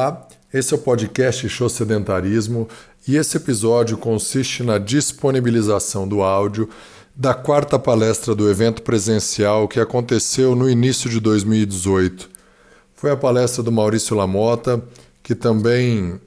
Olá, 0.00 0.26
esse 0.50 0.72
é 0.72 0.78
o 0.78 0.80
podcast 0.80 1.46
Show 1.46 1.68
Sedentarismo 1.68 2.66
e 3.06 3.16
esse 3.16 3.36
episódio 3.36 3.98
consiste 3.98 4.62
na 4.62 4.78
disponibilização 4.78 6.08
do 6.08 6.22
áudio 6.22 6.70
da 7.14 7.34
quarta 7.34 7.78
palestra 7.78 8.34
do 8.34 8.48
evento 8.48 8.80
presencial 8.80 9.68
que 9.68 9.78
aconteceu 9.78 10.56
no 10.56 10.70
início 10.70 11.10
de 11.10 11.20
2018. 11.20 12.30
Foi 12.94 13.10
a 13.10 13.16
palestra 13.16 13.62
do 13.62 13.70
Maurício 13.70 14.16
Lamota, 14.16 14.82
que 15.22 15.34
também 15.34 16.18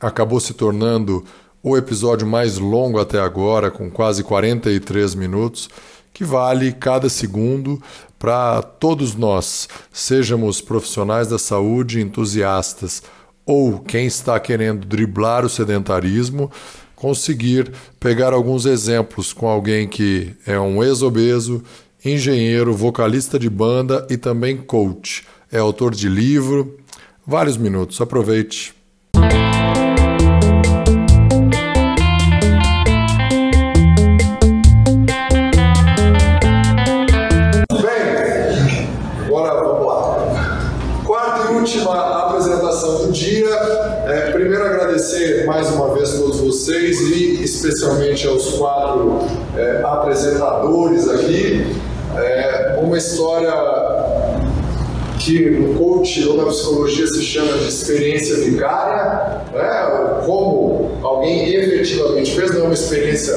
acabou 0.00 0.40
se 0.40 0.52
tornando 0.52 1.24
o 1.62 1.76
episódio 1.76 2.26
mais 2.26 2.58
longo 2.58 2.98
até 2.98 3.20
agora, 3.20 3.70
com 3.70 3.88
quase 3.88 4.24
43 4.24 5.14
minutos, 5.14 5.70
que 6.12 6.24
vale 6.24 6.72
cada 6.72 7.08
segundo 7.08 7.80
para 8.18 8.60
todos 8.60 9.14
nós, 9.14 9.68
sejamos 9.92 10.60
profissionais 10.60 11.28
da 11.28 11.38
saúde, 11.38 12.00
entusiastas 12.00 13.02
ou 13.44 13.80
quem 13.80 14.06
está 14.06 14.38
querendo 14.38 14.86
driblar 14.86 15.44
o 15.44 15.48
sedentarismo, 15.48 16.50
conseguir 16.94 17.72
pegar 17.98 18.32
alguns 18.32 18.66
exemplos 18.66 19.32
com 19.32 19.48
alguém 19.48 19.88
que 19.88 20.34
é 20.46 20.58
um 20.60 20.82
ex-obeso, 20.84 21.62
engenheiro, 22.04 22.74
vocalista 22.74 23.38
de 23.38 23.48
banda 23.48 24.06
e 24.10 24.16
também 24.16 24.56
coach. 24.56 25.26
É 25.50 25.58
autor 25.58 25.94
de 25.94 26.08
livro. 26.08 26.78
Vários 27.26 27.56
minutos, 27.56 28.00
aproveite. 28.00 28.74
Especialmente 47.60 48.26
aos 48.26 48.52
quatro 48.52 49.18
é, 49.56 49.82
apresentadores 49.84 51.08
aqui. 51.08 51.66
É, 52.16 52.78
uma 52.82 52.96
história 52.96 53.52
que 55.18 55.50
no 55.50 55.74
coach 55.74 56.26
ou 56.26 56.38
na 56.38 56.44
psicologia 56.46 57.06
se 57.06 57.22
chama 57.22 57.58
de 57.58 57.68
experiência 57.68 58.36
vicária, 58.36 59.42
né? 59.52 60.22
como 60.24 60.92
alguém 61.02 61.54
efetivamente 61.54 62.34
fez, 62.34 62.54
não 62.54 62.64
uma 62.64 62.74
experiência 62.74 63.34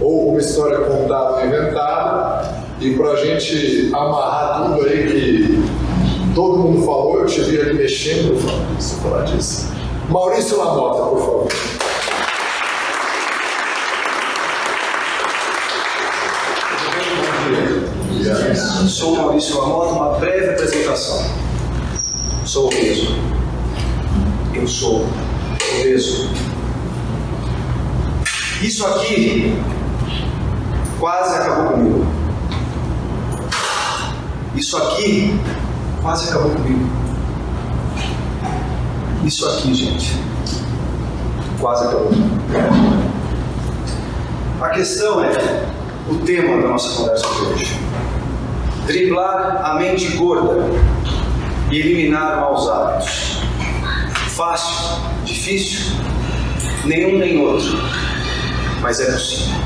ou 0.00 0.30
uma 0.30 0.40
história 0.40 0.78
contada 0.78 1.36
ou 1.36 1.46
inventada. 1.46 2.60
E 2.80 2.94
para 2.94 3.10
a 3.10 3.16
gente 3.16 3.90
amarrar 3.92 4.72
tudo 4.72 4.88
aí 4.88 5.06
que 5.06 6.34
todo 6.34 6.58
mundo 6.58 6.84
falou, 6.84 7.20
eu 7.20 7.26
tive 7.26 7.60
ali 7.60 7.74
mexendo 7.74 8.42
para 8.42 9.10
falar 9.10 9.24
disso. 9.24 9.68
Maurício 10.08 10.58
Lamota, 10.58 11.02
por 11.10 11.18
favor. 11.20 11.79
Sou 19.00 19.16
Maurício 19.16 19.58
Lamota, 19.58 19.92
uma 19.94 20.18
breve 20.18 20.50
apresentação. 20.50 21.24
Sou 22.44 22.66
obeso. 22.66 23.16
Eu 24.52 24.68
sou 24.68 25.06
obeso. 25.78 26.28
Isso 28.60 28.86
aqui 28.86 29.58
quase 30.98 31.34
acabou 31.34 31.72
comigo. 31.72 32.06
Isso 34.54 34.76
aqui 34.76 35.40
quase 36.02 36.28
acabou 36.28 36.50
comigo. 36.50 36.90
Isso 39.24 39.48
aqui, 39.48 39.72
gente, 39.72 40.14
quase 41.58 41.86
acabou. 41.86 42.10
A 44.60 44.68
questão 44.68 45.24
é 45.24 45.30
o 46.06 46.16
tema 46.16 46.60
da 46.60 46.68
nossa 46.68 46.94
conversa 46.94 47.26
de 47.26 47.42
hoje: 47.46 47.79
driblar 48.90 49.60
a 49.64 49.74
mente 49.74 50.08
gorda 50.16 50.64
e 51.70 51.78
eliminar 51.78 52.40
maus 52.40 52.68
hábitos. 52.68 53.40
Fácil, 54.36 55.02
difícil, 55.24 55.96
nenhum 56.84 57.18
nem 57.18 57.38
outro, 57.38 57.78
mas 58.80 59.00
é 59.00 59.12
possível. 59.12 59.60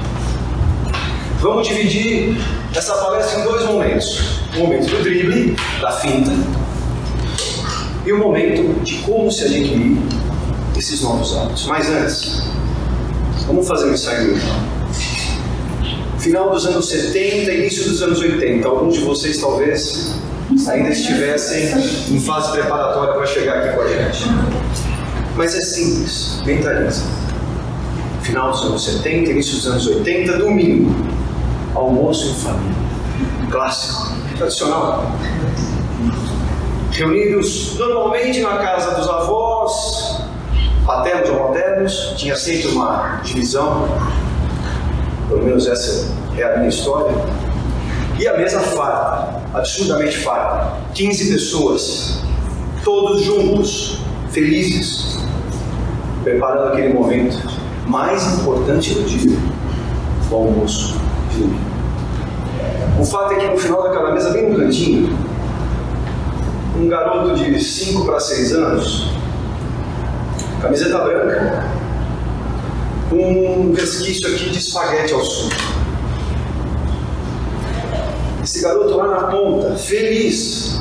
Vamos 1.41 1.69
dividir 1.69 2.37
essa 2.75 2.95
palestra 2.95 3.41
em 3.41 3.45
dois 3.45 3.65
momentos: 3.67 4.41
o 4.57 4.61
momento 4.61 4.91
do 4.91 5.03
drible, 5.03 5.57
da 5.81 5.93
finta, 5.93 6.33
e 8.05 8.13
o 8.13 8.19
momento 8.19 8.83
de 8.83 8.99
como 8.99 9.31
se 9.31 9.45
adquirir 9.45 9.99
esses 10.77 11.01
novos 11.03 11.37
hábitos. 11.37 11.67
Mas 11.67 11.89
antes, 11.89 12.43
vamos 13.47 13.67
fazer 13.67 13.87
um 13.87 13.95
ensaio 13.95 14.35
mental. 14.35 14.74
Final 16.25 16.49
dos 16.49 16.65
anos 16.65 16.89
70, 16.89 17.53
início 17.53 17.85
dos 17.85 18.03
anos 18.03 18.19
80, 18.19 18.67
alguns 18.67 18.95
de 18.95 19.01
vocês 19.01 19.37
talvez 19.37 20.15
ainda 20.67 20.89
estivessem 20.89 21.69
em 22.11 22.19
fase 22.19 22.51
preparatória 22.53 23.13
para 23.13 23.27
chegar 23.27 23.59
aqui 23.59 23.77
com 23.77 23.83
a 23.83 23.89
gente. 23.89 24.25
Mas 25.37 25.55
é 25.55 25.61
simples, 25.61 26.41
mentaliza. 26.47 27.03
Final 28.23 28.53
dos 28.53 28.63
anos 28.63 28.85
70, 28.87 29.33
início 29.33 29.57
dos 29.57 29.67
anos 29.67 29.87
80, 29.87 30.39
domingo, 30.39 30.95
almoço 31.75 32.31
em 32.31 32.35
família. 32.37 32.75
Clássico, 33.51 34.17
tradicional 34.39 35.15
reunidos 36.91 37.77
normalmente 37.77 38.41
na 38.41 38.57
casa 38.57 38.95
dos 38.95 39.07
avós, 39.11 40.23
paternos 40.87 41.29
ou 41.29 41.49
maternos, 41.49 42.15
tinha 42.17 42.35
sempre 42.35 42.69
uma 42.69 43.21
divisão, 43.23 43.87
pelo 45.29 45.43
menos 45.43 45.67
essa 45.67 46.13
é 46.37 46.43
a 46.43 46.57
minha 46.57 46.69
história, 46.69 47.15
e 48.19 48.29
a 48.29 48.37
mesa 48.37 48.61
farta, 48.61 49.43
absurdamente 49.53 50.19
farta, 50.19 50.79
15 50.95 51.33
pessoas, 51.33 52.23
todos 52.85 53.23
juntos, 53.23 54.01
felizes, 54.31 55.19
preparando 56.23 56.69
aquele 56.69 56.95
momento 56.95 57.39
mais 57.87 58.39
importante 58.39 58.95
do 58.95 59.05
dia, 59.05 59.37
o 60.31 60.35
almoço 60.35 60.97
de 61.31 61.41
domingo. 61.41 61.75
O 63.01 63.05
fato 63.05 63.33
é 63.33 63.37
que 63.37 63.47
no 63.47 63.59
final 63.59 63.83
daquela 63.83 64.13
mesa, 64.13 64.31
bem 64.31 64.51
no 64.51 64.59
cantinho, 64.59 65.17
um 66.79 66.89
garoto 66.89 67.35
de 67.35 67.63
5 67.63 68.05
para 68.05 68.21
6 68.21 68.53
anos, 68.55 69.11
camiseta 70.61 70.99
branca, 70.99 71.67
com 71.83 71.84
um 73.13 73.73
resquício 73.73 74.27
aqui 74.29 74.51
de 74.51 74.59
espaguete 74.59 75.13
ao 75.13 75.25
sul. 75.25 75.51
Esse 78.43 78.63
garoto 78.63 78.97
lá 78.97 79.07
na 79.09 79.27
ponta, 79.29 79.75
feliz 79.77 80.81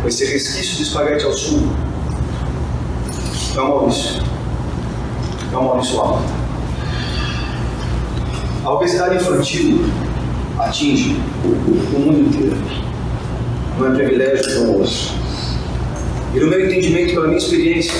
com 0.00 0.08
esse 0.08 0.24
resquício 0.24 0.76
de 0.76 0.82
espaguete 0.82 1.24
ao 1.24 1.32
sul, 1.32 1.68
é 3.56 3.60
o 3.60 3.68
Maurício. 3.68 4.22
É 5.52 5.56
o 5.56 5.64
Maurício 5.64 6.00
Alto. 6.00 6.22
A 8.64 8.72
obesidade 8.72 9.16
infantil 9.16 9.84
atinge 10.58 11.16
o 11.44 11.98
mundo 11.98 12.20
inteiro 12.20 12.56
não 13.78 13.86
é 13.86 13.94
privilégio 13.94 14.52
do 14.52 14.72
almoço. 14.72 15.14
E 16.34 16.40
no 16.40 16.48
meu 16.48 16.66
entendimento, 16.66 17.14
pela 17.14 17.26
minha 17.26 17.38
experiência, 17.38 17.94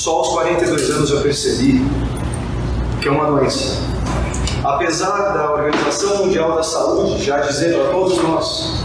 só 0.00 0.16
aos 0.16 0.28
42 0.30 0.90
anos 0.92 1.10
eu 1.10 1.20
percebi 1.20 1.86
que 3.02 3.08
é 3.08 3.10
uma 3.10 3.26
doença. 3.26 3.76
Apesar 4.64 5.34
da 5.34 5.52
Organização 5.52 6.24
Mundial 6.24 6.56
da 6.56 6.62
Saúde 6.62 7.22
já 7.22 7.40
dizer 7.40 7.78
a 7.78 7.88
todos 7.90 8.16
nós, 8.22 8.82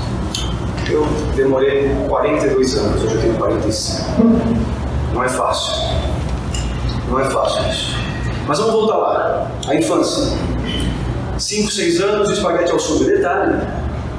eu 0.89 1.05
demorei 1.33 1.89
42 2.09 2.77
anos, 2.77 3.01
hoje 3.01 3.15
eu 3.15 3.21
tenho 3.21 3.33
45. 3.35 4.03
Não 5.13 5.23
é 5.23 5.29
fácil. 5.29 5.73
Não 7.09 7.17
é 7.17 7.23
fácil 7.29 7.61
isso. 7.71 7.95
Mas 8.45 8.59
vamos 8.59 8.73
voltar 8.73 8.97
lá. 8.97 9.51
A 9.69 9.75
infância. 9.75 10.37
5, 11.37 11.71
6 11.71 12.01
anos, 12.01 12.29
espaguete 12.29 12.73
ao 12.73 12.79
sul. 12.79 13.05
Detalhe, 13.05 13.65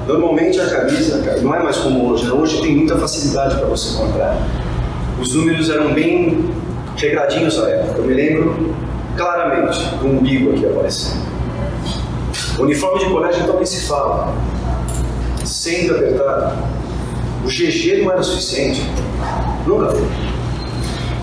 Normalmente 0.07 0.59
a 0.59 0.67
camisa 0.67 1.19
não 1.43 1.55
é 1.55 1.63
mais 1.63 1.77
como 1.77 2.11
hoje, 2.11 2.25
né? 2.25 2.33
hoje 2.33 2.63
tem 2.63 2.75
muita 2.77 2.97
facilidade 2.97 3.57
para 3.57 3.67
você 3.67 3.99
comprar. 3.99 4.39
Os 5.21 5.35
números 5.35 5.69
eram 5.69 5.93
bem 5.93 6.55
regradinhos 6.97 7.57
na 7.59 7.69
época, 7.69 7.99
eu 7.99 8.05
me 8.05 8.15
lembro 8.15 8.75
claramente 9.17 9.85
do 9.97 10.07
umbigo 10.07 10.53
aqui 10.53 10.67
aparecendo. 10.67 11.21
Uniforme 12.59 13.01
de 13.01 13.11
colégio 13.11 13.43
então 13.43 13.57
nem 13.57 13.67
se 13.67 13.87
fala, 13.87 14.35
sempre 15.45 15.95
apertado. 15.95 16.57
O 17.45 17.49
GG 17.49 18.03
não 18.03 18.13
era 18.13 18.23
suficiente, 18.23 18.83
nunca 19.67 19.91
foi. 19.91 20.09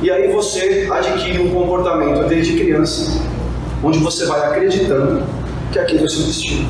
E 0.02 0.12
aí 0.12 0.32
você 0.32 0.88
adquire 0.92 1.40
um 1.40 1.54
comportamento 1.54 2.28
desde 2.28 2.58
criança, 2.58 3.22
onde 3.84 4.00
você 4.00 4.26
vai 4.26 4.46
acreditando 4.48 5.24
que 5.72 5.80
aquele 5.80 6.02
é 6.02 6.06
o 6.06 6.10
seu 6.10 6.24
destino. 6.24 6.68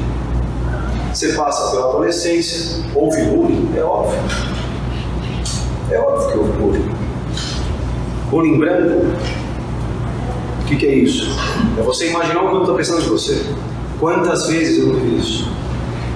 Você 1.14 1.34
passa 1.34 1.72
pela 1.72 1.90
adolescência, 1.90 2.84
houve 2.96 3.22
bullying, 3.24 3.72
é 3.78 3.84
óbvio. 3.84 4.20
É 5.92 5.98
óbvio 6.00 6.32
que 6.32 6.38
houve 6.38 6.52
bullying. 6.54 7.03
Em 8.42 8.58
branco? 8.58 9.06
O 10.62 10.66
que, 10.66 10.76
que 10.76 10.86
é 10.88 10.96
isso? 10.96 11.38
É 11.78 11.84
você 11.84 12.10
imaginar 12.10 12.42
o 12.42 12.50
que 12.50 12.56
eu 12.56 12.60
estou 12.62 12.76
pensando 12.76 13.04
de 13.04 13.10
você. 13.10 13.46
Quantas 14.00 14.48
vezes 14.48 14.80
eu 14.80 14.88
não 14.88 15.00
vi 15.00 15.20
isso? 15.20 15.52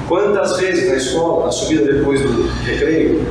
Quantas 0.08 0.58
vezes 0.58 0.90
na 0.90 0.96
escola, 0.96 1.46
na 1.46 1.52
subida 1.52 1.94
depois 1.94 2.22
do 2.22 2.48
recreio, 2.66 3.24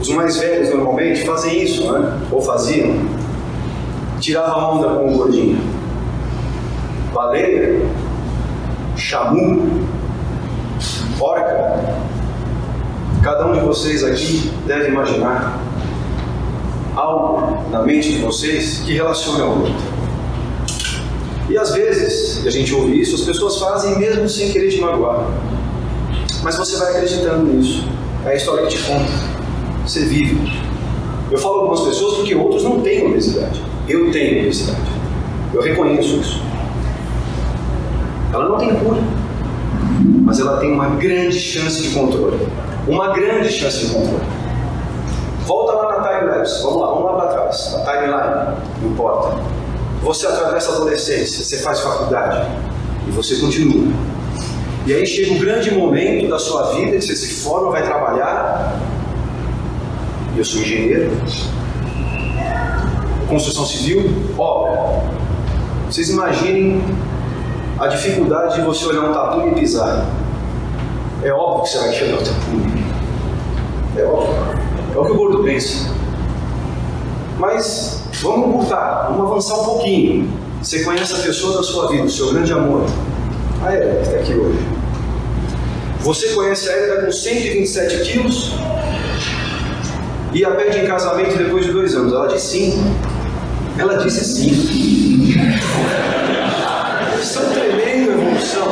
os 0.00 0.08
mais 0.08 0.38
velhos 0.38 0.70
normalmente 0.70 1.26
fazem 1.26 1.62
isso, 1.62 1.92
né? 1.92 2.20
Ou 2.30 2.40
faziam. 2.40 3.06
Tirava 4.18 4.56
onda 4.56 4.88
com 4.88 5.12
o 5.12 5.18
gordinho. 5.18 5.60
Baleia, 7.12 7.82
chamu, 8.96 9.86
porca. 11.18 11.98
Cada 13.22 13.48
um 13.48 13.52
de 13.52 13.60
vocês 13.60 14.02
aqui 14.02 14.50
deve 14.66 14.88
imaginar 14.88 15.60
algo 16.94 17.70
na 17.70 17.82
mente 17.82 18.12
de 18.12 18.18
vocês 18.18 18.82
que 18.84 18.92
relaciona 18.92 19.44
ao 19.44 19.50
outro. 19.50 19.74
E 21.48 21.58
às 21.58 21.72
vezes, 21.72 22.44
e 22.44 22.48
a 22.48 22.50
gente 22.50 22.74
ouve 22.74 23.00
isso, 23.00 23.14
as 23.14 23.22
pessoas 23.22 23.58
fazem 23.58 23.98
mesmo 23.98 24.28
sem 24.28 24.50
querer 24.50 24.70
te 24.70 24.80
magoar. 24.80 25.26
Mas 26.42 26.56
você 26.56 26.76
vai 26.76 26.92
acreditando 26.92 27.44
nisso. 27.44 27.86
É 28.24 28.30
a 28.30 28.34
história 28.34 28.66
que 28.66 28.76
te 28.76 28.82
conta. 28.84 29.10
Você 29.86 30.04
vive. 30.04 30.38
Eu 31.30 31.38
falo 31.38 31.60
algumas 31.60 31.80
pessoas 31.80 32.16
porque 32.16 32.34
outros 32.34 32.62
não 32.62 32.80
têm 32.80 33.06
obesidade. 33.06 33.62
Eu 33.88 34.10
tenho 34.10 34.42
obesidade. 34.42 34.80
Eu 35.52 35.62
reconheço 35.62 36.16
isso. 36.16 36.42
Ela 38.32 38.48
não 38.48 38.56
tem 38.56 38.74
cura, 38.76 39.02
mas 40.24 40.40
ela 40.40 40.56
tem 40.56 40.72
uma 40.72 40.90
grande 40.90 41.38
chance 41.38 41.82
de 41.82 41.90
controle. 41.90 42.38
Uma 42.88 43.08
grande 43.08 43.50
chance 43.50 43.84
de 43.84 43.92
controle. 43.92 44.24
Volta 45.52 45.74
lá 45.74 46.00
na 46.00 46.08
timelapse, 46.08 46.62
vamos 46.62 46.80
lá, 46.80 46.86
vamos 46.86 47.04
lá 47.04 47.12
para 47.12 47.26
trás, 47.28 47.72
na 47.72 47.78
timeline, 47.80 48.56
não 48.80 48.90
importa. 48.90 49.36
Você 50.02 50.26
atravessa 50.26 50.72
a 50.72 50.76
adolescência, 50.76 51.44
você 51.44 51.58
faz 51.58 51.80
faculdade 51.80 52.48
e 53.06 53.10
você 53.10 53.36
continua. 53.36 53.92
E 54.86 54.94
aí 54.94 55.04
chega 55.04 55.34
um 55.34 55.38
grande 55.38 55.70
momento 55.74 56.30
da 56.30 56.38
sua 56.38 56.72
vida, 56.72 56.98
você 56.98 57.14
se 57.14 57.34
forma, 57.42 57.70
vai 57.70 57.82
trabalhar. 57.82 58.80
Eu 60.34 60.42
sou 60.42 60.62
engenheiro, 60.62 61.10
construção 63.28 63.66
civil, 63.66 64.10
obra. 64.38 65.02
Vocês 65.84 66.08
imaginem 66.08 66.82
a 67.78 67.88
dificuldade 67.88 68.54
de 68.54 68.62
você 68.62 68.86
olhar 68.86 69.02
um 69.02 69.12
tapume 69.12 69.50
e 69.50 69.54
pisar. 69.56 70.06
É 71.22 71.30
óbvio 71.30 71.64
que 71.64 71.68
você 71.68 71.78
vai 71.78 71.90
enxergar 71.90 72.22
o 72.22 72.24
tapume. 72.24 72.86
É 73.98 74.04
óbvio. 74.04 74.61
É 74.94 74.98
o 74.98 75.04
que 75.06 75.12
o 75.12 75.16
gordo 75.16 75.42
pensa. 75.42 75.90
Mas 77.38 78.04
vamos 78.20 78.48
encurtar, 78.48 79.08
vamos 79.10 79.30
avançar 79.30 79.60
um 79.60 79.64
pouquinho. 79.64 80.30
Você 80.62 80.84
conhece 80.84 81.14
a 81.14 81.18
pessoa 81.18 81.56
da 81.56 81.62
sua 81.62 81.88
vida, 81.88 82.04
o 82.04 82.10
seu 82.10 82.30
grande 82.32 82.52
amor. 82.52 82.84
A 83.62 83.72
Érica 83.72 84.02
está 84.02 84.16
aqui 84.18 84.34
hoje. 84.34 84.58
Você 86.00 86.28
conhece 86.34 86.68
a 86.68 86.72
Érica 86.72 87.06
com 87.06 87.12
127 87.12 88.10
quilos 88.10 88.54
e 90.34 90.44
a 90.44 90.50
pede 90.50 90.80
em 90.80 90.86
casamento 90.86 91.38
depois 91.38 91.64
de 91.64 91.72
dois 91.72 91.94
anos. 91.94 92.12
Ela 92.12 92.28
disse 92.28 92.58
sim. 92.58 92.96
Ela 93.78 93.96
disse 93.96 94.24
sim. 94.24 94.50
Isso 97.20 97.38
é 97.38 97.42
uma 97.42 97.54
tremenda 97.54 98.12
evolução. 98.12 98.68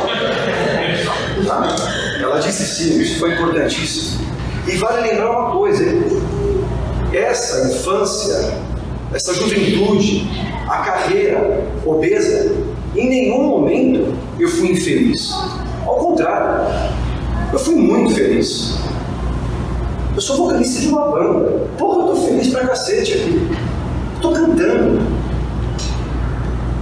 Tá? 1.47 1.75
Ela 2.21 2.39
disse 2.39 2.65
sim, 2.65 3.01
isso 3.01 3.19
foi 3.19 3.33
importantíssimo. 3.33 4.20
E 4.67 4.75
vale 4.77 5.09
lembrar 5.09 5.31
uma 5.31 5.51
coisa: 5.51 5.83
essa 7.13 7.67
infância, 7.73 8.57
essa 9.13 9.33
juventude, 9.33 10.29
a 10.67 10.77
carreira 10.77 11.65
obesa, 11.85 12.55
em 12.95 13.09
nenhum 13.09 13.43
momento 13.43 14.13
eu 14.39 14.47
fui 14.47 14.71
infeliz. 14.71 15.31
Ao 15.85 15.95
contrário, 15.95 16.71
eu 17.51 17.59
fui 17.59 17.75
muito 17.75 18.13
feliz. 18.13 18.77
Eu 20.13 20.21
sou 20.21 20.37
vocalista 20.37 20.81
de 20.81 20.87
uma 20.89 21.07
banda. 21.07 21.67
Porra, 21.77 22.01
eu 22.01 22.07
tô 22.07 22.15
feliz 22.27 22.49
pra 22.49 22.67
cacete 22.67 23.13
aqui. 23.13 23.47
Eu 24.15 24.21
tô 24.21 24.31
cantando. 24.31 25.01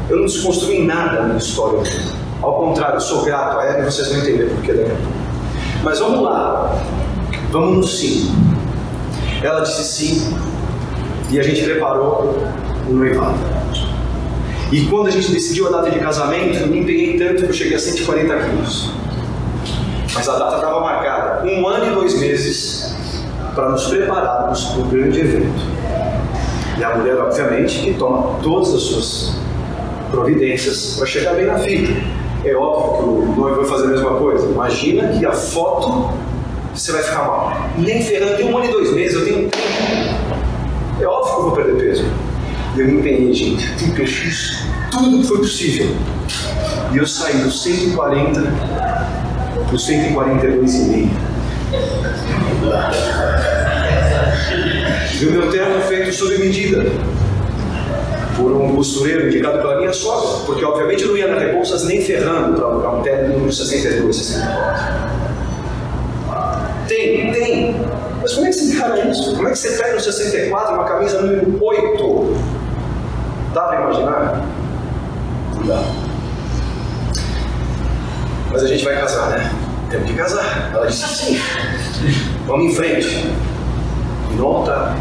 Eu 0.10 0.18
não 0.18 0.26
desconstruí 0.26 0.86
nada 0.86 1.28
na 1.28 1.38
história. 1.38 1.84
Ao 2.42 2.56
contrário, 2.56 2.96
eu 2.96 3.02
sou 3.02 3.24
grato 3.24 3.60
a 3.60 3.66
ela 3.66 3.80
e 3.80 3.86
vocês 3.86 4.08
vão 4.08 4.18
entender 4.20 4.50
por 4.50 4.64
que 4.64 4.74
daqui 4.74 4.90
pouco. 4.90 5.14
Mas 5.84 6.00
vamos 6.00 6.22
lá. 6.22 6.76
Vamos 7.52 7.78
no 7.78 7.84
sim. 7.88 8.32
Ela 9.42 9.62
disse 9.62 9.84
sim 9.84 10.38
e 11.32 11.40
a 11.40 11.44
gente 11.44 11.64
preparou 11.64 12.38
o 12.88 12.94
noivado. 12.94 13.40
E 14.72 14.86
quando 14.86 15.08
a 15.08 15.12
gente 15.12 15.32
decidiu 15.32 15.68
a 15.68 15.72
data 15.72 15.90
de 15.90 15.98
casamento, 15.98 16.68
me 16.68 16.82
empenhei 16.82 17.18
tanto 17.18 17.44
que 17.44 17.50
eu 17.50 17.54
cheguei 17.54 17.76
a 17.76 17.80
140 17.80 18.36
quilos. 18.36 18.92
Mas 20.14 20.30
a 20.30 20.38
data 20.38 20.58
estava 20.58 20.80
marcada 20.80 21.48
um 21.48 21.68
ano 21.68 21.92
e 21.92 21.96
dois 21.96 22.20
meses 22.20 22.96
para 23.56 23.70
nos 23.70 23.88
prepararmos 23.88 24.66
para 24.66 24.82
o 24.82 24.86
grande 24.86 25.20
evento. 25.20 25.80
E 26.78 26.84
a 26.84 26.98
mulher, 26.98 27.18
obviamente, 27.18 27.80
que 27.80 27.94
toma 27.96 28.40
todas 28.44 28.76
as 28.76 28.82
suas 28.84 29.36
providências 30.12 30.98
para 30.98 31.08
chegar 31.08 31.34
bem 31.34 31.48
na 31.48 31.58
fita. 31.58 31.94
É 32.46 32.56
óbvio 32.56 32.98
que 32.98 33.04
o 33.04 33.36
noivo 33.36 33.62
vai 33.62 33.66
fazer 33.66 33.86
a 33.86 33.90
mesma 33.90 34.12
coisa. 34.16 34.48
Imagina 34.48 35.08
que 35.18 35.26
a 35.26 35.32
foto 35.32 36.14
você 36.74 36.92
vai 36.92 37.04
ficar 37.04 37.24
mal. 37.24 37.70
Nem 37.78 38.02
ferrando, 38.04 38.38
tem 38.38 38.46
um 38.46 38.58
ano 38.58 38.68
e 38.68 38.72
dois 38.72 38.94
meses, 38.94 39.16
eu 39.16 39.26
tenho. 39.26 39.50
É 41.00 41.06
óbvio 41.06 41.34
que 41.34 41.40
eu 41.40 41.44
vou 41.44 41.52
perder 41.52 41.76
peso. 41.78 42.06
Eu 42.78 42.86
me 42.88 43.00
empenhei, 43.00 43.34
gente. 43.34 43.66
Eu 43.98 44.08
fiz 44.08 44.64
tudo 44.92 45.22
que 45.22 45.28
foi 45.28 45.38
possível. 45.40 45.88
E 46.94 46.98
eu 46.98 47.08
saí 47.08 47.38
dos 47.38 47.64
140 47.64 48.42
para 48.42 49.76
os 49.76 49.88
142,5. 49.88 51.10
E 55.22 55.26
o 55.26 55.32
meu 55.32 55.52
terno 55.52 55.82
feito 55.82 56.14
sob 56.14 56.38
medida 56.38 56.86
por 58.38 58.54
um 58.54 58.74
costureiro 58.74 59.28
indicado 59.28 59.60
pela 59.60 59.78
minha 59.78 59.92
sogra, 59.92 60.46
porque 60.46 60.64
obviamente 60.64 61.04
eu 61.04 61.10
não 61.10 61.18
ia 61.18 61.28
na 61.28 61.38
Rebouças 61.38 61.84
nem 61.84 62.02
ferrando 62.02 62.56
para 62.56 62.66
alugar 62.66 62.96
um 62.96 63.02
terno 63.02 63.34
número 63.34 63.52
62, 63.52 64.16
64. 64.16 65.10
Tem, 66.88 67.32
tem. 67.34 67.76
Mas 68.30 68.36
como 68.36 68.46
é 68.46 68.50
que 68.50 68.56
se 68.56 68.76
encara 68.76 69.10
isso? 69.10 69.36
Como 69.36 69.48
é 69.48 69.52
que 69.52 69.58
você 69.58 69.72
pega 69.72 69.94
no 69.96 70.00
64 70.00 70.76
uma 70.76 70.84
camisa 70.84 71.20
número 71.20 71.66
8? 71.66 72.38
Dá 73.56 73.64
para 73.64 73.82
imaginar? 73.82 74.46
Não 75.56 75.64
dá. 75.66 75.82
Mas 78.52 78.64
a 78.64 78.68
gente 78.68 78.86
vai 78.86 79.00
casar, 79.00 79.32
né? 79.32 79.52
Temos 79.90 80.12
que 80.12 80.16
casar. 80.16 80.70
Ela 80.72 80.86
disse 80.86 81.08
sim. 81.08 81.42
Vamos 82.46 82.72
em 82.72 82.76
frente. 82.76 83.08
E 84.32 84.36
no. 84.36 84.64
Na 84.64 84.96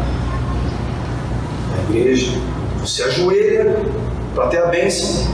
igreja. 1.87 2.31
Você 2.79 3.03
ajoelha 3.03 3.77
para 4.33 4.47
ter 4.47 4.57
a 4.57 4.65
bênção. 4.69 5.27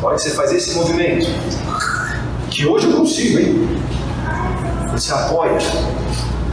Olha 0.00 0.14
que 0.14 0.22
você 0.22 0.30
faz 0.30 0.52
esse 0.52 0.72
movimento. 0.76 1.26
Que 2.48 2.64
hoje 2.64 2.88
eu 2.88 2.96
consigo, 2.96 3.40
hein? 3.40 3.68
Você 4.92 5.12
apoia. 5.12 5.58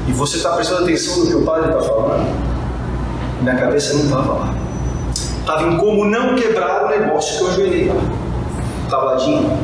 E 0.07 0.11
você 0.11 0.37
está 0.37 0.51
prestando 0.51 0.83
atenção 0.83 1.17
no 1.17 1.27
que 1.27 1.35
o 1.35 1.45
padre 1.45 1.69
está 1.69 1.81
falando. 1.81 2.27
Minha 3.41 3.55
cabeça 3.55 3.93
não 3.93 4.03
estava 4.03 4.33
lá. 4.33 4.53
Estava 5.39 5.67
em 5.67 5.77
como 5.77 6.05
não 6.05 6.35
quebrar 6.35 6.85
o 6.85 6.89
negócio 6.89 7.37
que 7.37 7.43
eu 7.43 7.47
ajoelhei 7.49 7.87
lá. 7.87 8.01
Tabladinho. 8.89 9.57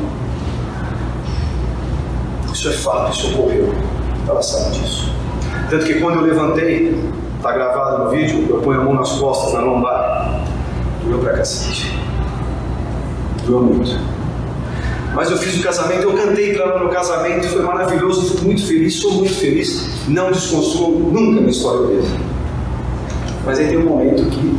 Isso 2.52 2.68
é 2.68 2.72
fato, 2.72 3.12
isso 3.12 3.32
ocorreu. 3.34 3.72
Ela 4.26 4.42
sabe 4.42 4.78
disso. 4.78 5.12
Tanto 5.70 5.84
que 5.84 6.00
quando 6.00 6.16
eu 6.16 6.22
levantei, 6.22 6.98
está 7.36 7.52
gravado 7.52 8.04
no 8.04 8.10
vídeo, 8.10 8.46
eu 8.48 8.60
ponho 8.60 8.80
a 8.80 8.84
mão 8.84 8.94
nas 8.94 9.12
costas, 9.12 9.52
na 9.52 9.60
lombar. 9.60 10.40
Doeu 11.04 11.18
pra 11.20 11.34
cacete. 11.34 11.98
Doeu 13.44 13.62
muito. 13.62 14.17
Mas 15.18 15.32
eu 15.32 15.36
fiz 15.36 15.58
o 15.58 15.62
casamento, 15.64 16.02
eu 16.02 16.12
cantei 16.12 16.54
para 16.54 16.62
ela 16.62 16.84
no 16.84 16.90
casamento, 16.90 17.48
foi 17.48 17.60
maravilhoso, 17.62 18.36
fui 18.36 18.46
muito 18.46 18.64
feliz, 18.64 19.00
sou 19.00 19.14
muito 19.14 19.34
feliz. 19.34 19.90
Não 20.06 20.30
desconstruo 20.30 20.96
nunca 20.96 21.40
minha 21.40 21.50
história 21.50 21.88
mesmo. 21.88 22.20
Mas 23.44 23.58
aí 23.58 23.66
tem 23.66 23.78
um 23.78 23.86
momento 23.86 24.30
que 24.30 24.56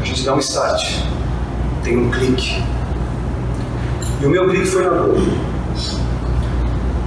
a 0.00 0.04
gente 0.04 0.24
dá 0.24 0.36
um 0.36 0.38
start, 0.38 1.00
tem 1.82 1.98
um 1.98 2.08
clique. 2.12 2.62
E 4.22 4.26
o 4.26 4.30
meu 4.30 4.48
clique 4.48 4.66
foi 4.66 4.84
na 4.84 4.90
dor. 4.90 5.16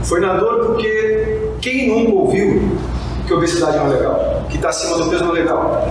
Foi 0.03 0.19
na 0.19 0.33
dor 0.33 0.65
porque 0.65 1.39
quem 1.61 1.87
nunca 1.87 2.11
ouviu 2.11 2.77
que 3.25 3.33
obesidade 3.33 3.77
não 3.77 3.85
é 3.85 3.89
legal? 3.89 4.47
Que 4.49 4.57
está 4.57 4.67
acima 4.67 4.97
do 4.97 5.09
peso 5.09 5.23
não 5.23 5.33
é 5.33 5.39
legal? 5.39 5.81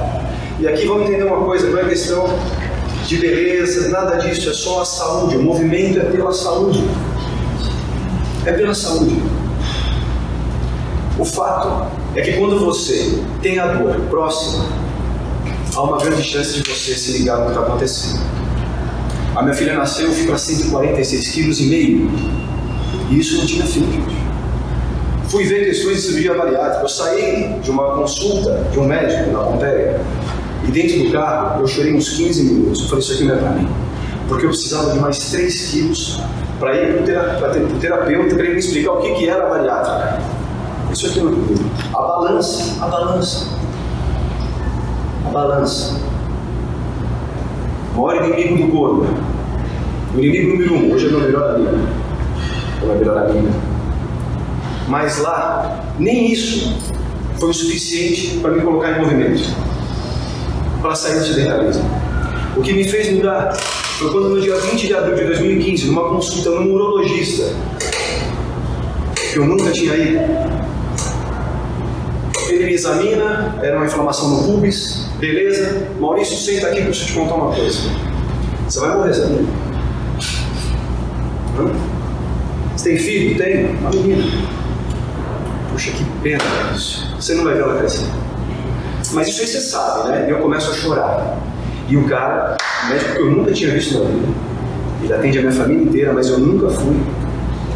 E 0.59 0.69
aqui 0.69 0.85
vamos 0.85 1.09
entender 1.09 1.25
uma 1.25 1.47
coisa, 1.47 1.71
não 1.71 1.79
é 1.79 1.85
questão 1.85 2.29
de 3.11 3.19
beleza, 3.19 3.89
nada 3.89 4.19
disso, 4.19 4.51
é 4.51 4.53
só 4.53 4.83
a 4.83 4.85
saúde. 4.85 5.37
O 5.37 5.43
movimento 5.43 5.99
é 5.99 6.05
pela 6.05 6.33
saúde. 6.33 6.85
É 8.47 8.53
pela 8.53 8.73
saúde. 8.73 9.21
O 11.19 11.25
fato 11.25 11.91
é 12.15 12.21
que 12.21 12.35
quando 12.35 12.61
você 12.61 13.21
tem 13.43 13.59
a 13.59 13.67
dor 13.67 14.01
próxima, 14.03 14.65
há 15.75 15.83
uma 15.83 15.99
grande 15.99 16.23
chance 16.23 16.53
de 16.53 16.71
você 16.71 16.95
se 16.95 17.19
ligar 17.19 17.39
no 17.39 17.47
que 17.47 17.51
está 17.51 17.63
acontecendo. 17.63 18.21
A 19.35 19.43
minha 19.43 19.55
filha 19.55 19.75
nasceu, 19.75 20.07
eu 20.07 20.13
fui 20.13 20.27
para 20.27 20.39
146 20.39 21.29
quilos 21.31 21.61
e 21.61 21.65
meio. 21.65 22.11
E 23.11 23.19
isso 23.19 23.39
não 23.39 23.47
tinha 23.47 23.67
fim, 23.67 23.91
gente. 23.91 24.21
Fui 25.29 25.45
ver 25.45 25.65
questões 25.65 25.97
de 25.97 26.03
cirurgia 26.03 26.35
bariátrica. 26.35 26.85
Eu 26.85 26.89
saí 26.89 27.59
de 27.61 27.71
uma 27.73 27.97
consulta 27.97 28.69
de 28.71 28.79
um 28.79 28.85
médico 28.85 29.33
na 29.33 29.41
Pompeia 29.41 30.01
e 30.67 30.71
dentro 30.71 31.05
do 31.05 31.13
carro 31.13 31.61
eu 31.61 31.67
chorei 31.67 31.95
uns 31.95 32.11
15 32.11 32.43
minutos. 32.45 32.83
Eu 32.83 32.89
falei, 32.89 33.05
isso 33.05 33.13
aqui 33.15 33.25
não 33.25 33.35
é 33.35 33.39
para 33.39 33.51
mim. 33.51 33.69
Porque 34.29 34.45
eu 34.45 34.51
precisava 34.51 34.93
de 34.93 34.99
mais 34.99 35.31
3 35.31 35.71
quilos 35.71 36.21
para 36.59 36.77
ir 36.77 37.03
para 37.03 37.53
o 37.53 37.81
terapeuta, 37.81 38.35
para 38.35 38.45
ele 38.45 38.53
me 38.55 38.59
explicar 38.61 38.93
o 38.93 39.01
que, 39.01 39.15
que 39.15 39.29
era 39.29 39.47
a 39.47 39.49
bariátrica. 39.49 40.23
Isso 40.93 41.07
aqui 41.07 41.21
não 41.21 41.33
é 41.33 41.35
para 41.35 41.43
mim. 41.43 41.71
A 41.95 42.03
balança, 42.03 42.85
a 42.85 42.89
balança. 42.89 43.47
A 45.27 45.31
balança. 45.31 46.01
O 47.97 48.03
maior 48.03 48.25
inimigo 48.25 48.67
do 48.67 48.73
corpo. 48.73 49.07
O 50.15 50.19
inimigo 50.19 50.53
número 50.53 50.75
um, 50.75 50.93
hoje 50.93 51.07
é 51.07 51.11
meu 51.11 51.21
melhor 51.21 51.55
amigo. 51.55 51.79
Ou 52.83 52.89
minha 52.89 52.99
melhor 52.99 53.19
amiga. 53.19 53.51
Mas 54.89 55.19
lá, 55.19 55.85
nem 55.99 56.33
isso 56.33 56.77
foi 57.39 57.51
o 57.51 57.55
suficiente 57.55 58.39
para 58.41 58.51
me 58.51 58.61
colocar 58.61 58.99
em 58.99 59.01
movimento. 59.01 59.70
Para 60.81 60.95
sair 60.95 61.19
do 61.19 61.25
sedentarismo. 61.25 61.85
O 62.57 62.63
que 62.63 62.73
me 62.73 62.85
fez 62.85 63.13
mudar 63.13 63.55
foi 63.55 64.11
quando 64.11 64.31
no 64.31 64.41
dia 64.41 64.57
20 64.57 64.87
de 64.87 64.95
abril 64.95 65.15
de 65.15 65.25
2015, 65.25 65.87
numa 65.87 66.09
consulta 66.09 66.51
num 66.51 66.73
urologista, 66.73 67.53
que 69.15 69.39
eu 69.39 69.45
nunca 69.45 69.71
tinha 69.73 69.95
ido, 69.95 70.21
ele 72.49 72.65
me 72.65 72.73
examina, 72.73 73.59
era 73.63 73.77
uma 73.77 73.87
inflamação 73.87 74.31
no 74.31 74.45
pubis, 74.45 75.07
beleza, 75.19 75.87
Maurício, 76.01 76.37
senta 76.37 76.69
aqui 76.69 76.81
para 76.81 76.89
eu 76.89 76.93
te 76.93 77.13
contar 77.13 77.35
uma 77.35 77.55
coisa. 77.55 77.79
Você 78.67 78.81
vai 78.81 78.97
morrer, 78.97 79.15
sabia? 79.15 79.45
Você 82.77 82.91
tem 82.91 82.99
filho? 82.99 83.37
Tem? 83.37 83.67
Uma 83.77 83.91
menina. 83.91 84.25
Puxa, 85.71 85.91
que 85.91 86.05
pena 86.23 86.43
isso. 86.75 87.15
Você 87.17 87.35
não 87.35 87.45
vai 87.45 87.55
ver 87.55 87.63
ela 87.63 87.79
crescer. 87.79 88.07
Mas 89.13 89.29
isso 89.29 89.41
aí 89.41 89.47
você 89.47 89.61
sabe, 89.61 90.09
né? 90.09 90.27
E 90.29 90.31
eu 90.31 90.39
começo 90.39 90.71
a 90.71 90.75
chorar. 90.75 91.39
E 91.89 91.97
o 91.97 92.09
cara, 92.09 92.57
o 92.85 92.89
médico 92.89 93.13
que 93.13 93.19
eu 93.21 93.31
nunca 93.31 93.53
tinha 93.53 93.73
visto 93.73 93.99
na 93.99 94.05
vida, 94.09 94.29
ele 95.03 95.13
atende 95.13 95.39
a 95.39 95.43
minha 95.43 95.53
família 95.53 95.83
inteira, 95.83 96.13
mas 96.13 96.29
eu 96.29 96.39
nunca 96.39 96.69
fui. 96.71 96.97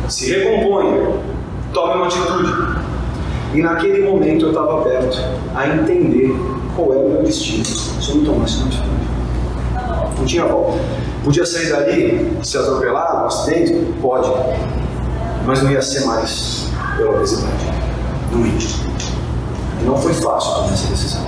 Se 0.09 0.33
recomponha, 0.33 1.11
tome 1.73 1.95
uma 1.95 2.07
atitude. 2.07 2.53
E 3.55 3.63
naquele 3.63 4.03
momento 4.03 4.47
eu 4.47 4.49
estava 4.51 4.81
aberto 4.81 5.19
a 5.55 5.69
entender 5.69 6.35
qual 6.77 6.93
era 6.93 7.01
o 7.01 7.11
meu 7.11 7.23
destino 7.23 7.65
se 7.65 8.11
eu 8.11 8.17
não 8.17 8.25
tomasse 8.25 8.59
uma 8.59 8.67
atitude. 8.67 8.95
Não 10.19 10.25
tinha 10.25 10.45
volta. 10.45 10.79
Podia 11.25 11.47
sair 11.47 11.71
dali, 11.71 12.39
se 12.43 12.59
atropelar, 12.59 13.25
um 13.25 13.27
acidente? 13.27 13.73
Pode. 14.01 14.31
Mas 15.47 15.63
não 15.63 15.71
ia 15.71 15.83
ser 15.83 16.05
mais 16.05 16.69
pela 16.97 17.17
obesidade. 17.17 17.73
Não 18.31 18.47
ia. 18.47 18.94
Não 19.85 19.99
foi 19.99 20.15
fácil 20.15 20.55
tomar 20.55 20.73
essa 20.73 20.89
decisão. 20.89 21.21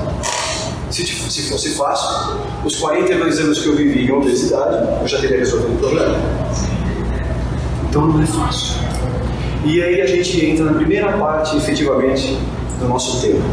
Se, 0.91 1.05
se 1.05 1.43
fosse 1.51 1.71
fácil, 1.71 2.39
os 2.65 2.77
42 2.77 3.39
anos 3.41 3.61
que 3.61 3.69
eu 3.69 3.77
vivi 3.77 4.07
em 4.07 4.13
obesidade, 4.13 5.03
eu 5.03 5.07
já 5.07 5.21
teria 5.21 5.39
resolvido 5.39 5.75
o 5.75 5.79
problema. 5.79 6.17
Então 7.89 8.07
não 8.07 8.23
é 8.23 8.27
fácil. 8.27 8.77
E 9.65 9.83
aí 9.83 10.01
a 10.01 10.07
gente 10.07 10.47
entra 10.47 10.65
na 10.65 10.75
primeira 10.75 11.13
parte, 11.19 11.57
efetivamente, 11.57 12.39
do 12.79 12.89
nosso 12.89 13.21
tema. 13.21 13.45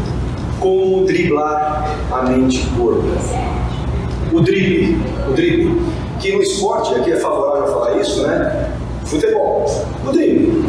Como 0.60 1.04
driblar 1.04 1.90
a 2.10 2.22
mente 2.22 2.64
gorda. 2.76 3.08
O 4.32 4.40
drible, 4.40 4.98
o 5.28 5.32
drible, 5.32 5.82
que 6.20 6.32
no 6.32 6.42
esporte, 6.42 6.94
aqui 6.94 7.12
é 7.12 7.16
favorável 7.16 7.72
falar 7.72 8.00
isso, 8.00 8.22
né? 8.22 8.72
Futebol. 9.04 9.66
O 10.06 10.12
drible. 10.12 10.64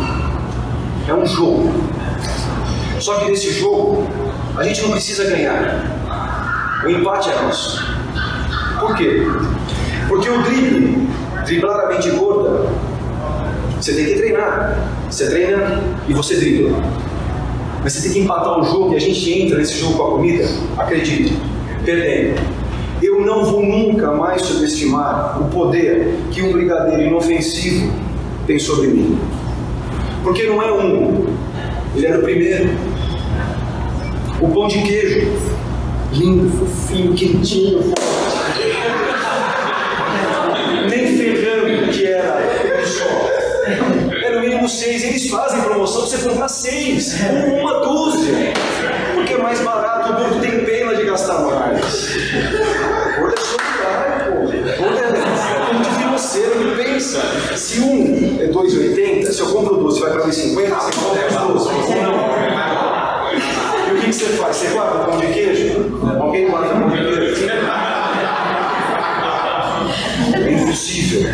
É 1.07 1.13
um 1.13 1.25
jogo. 1.25 1.69
Só 2.99 3.19
que 3.19 3.29
nesse 3.29 3.51
jogo, 3.51 4.07
a 4.57 4.63
gente 4.63 4.81
não 4.81 4.91
precisa 4.91 5.25
ganhar. 5.25 6.81
O 6.85 6.89
empate 6.89 7.29
é 7.29 7.41
nosso. 7.41 7.83
Por 8.79 8.95
quê? 8.95 9.23
Porque 10.07 10.29
o 10.29 10.41
drible, 10.43 11.07
driblar 11.45 11.85
a 11.85 11.89
mente 11.89 12.09
gorda, 12.11 12.69
você 13.79 13.93
tem 13.93 14.05
que 14.05 14.15
treinar. 14.15 14.77
Você 15.09 15.27
treina 15.27 15.81
e 16.07 16.13
você 16.13 16.35
dribla. 16.35 16.77
Mas 17.83 17.93
você 17.93 18.03
tem 18.03 18.13
que 18.13 18.19
empatar 18.19 18.59
o 18.59 18.63
jogo 18.63 18.93
e 18.93 18.95
a 18.95 18.99
gente 18.99 19.31
entra 19.31 19.57
nesse 19.57 19.79
jogo 19.79 19.97
com 19.97 20.03
a 20.03 20.11
comida, 20.11 20.45
acredite, 20.77 21.37
perdendo. 21.83 22.41
Eu 23.01 23.25
não 23.25 23.45
vou 23.45 23.63
nunca 23.63 24.11
mais 24.11 24.41
subestimar 24.41 25.39
o 25.39 25.49
poder 25.49 26.17
que 26.31 26.41
um 26.41 26.51
brigadeiro 26.51 27.03
inofensivo 27.03 27.91
tem 28.47 28.57
sobre 28.57 28.87
mim. 28.87 29.19
Porque 30.23 30.43
não 30.43 30.61
é 30.61 30.71
um, 30.71 31.27
ele 31.95 32.07
era 32.07 32.19
o 32.19 32.23
primeiro. 32.23 32.94
O 34.41 34.49
pão 34.49 34.67
de 34.67 34.81
queijo, 34.81 35.31
lindo, 36.11 36.49
fofinho, 36.57 37.13
quentinho, 37.13 37.93
nem 40.89 41.17
ferrando 41.17 41.91
que 41.91 42.05
era 42.05 42.81
um 42.81 42.85
só 42.85 43.35
mínimo 44.65 44.69
seis. 44.69 45.03
Eles 45.03 45.29
fazem 45.29 45.61
promoção 45.61 46.01
para 46.01 46.09
você 46.09 46.29
comprar 46.29 46.47
seis, 46.49 47.15
ou 47.47 47.59
uma 47.59 47.79
dúzia. 47.81 48.53
Porque 49.13 49.33
é 49.33 49.37
mais 49.37 49.61
barato, 49.61 50.11
o 50.11 50.15
gordo 50.15 50.39
tem 50.41 50.65
pena 50.65 50.95
de 50.95 51.05
gastar 51.05 51.39
mais. 51.39 52.09
Gordo 53.17 53.35
é 53.35 53.41
solidário, 53.41 54.31
pô. 54.31 54.83
Gordo 54.83 54.97
é 54.97 55.73
ponto 55.73 55.89
financeiro, 55.97 56.75
pensa. 56.75 57.21
Se 57.55 57.79
um 57.79 58.37
é 58.41 58.47
2,80, 58.47 59.31
se 59.31 59.39
eu 59.39 59.47
compro 59.47 59.77
12 59.77 59.99
vai 60.01 60.11
para 60.11 60.25
1,50, 60.25 60.31
você 60.31 60.91
compra 60.99 61.27
os 61.27 61.63
12. 61.63 61.69
Ou 61.69 62.01
não? 62.01 62.74
O 64.15 64.17
que, 64.17 64.23
você 64.23 64.33
faz? 64.37 64.55
Você 64.55 64.67
guarda 64.69 64.95
o 64.95 65.05
pão 65.05 65.19
de 65.19 65.27
queijo? 65.27 65.99
Alguém 66.21 66.49
guarda 66.49 66.73
o 66.73 66.79
pão 66.79 66.89
de 66.89 66.97
queijo? 66.99 67.49
É 70.33 70.51
impossível. 70.53 71.29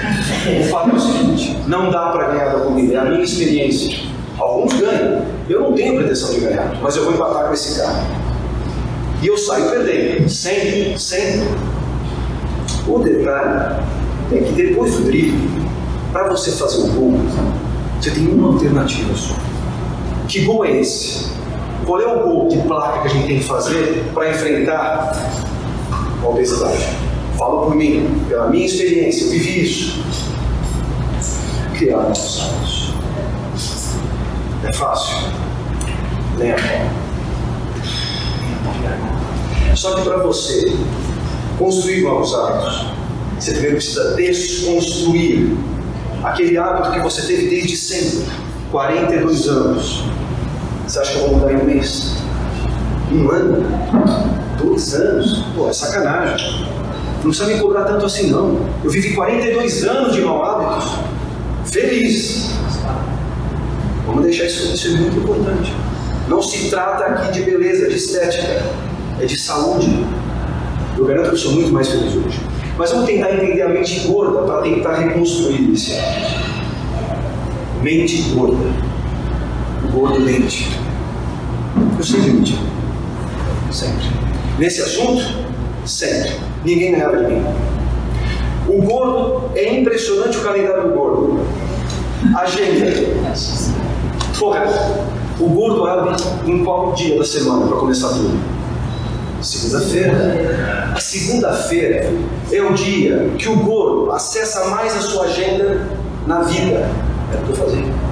O 0.59 0.63
fato 0.63 0.89
é 0.89 0.93
o 0.95 0.99
seguinte: 0.99 1.57
não 1.67 1.91
dá 1.91 2.09
para 2.09 2.29
ganhar 2.29 2.53
da 2.53 2.61
comida, 2.61 2.95
é 2.95 2.97
a 2.97 3.05
minha 3.05 3.23
experiência. 3.23 3.99
Alguns 4.39 4.73
ganham. 4.73 5.23
Eu 5.47 5.59
não 5.59 5.73
tenho 5.73 5.95
pretensão 5.95 6.33
de 6.33 6.39
ganhar, 6.39 6.75
mas 6.81 6.95
eu 6.95 7.03
vou 7.03 7.13
empatar 7.13 7.45
com 7.49 7.53
esse 7.53 7.79
cara. 7.79 8.03
E 9.21 9.27
eu 9.27 9.37
saio 9.37 9.69
perdendo. 9.69 10.27
Sempre, 10.27 10.99
sempre. 10.99 11.49
O 12.87 12.97
detalhe 12.97 13.79
é 14.31 14.37
que 14.39 14.53
depois 14.53 14.95
do 14.95 15.03
drible, 15.03 15.47
para 16.11 16.29
você 16.29 16.51
fazer 16.51 16.81
um 16.81 16.89
gol, 16.95 17.13
você 18.01 18.09
tem 18.09 18.27
uma 18.27 18.47
alternativa 18.47 19.15
só. 19.15 19.35
Que 20.27 20.45
gol 20.45 20.65
é 20.65 20.79
esse? 20.79 21.30
Qual 21.85 21.99
é 21.99 22.07
o 22.07 22.23
gol 22.23 22.47
de 22.47 22.57
placa 22.59 23.01
que 23.01 23.07
a 23.07 23.09
gente 23.09 23.27
tem 23.27 23.39
que 23.39 23.45
fazer 23.45 24.03
para 24.13 24.29
enfrentar 24.29 25.15
a 26.21 26.27
obesidade? 26.27 26.85
Falo 27.37 27.65
por 27.65 27.75
mim, 27.75 28.23
pela 28.29 28.47
minha 28.49 28.65
experiência, 28.65 29.25
eu 29.25 29.31
vivi 29.31 29.63
isso. 29.63 30.03
Criar 31.77 31.97
novos 31.97 32.41
hábitos. 32.41 32.93
É 34.63 34.73
fácil? 34.73 35.17
Lembra? 36.37 36.91
Só 39.75 39.95
que 39.95 40.01
para 40.03 40.17
você 40.17 40.77
construir 41.57 42.03
novos 42.03 42.35
hábitos, 42.35 42.85
você 43.39 43.51
primeiro 43.53 43.77
precisa 43.77 44.15
desconstruir 44.15 45.57
aquele 46.23 46.57
hábito 46.57 46.91
que 46.91 46.99
você 46.99 47.23
teve 47.23 47.49
desde 47.49 47.75
sempre 47.75 48.27
42 48.71 49.47
anos. 49.47 50.03
Você 50.91 50.99
acha 50.99 51.11
que 51.13 51.19
eu 51.19 51.29
vou 51.29 51.37
mudar 51.37 51.53
em 51.53 51.55
um 51.55 51.63
mês? 51.63 52.17
Um 53.13 53.31
ano? 53.31 53.65
Dois 54.61 54.93
anos? 54.93 55.45
Pô, 55.55 55.69
é 55.69 55.71
sacanagem. 55.71 56.67
Não 57.23 57.29
precisa 57.29 57.47
me 57.47 57.57
cobrar 57.61 57.85
tanto 57.85 58.05
assim, 58.05 58.29
não. 58.29 58.59
Eu 58.83 58.91
vivi 58.91 59.13
42 59.13 59.85
anos 59.85 60.13
de 60.13 60.19
mau 60.19 60.43
hábitos. 60.43 60.99
Feliz. 61.63 62.49
Vamos 64.05 64.25
deixar 64.25 64.43
isso, 64.43 64.85
é 64.85 64.91
muito 64.99 65.17
importante. 65.19 65.73
Não 66.27 66.41
se 66.41 66.69
trata 66.69 67.05
aqui 67.05 67.39
de 67.39 67.43
beleza, 67.43 67.87
de 67.87 67.95
estética. 67.95 68.61
É 69.21 69.25
de 69.25 69.39
saúde. 69.39 70.05
Eu 70.97 71.05
garanto 71.05 71.29
que 71.29 71.35
eu 71.35 71.39
sou 71.39 71.53
muito 71.53 71.71
mais 71.71 71.87
feliz 71.87 72.13
hoje. 72.17 72.37
Mas 72.77 72.91
vamos 72.91 73.05
tentar 73.05 73.33
entender 73.33 73.61
a 73.61 73.69
mente 73.69 73.97
gorda 74.09 74.41
para 74.41 74.61
tentar 74.63 74.95
reconstruir 74.95 75.71
esse 75.71 75.93
hábito. 75.93 76.51
Mente 77.81 78.23
gorda. 78.33 78.91
Gordo 79.93 80.19
mente. 80.19 80.80
Eu 81.97 82.03
sempre 82.03 82.31
menti. 82.31 82.59
Sempre. 83.71 84.05
Nesse 84.59 84.81
assunto, 84.81 85.23
sempre. 85.85 86.35
Ninguém 86.63 86.91
ganhava 86.91 87.17
de 87.17 87.33
mim. 87.33 87.45
O 88.67 88.81
gordo, 88.81 89.51
é 89.55 89.79
impressionante 89.79 90.37
o 90.37 90.41
calendário 90.41 90.89
do 90.89 90.95
gordo. 90.95 91.39
Agenda. 92.35 92.91
Porra, 94.37 94.63
o 95.39 95.49
gordo 95.49 95.85
abre 95.85 96.15
em 96.45 96.63
qual 96.63 96.93
dia 96.93 97.17
da 97.17 97.25
semana 97.25 97.67
para 97.67 97.77
começar 97.77 98.09
tudo? 98.09 98.39
Segunda-feira. 99.41 100.91
A 100.95 100.99
segunda-feira 100.99 102.13
é 102.51 102.61
o 102.61 102.73
dia 102.73 103.31
que 103.37 103.49
o 103.49 103.55
gordo 103.57 104.11
acessa 104.11 104.69
mais 104.69 104.95
a 104.95 105.01
sua 105.01 105.25
agenda 105.25 105.87
na 106.27 106.41
vida. 106.41 106.89
É 107.33 107.37
o 107.41 107.45
que 107.45 107.49
eu 107.49 107.55
fazia. 107.55 108.10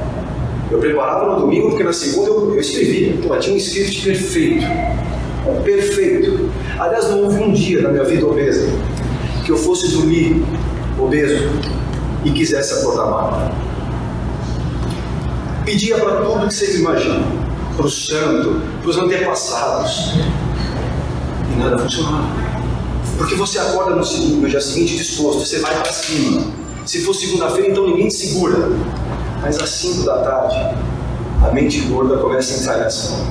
Eu 0.71 0.77
preparava 0.79 1.33
no 1.33 1.41
domingo, 1.41 1.69
porque 1.69 1.83
na 1.83 1.93
segunda 1.93 2.29
eu, 2.29 2.53
eu 2.53 2.59
escrevia. 2.59 3.17
Pô, 3.27 3.35
tinha 3.37 3.55
um 3.55 3.57
script 3.57 4.03
perfeito. 4.03 4.65
Perfeito. 5.63 6.51
Aliás, 6.77 7.09
não 7.09 7.23
houve 7.23 7.41
um 7.41 7.53
dia 7.53 7.81
na 7.81 7.89
minha 7.89 8.03
vida 8.03 8.25
obesa 8.25 8.69
que 9.45 9.51
eu 9.51 9.57
fosse 9.57 9.87
dormir 9.89 10.43
obeso 10.99 11.49
e 12.23 12.29
quisesse 12.29 12.73
acordar 12.73 13.05
mal. 13.05 13.51
Pedia 15.65 15.97
para 15.97 16.21
tudo 16.21 16.47
que 16.47 16.53
vocês 16.53 16.75
imaginam, 16.79 17.23
para 17.75 17.85
o 17.85 17.89
santo, 17.89 18.61
para 18.81 18.89
os 18.89 18.97
antepassados, 18.97 20.13
e 21.51 21.59
nada 21.59 21.79
funcionava. 21.79 22.27
Porque 23.17 23.35
você 23.35 23.59
acorda 23.59 23.95
no, 23.95 24.05
segundo, 24.05 24.41
no 24.41 24.49
dia 24.49 24.61
seguinte 24.61 24.95
disposto, 24.97 25.39
você 25.39 25.59
vai 25.59 25.73
para 25.81 25.91
cima. 25.91 26.43
Se 26.85 27.01
for 27.01 27.13
segunda-feira, 27.13 27.69
então 27.71 27.87
ninguém 27.87 28.07
te 28.07 28.15
segura. 28.15 28.69
Mas 29.41 29.57
às 29.59 29.69
5 29.69 30.03
da 30.03 30.19
tarde, 30.19 30.77
a 31.41 31.51
mente 31.51 31.81
gorda 31.81 32.17
começa 32.17 32.53
a 32.53 32.57
entrar 32.57 32.79
em 32.79 32.83
ação. 32.83 33.27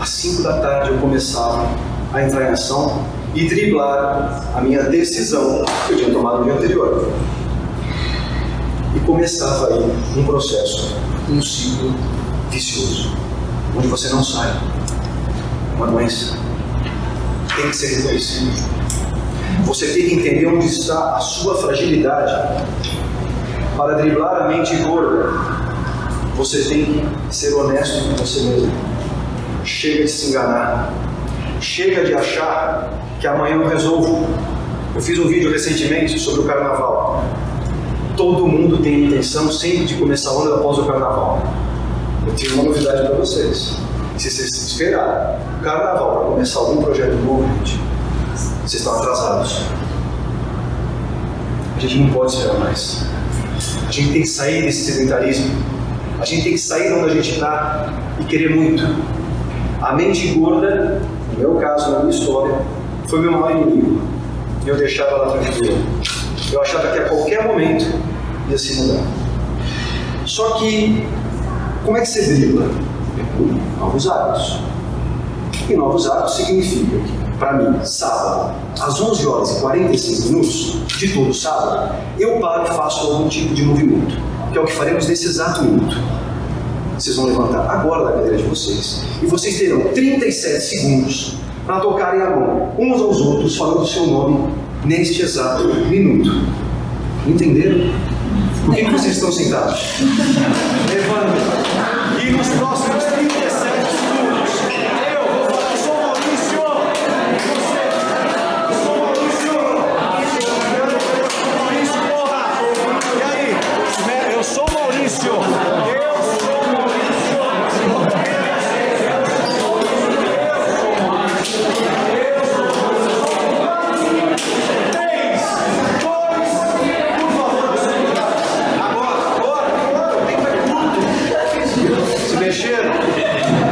Às 0.00 0.08
5 0.08 0.42
da 0.42 0.58
tarde 0.60 0.90
eu 0.90 0.98
começava 0.98 1.68
a 2.12 2.22
entrar 2.22 2.48
em 2.48 2.52
ação 2.52 3.04
e 3.34 3.46
driblar 3.46 4.42
a 4.54 4.60
minha 4.60 4.84
decisão 4.84 5.64
que 5.86 5.92
eu 5.92 5.98
tinha 5.98 6.10
tomado 6.10 6.38
no 6.38 6.44
dia 6.44 6.54
anterior. 6.54 7.10
E 8.94 9.00
começava 9.00 9.68
aí 9.68 9.84
um 10.16 10.24
processo, 10.24 10.96
um 11.28 11.40
ciclo 11.40 11.94
vicioso, 12.50 13.16
onde 13.76 13.88
você 13.88 14.08
não 14.08 14.22
sai. 14.22 14.52
Uma 15.76 15.86
doença 15.86 16.36
tem 17.56 17.68
que 17.70 17.76
ser 17.76 17.96
reconhecido. 17.96 18.52
Você 19.64 19.86
tem 19.86 20.08
que 20.08 20.14
entender 20.14 20.46
onde 20.46 20.66
está 20.66 21.16
a 21.16 21.20
sua 21.20 21.56
fragilidade. 21.56 22.64
Para 23.76 23.94
driblar 23.94 24.42
a 24.42 24.48
mente 24.48 24.76
gorda, 24.76 25.30
você 26.36 26.62
tem 26.64 26.84
que 26.84 27.34
ser 27.34 27.54
honesto 27.54 28.08
com 28.08 28.16
você 28.16 28.40
mesmo. 28.42 28.72
Chega 29.64 30.04
de 30.04 30.10
se 30.10 30.30
enganar. 30.30 30.92
Chega 31.60 32.04
de 32.04 32.14
achar 32.14 32.92
que 33.18 33.26
amanhã 33.26 33.56
eu 33.56 33.66
resolvo. 33.66 34.28
Eu 34.94 35.00
fiz 35.00 35.18
um 35.18 35.26
vídeo 35.26 35.50
recentemente 35.50 36.18
sobre 36.18 36.42
o 36.42 36.44
carnaval. 36.44 37.24
Todo 38.16 38.46
mundo 38.46 38.78
tem 38.78 38.94
a 38.94 39.06
intenção 39.06 39.50
sempre 39.50 39.86
de 39.86 39.94
começar 39.94 40.32
o 40.32 40.42
ano 40.42 40.56
após 40.56 40.78
o 40.78 40.84
carnaval. 40.84 41.42
Eu 42.26 42.34
tenho 42.34 42.54
uma 42.54 42.64
novidade 42.64 43.06
para 43.06 43.16
vocês. 43.16 43.78
Se 44.18 44.30
vocês 44.30 44.50
esperarem 44.50 45.38
o 45.58 45.62
carnaval 45.62 46.18
para 46.18 46.24
começar 46.26 46.60
algum 46.60 46.82
projeto 46.82 47.14
novo, 47.24 47.48
gente, 47.58 47.80
vocês 48.60 48.74
estão 48.74 48.98
atrasados. 48.98 49.62
A 51.76 51.80
gente 51.80 51.98
não 51.98 52.12
pode 52.12 52.32
esperar 52.32 52.58
mais. 52.58 53.06
A 53.86 53.90
gente 53.90 54.12
tem 54.12 54.22
que 54.22 54.28
sair 54.28 54.62
desse 54.62 54.92
sedentarismo. 54.92 55.50
A 56.20 56.24
gente 56.24 56.44
tem 56.44 56.52
que 56.52 56.58
sair 56.58 56.88
de 56.88 56.94
onde 56.94 57.10
a 57.10 57.14
gente 57.14 57.32
está 57.32 57.92
e 58.20 58.24
querer 58.24 58.54
muito. 58.54 58.82
A 59.80 59.94
mente 59.94 60.28
gorda, 60.34 61.02
no 61.32 61.38
meu 61.38 61.54
caso, 61.56 61.90
na 61.90 61.98
minha 62.00 62.10
história, 62.10 62.60
foi 63.08 63.20
meu 63.20 63.32
maior 63.32 63.50
inimigo. 63.50 64.00
Eu 64.64 64.76
deixava 64.76 65.10
ela 65.10 65.38
tranquila. 65.38 65.78
Eu 66.52 66.62
achava 66.62 66.88
que 66.88 66.98
a 66.98 67.08
qualquer 67.08 67.46
momento 67.46 67.86
ia 68.48 68.58
se 68.58 68.74
mudar. 68.74 69.02
Só 70.24 70.50
que, 70.52 71.06
como 71.84 71.96
é 71.96 72.00
que 72.00 72.06
você 72.06 72.34
dribla? 72.34 72.70
Novos 73.78 74.08
hábitos. 74.08 74.60
E 75.68 75.74
novos 75.74 76.08
hábitos 76.08 76.34
significa 76.36 76.96
que, 76.96 77.21
para 77.42 77.54
mim, 77.54 77.84
sábado, 77.84 78.54
às 78.80 79.00
11 79.00 79.26
horas 79.26 79.50
e 79.50 79.60
45 79.60 80.28
minutos 80.28 80.76
de 80.96 81.12
todo 81.12 81.34
sábado, 81.34 81.92
eu 82.16 82.38
paro 82.38 82.72
e 82.72 82.76
faço 82.76 83.04
algum 83.04 83.28
tipo 83.28 83.52
de 83.52 83.64
movimento, 83.64 84.16
que 84.52 84.58
é 84.58 84.60
o 84.60 84.64
que 84.64 84.72
faremos 84.72 85.08
nesse 85.08 85.26
exato 85.26 85.64
minuto. 85.64 85.96
Vocês 86.96 87.16
vão 87.16 87.26
levantar 87.26 87.68
agora 87.68 88.04
da 88.04 88.12
cadeira 88.12 88.36
de 88.36 88.44
vocês 88.44 89.02
e 89.20 89.26
vocês 89.26 89.58
terão 89.58 89.80
37 89.92 90.60
segundos 90.60 91.34
para 91.66 91.80
tocarem 91.80 92.22
a 92.22 92.30
mão 92.30 92.76
uns 92.78 93.00
aos 93.00 93.20
outros, 93.20 93.56
falando 93.56 93.80
o 93.80 93.86
seu 93.88 94.06
nome 94.06 94.54
neste 94.84 95.22
exato 95.22 95.64
minuto. 95.64 96.30
Entenderam? 97.26 97.90
Por 98.64 98.72
que, 98.72 98.84
vocês 98.84 99.16
estão 99.16 99.32
sentados? 99.32 99.80
Levanta. 100.88 102.22
E 102.24 102.30
nos 102.30 102.48
próximos 102.50 103.01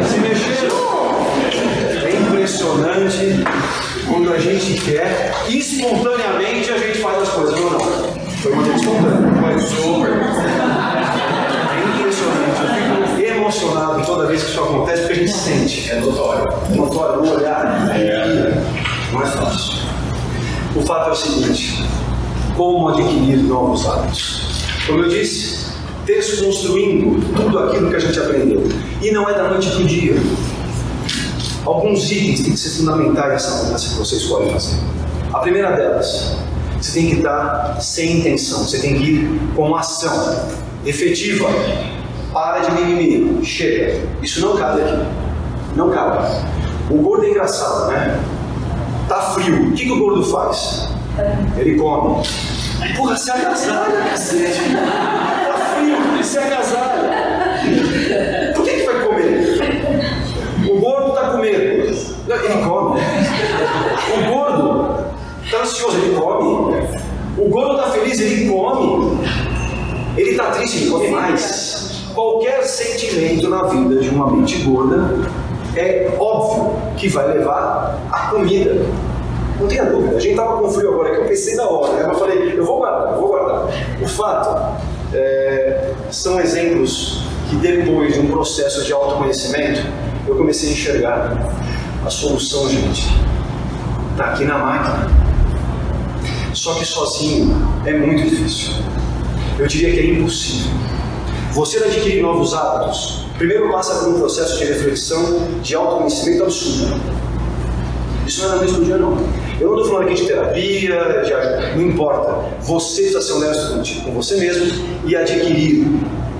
Se 0.09 0.19
mexeram? 0.19 0.81
É 2.05 2.13
impressionante 2.13 3.45
quando 4.09 4.33
a 4.33 4.39
gente 4.39 4.81
quer, 4.81 5.33
espontaneamente 5.49 6.71
a 6.71 6.79
gente 6.79 6.99
faz 6.99 7.23
as 7.23 7.29
coisas, 7.29 7.59
ou 7.61 7.71
não? 7.71 7.81
Foi 8.41 8.53
uma 8.53 8.63
coisa 8.63 8.79
espontânea. 8.79 9.33
Foi 9.41 9.59
super. 9.61 10.11
É 11.71 11.99
impressionante. 11.99 13.01
Eu 13.01 13.17
fico 13.17 13.39
emocionado 13.39 14.05
toda 14.07 14.27
vez 14.27 14.43
que 14.43 14.51
isso 14.51 14.61
acontece 14.61 15.03
porque 15.03 15.13
a 15.13 15.17
gente 15.17 15.33
sente. 15.33 15.91
É 15.91 16.01
notório. 16.01 16.49
Notório, 16.75 17.23
no 17.23 17.35
olhar. 17.35 17.91
É. 17.95 18.65
Não 19.13 19.23
é 19.23 19.27
fácil. 19.27 19.75
O 20.75 20.83
fato 20.83 21.09
é 21.09 21.13
o 21.13 21.17
seguinte: 21.17 21.85
como 22.57 22.89
adquirir 22.89 23.39
novos 23.39 23.87
hábitos? 23.87 24.43
Como 24.87 25.01
eu 25.05 25.09
disse, 25.09 25.60
desconstruindo 26.05 27.21
tudo 27.35 27.59
aquilo 27.59 27.91
que 27.91 27.97
a 27.97 27.99
gente 27.99 28.19
aprendeu. 28.19 28.63
E 29.03 29.11
não 29.11 29.29
é 29.29 29.35
da 29.35 29.49
noite 29.49 29.71
para 29.71 29.81
o 29.81 29.85
dia. 29.85 30.17
Alguns 31.65 32.11
itens 32.11 32.43
têm 32.43 32.53
que 32.53 32.59
ser 32.59 32.71
fundamentais 32.79 33.33
nessa 33.33 33.65
mudança 33.65 33.89
que 33.91 33.95
você 33.95 34.17
escolhe 34.17 34.51
fazer. 34.51 34.77
A 35.33 35.39
primeira 35.39 35.73
delas, 35.73 36.37
você 36.81 37.01
tem 37.01 37.11
que 37.11 37.17
estar 37.17 37.81
sem 37.81 38.19
intenção, 38.19 38.65
você 38.65 38.79
tem 38.79 38.95
que 38.95 39.03
ir 39.03 39.41
com 39.55 39.75
ação 39.77 40.49
efetiva. 40.85 41.49
Para 42.33 42.61
de 42.61 42.73
mimimi, 42.73 43.45
chega. 43.45 44.01
Isso 44.23 44.41
não 44.41 44.57
cabe 44.57 44.83
aqui. 44.83 45.05
Não 45.77 45.91
cabe. 45.91 46.47
O 46.91 46.97
gordo 46.97 47.27
é 47.27 47.31
engraçado, 47.31 47.91
né? 47.91 48.21
Tá 49.09 49.21
frio. 49.33 49.69
O 49.69 49.73
que, 49.73 49.85
que 49.85 49.93
o 49.93 49.99
gordo 49.99 50.25
faz? 50.25 50.89
Ele 51.57 51.77
come. 51.77 52.25
Porra, 52.97 53.17
se 53.17 53.31
agasalha, 53.31 54.11
cacete. 54.11 54.61
Se 56.23 56.39
agasalha. 56.39 57.63
Por 58.55 58.65
que, 58.65 58.71
que 58.71 58.85
vai 58.85 59.05
comer? 59.05 60.71
O 60.71 60.79
gordo 60.79 61.13
tá 61.13 61.31
com 61.31 61.39
medo. 61.39 61.61
Ele 61.61 62.65
come. 62.65 63.01
O 64.15 64.31
gordo 64.31 65.05
tá 65.51 65.63
ansioso, 65.63 65.97
ele 65.97 66.15
come. 66.15 66.77
O 67.39 67.49
gordo 67.49 67.77
tá 67.77 67.91
feliz, 67.91 68.21
ele 68.21 68.51
come. 68.51 69.19
Ele 70.17 70.35
tá 70.37 70.51
triste, 70.51 70.83
ele 70.83 70.91
come 70.91 71.09
mais. 71.09 72.05
Qualquer 72.15 72.65
sentimento 72.65 73.49
na 73.49 73.63
vida 73.65 73.97
de 73.97 74.09
uma 74.11 74.31
mente 74.31 74.59
gorda 74.63 75.27
é 75.77 76.13
óbvio 76.19 76.77
que 76.97 77.09
vai 77.09 77.29
levar 77.29 77.99
a 78.11 78.31
comida. 78.31 78.77
Não 79.59 79.69
tenha 79.69 79.85
dúvida. 79.85 80.17
A 80.17 80.21
gente 80.21 80.33
estava 80.33 80.61
com 80.61 80.71
frio 80.71 80.93
agora, 80.93 81.11
que 81.11 81.21
eu 81.21 81.25
pensei 81.25 81.55
na 81.55 81.69
hora, 81.69 81.93
né? 81.93 82.09
eu 82.11 82.15
falei, 82.15 82.59
eu 82.59 82.65
vou 82.65 82.79
guardar, 82.79 83.13
eu 83.13 83.21
vou 83.21 83.29
guardar. 83.29 83.69
O 84.01 84.09
fato 84.09 84.81
é, 85.13 85.70
são 86.11 86.41
exemplos 86.41 87.25
que 87.49 87.57
depois 87.57 88.15
de 88.15 88.21
um 88.21 88.29
processo 88.29 88.85
de 88.85 88.93
autoconhecimento, 88.93 89.81
eu 90.27 90.37
comecei 90.37 90.71
a 90.71 90.73
enxergar 90.73 91.53
a 92.05 92.11
solução, 92.11 92.69
gente. 92.69 93.07
Está 94.13 94.33
aqui 94.33 94.45
na 94.45 94.59
máquina. 94.59 95.09
Só 96.55 96.75
que 96.75 96.85
sozinho 96.85 97.57
é 97.85 97.93
muito 97.93 98.23
difícil. 98.23 98.75
Eu 99.59 99.67
diria 99.67 99.93
que 99.93 100.01
é 100.01 100.07
impossível. 100.15 100.73
Você 101.53 101.79
adquirir 101.79 102.23
novos 102.23 102.55
hábitos, 102.55 103.27
primeiro 103.37 103.71
passa 103.71 104.05
por 104.05 104.15
um 104.15 104.19
processo 104.19 104.59
de 104.59 104.65
reflexão, 104.65 105.49
de 105.63 105.75
autoconhecimento 105.75 106.45
absurdo. 106.45 107.01
Isso 108.27 108.47
não 108.47 108.55
é 108.55 108.57
noite 108.59 108.75
pro 108.75 108.85
dia, 108.85 108.97
não. 108.97 109.17
Eu 109.61 109.69
não 109.69 109.77
estou 109.77 109.93
falando 109.93 110.07
aqui 110.07 110.15
de 110.15 110.27
terapia, 110.27 111.23
de 111.23 111.77
não 111.77 111.87
importa. 111.87 112.49
Você 112.63 113.03
precisa 113.03 113.21
ser 113.21 113.33
honesto 113.35 114.05
com 114.05 114.13
você 114.13 114.37
mesmo 114.37 114.87
e 115.05 115.15
adquirir 115.15 115.87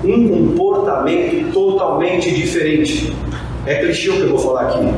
um 0.03 0.27
comportamento 0.27 1.53
totalmente 1.53 2.33
diferente. 2.33 3.15
É 3.67 3.75
clichê 3.75 4.09
o 4.09 4.15
que 4.15 4.21
eu 4.21 4.29
vou 4.29 4.39
falar 4.39 4.69
aqui. 4.69 4.91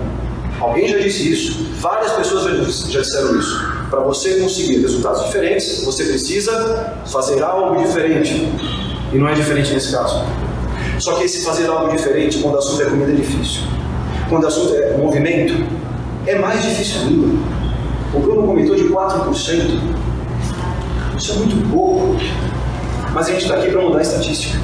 Alguém 0.58 0.88
já 0.88 1.00
disse 1.00 1.34
isso, 1.34 1.68
várias 1.82 2.14
pessoas 2.14 2.46
já 2.90 3.02
disseram 3.02 3.38
isso. 3.38 3.74
Para 3.90 4.00
você 4.00 4.40
conseguir 4.40 4.80
resultados 4.80 5.26
diferentes, 5.26 5.84
você 5.84 6.06
precisa 6.06 6.94
fazer 7.06 7.44
algo 7.44 7.84
diferente. 7.84 8.48
E 9.12 9.18
não 9.18 9.28
é 9.28 9.34
diferente 9.34 9.74
nesse 9.74 9.92
caso. 9.92 10.24
Só 10.98 11.16
que 11.16 11.26
esse 11.26 11.44
fazer 11.44 11.68
algo 11.68 11.92
diferente, 11.92 12.40
quando 12.40 12.56
o 12.56 12.60
assunto 12.60 12.84
é 12.84 12.86
comida, 12.86 13.12
é 13.12 13.16
difícil. 13.16 13.64
Quando 14.30 14.46
o 14.46 14.48
assunto 14.48 14.74
é 14.74 14.96
movimento, 14.96 15.68
é 16.26 16.40
mais 16.40 16.62
difícil 16.64 17.02
ainda. 17.02 17.53
O 18.14 18.20
Bruno 18.20 18.48
comentou 18.48 18.76
de 18.76 18.84
4%. 18.84 19.96
Isso 21.18 21.32
é 21.32 21.36
muito 21.36 21.70
pouco. 21.72 22.16
Mas 23.14 23.28
a 23.28 23.32
gente 23.32 23.44
está 23.44 23.56
aqui 23.56 23.72
para 23.72 23.82
mudar 23.82 24.00
a 24.00 24.02
estatística. 24.02 24.60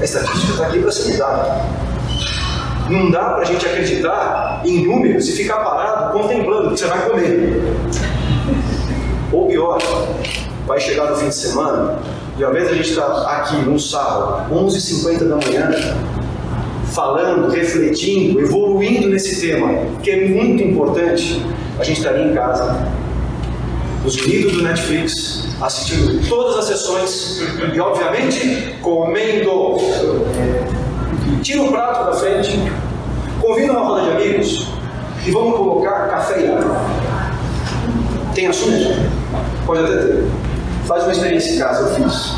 A 0.00 0.04
estatística 0.04 0.52
está 0.52 0.66
aqui 0.66 0.80
para 0.80 0.92
ser 0.92 1.12
mudada. 1.12 1.64
Não 2.88 3.10
dá 3.10 3.24
para 3.24 3.42
a 3.42 3.44
gente 3.44 3.66
acreditar 3.66 4.62
em 4.64 4.86
números 4.86 5.28
e 5.28 5.32
ficar 5.32 5.56
parado 5.56 6.18
contemplando 6.18 6.68
o 6.68 6.72
que 6.72 6.80
você 6.80 6.86
vai 6.86 7.08
comer. 7.08 7.62
Ou 9.32 9.46
pior, 9.46 9.78
vai 10.66 10.80
chegar 10.80 11.10
no 11.10 11.16
fim 11.16 11.28
de 11.28 11.34
semana 11.34 11.98
e 12.38 12.44
ao 12.44 12.50
invés 12.50 12.68
de 12.68 12.74
a 12.74 12.76
gente 12.76 12.90
estar 12.90 13.06
tá 13.06 13.30
aqui 13.38 13.56
num 13.56 13.78
sábado, 13.78 14.54
11h50 14.54 15.28
da 15.28 15.36
manhã, 15.36 15.70
falando, 16.92 17.50
refletindo, 17.50 18.40
evoluindo 18.40 19.08
nesse 19.08 19.40
tema, 19.40 19.68
que 20.02 20.10
é 20.10 20.28
muito 20.28 20.62
importante, 20.62 21.44
a 21.78 21.84
gente 21.84 21.98
estaria 21.98 22.24
em 22.24 22.34
casa, 22.34 22.88
nos 24.04 24.16
unidos 24.16 24.52
do 24.52 24.62
Netflix, 24.62 25.48
assistindo 25.60 26.26
todas 26.28 26.58
as 26.58 26.64
sessões 26.66 27.42
e, 27.72 27.80
obviamente, 27.80 28.76
comendo. 28.80 29.76
Tira 31.42 31.62
o 31.62 31.70
prato 31.70 32.06
da 32.06 32.12
frente, 32.14 32.58
convida 33.40 33.72
uma 33.72 33.82
roda 33.82 34.02
de 34.02 34.10
amigos 34.10 34.68
e 35.26 35.30
vamos 35.30 35.56
colocar 35.56 36.08
café 36.08 36.40
e 36.40 36.50
água. 36.50 36.76
Tem 38.34 38.46
assunto? 38.46 38.94
Pode 39.66 39.84
até 39.84 39.96
ter. 39.96 40.24
Faz 40.86 41.02
uma 41.02 41.12
experiência 41.12 41.54
em 41.54 41.58
casa, 41.58 41.88
eu 41.88 42.08
fiz. 42.08 42.34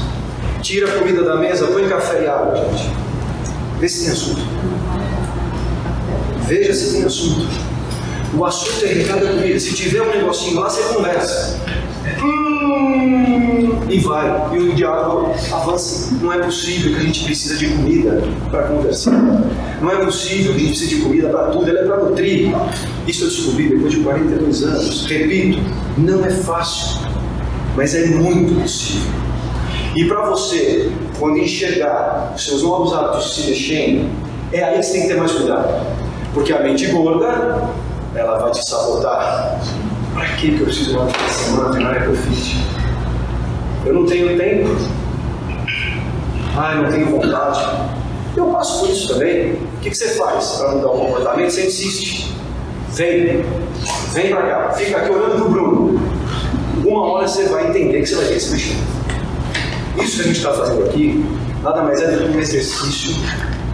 Tira 0.60 0.88
a 0.88 0.98
comida 0.98 1.22
da 1.22 1.36
mesa, 1.36 1.66
põe 1.68 1.88
café 1.88 2.24
e 2.24 2.26
água, 2.26 2.56
gente. 2.56 2.99
Vê 3.80 3.88
se 3.88 4.04
tem 4.04 4.12
assunto. 4.12 4.42
Veja 6.46 6.74
se 6.74 6.92
tem 6.92 7.04
assunto. 7.04 7.48
O 8.36 8.44
assunto 8.44 8.84
é 8.84 8.88
recado 8.88 9.24
da 9.24 9.32
comida. 9.32 9.58
Se 9.58 9.72
tiver 9.72 10.02
um 10.02 10.10
negocinho 10.10 10.60
lá, 10.60 10.68
você 10.68 10.82
conversa. 10.94 11.58
Hum, 12.22 13.80
e 13.88 13.98
vai. 14.00 14.54
E 14.54 14.58
o 14.58 14.74
diálogo 14.74 15.34
avança. 15.50 16.14
Não 16.20 16.30
é 16.30 16.40
possível 16.40 16.92
que 16.92 17.00
a 17.00 17.02
gente 17.04 17.24
precisa 17.24 17.56
de 17.56 17.68
comida 17.68 18.22
para 18.50 18.64
conversar. 18.64 19.22
Não 19.80 19.90
é 19.90 20.04
possível 20.04 20.52
que 20.52 20.58
a 20.58 20.60
gente 20.60 20.78
precise 20.78 20.96
de 20.96 21.02
comida 21.02 21.30
para 21.30 21.44
tudo. 21.48 21.70
Ela 21.70 21.80
é 21.80 21.84
para 21.84 22.04
nutrir. 22.04 22.54
Isso 23.08 23.24
eu 23.24 23.28
descobri 23.30 23.70
depois 23.70 23.94
de 23.94 24.00
42 24.00 24.62
anos. 24.62 25.06
Repito, 25.06 25.58
não 25.96 26.22
é 26.22 26.30
fácil, 26.30 26.98
mas 27.74 27.94
é 27.94 28.08
muito 28.08 28.60
possível. 28.60 29.10
E 29.96 30.04
para 30.04 30.28
você, 30.28 30.92
quando 31.20 31.38
enxergar 31.38 32.32
os 32.34 32.44
seus 32.44 32.62
novos 32.62 32.94
hábitos 32.94 33.34
se 33.34 33.50
mexendo, 33.50 34.10
é 34.52 34.64
aí 34.64 34.78
que 34.78 34.82
você 34.82 34.92
tem 34.92 35.02
que 35.02 35.08
ter 35.08 35.16
mais 35.16 35.30
cuidado. 35.30 35.86
Porque 36.32 36.52
a 36.52 36.60
mente 36.60 36.86
gorda, 36.86 37.68
ela 38.14 38.38
vai 38.38 38.50
te 38.50 38.68
sabotar. 38.68 39.60
Para 40.14 40.26
que 40.36 40.58
eu 40.58 40.64
preciso 40.64 40.98
vez 40.98 41.16
por 41.16 41.30
semana 41.30 41.70
treinar 41.70 41.96
é 41.96 42.00
CrossFit? 42.00 42.56
Eu 43.84 43.94
não 43.94 44.06
tenho 44.06 44.36
tempo. 44.36 44.68
Ah, 46.56 46.74
eu 46.74 46.82
não 46.82 46.90
tenho 46.90 47.06
vontade. 47.06 47.60
Eu 48.36 48.46
passo 48.46 48.80
por 48.80 48.90
isso 48.90 49.12
também. 49.12 49.52
O 49.52 49.80
que, 49.82 49.90
que 49.90 49.96
você 49.96 50.08
faz 50.14 50.56
para 50.58 50.70
mudar 50.72 50.88
o 50.88 50.98
comportamento? 50.98 51.50
Você 51.50 51.66
insiste. 51.66 52.34
Vem, 52.90 53.44
vem 54.12 54.30
para 54.30 54.42
cá. 54.42 54.70
Fica 54.72 54.96
aqui 54.96 55.10
olhando 55.10 55.36
para 55.36 55.44
o 55.44 55.50
Bruno. 55.50 56.00
Uma 56.84 57.02
hora 57.02 57.28
você 57.28 57.44
vai 57.44 57.68
entender 57.68 58.00
que 58.00 58.06
você 58.06 58.16
vai 58.16 58.26
ter 58.26 58.34
que 58.34 58.40
se 58.40 58.52
mexer. 58.52 58.99
Isso 59.98 60.16
que 60.16 60.22
a 60.22 60.24
gente 60.24 60.36
está 60.36 60.52
fazendo 60.52 60.84
aqui, 60.84 61.24
nada 61.62 61.82
mais 61.82 62.00
é 62.00 62.10
do 62.12 62.24
que 62.24 62.36
um 62.36 62.40
exercício 62.40 63.14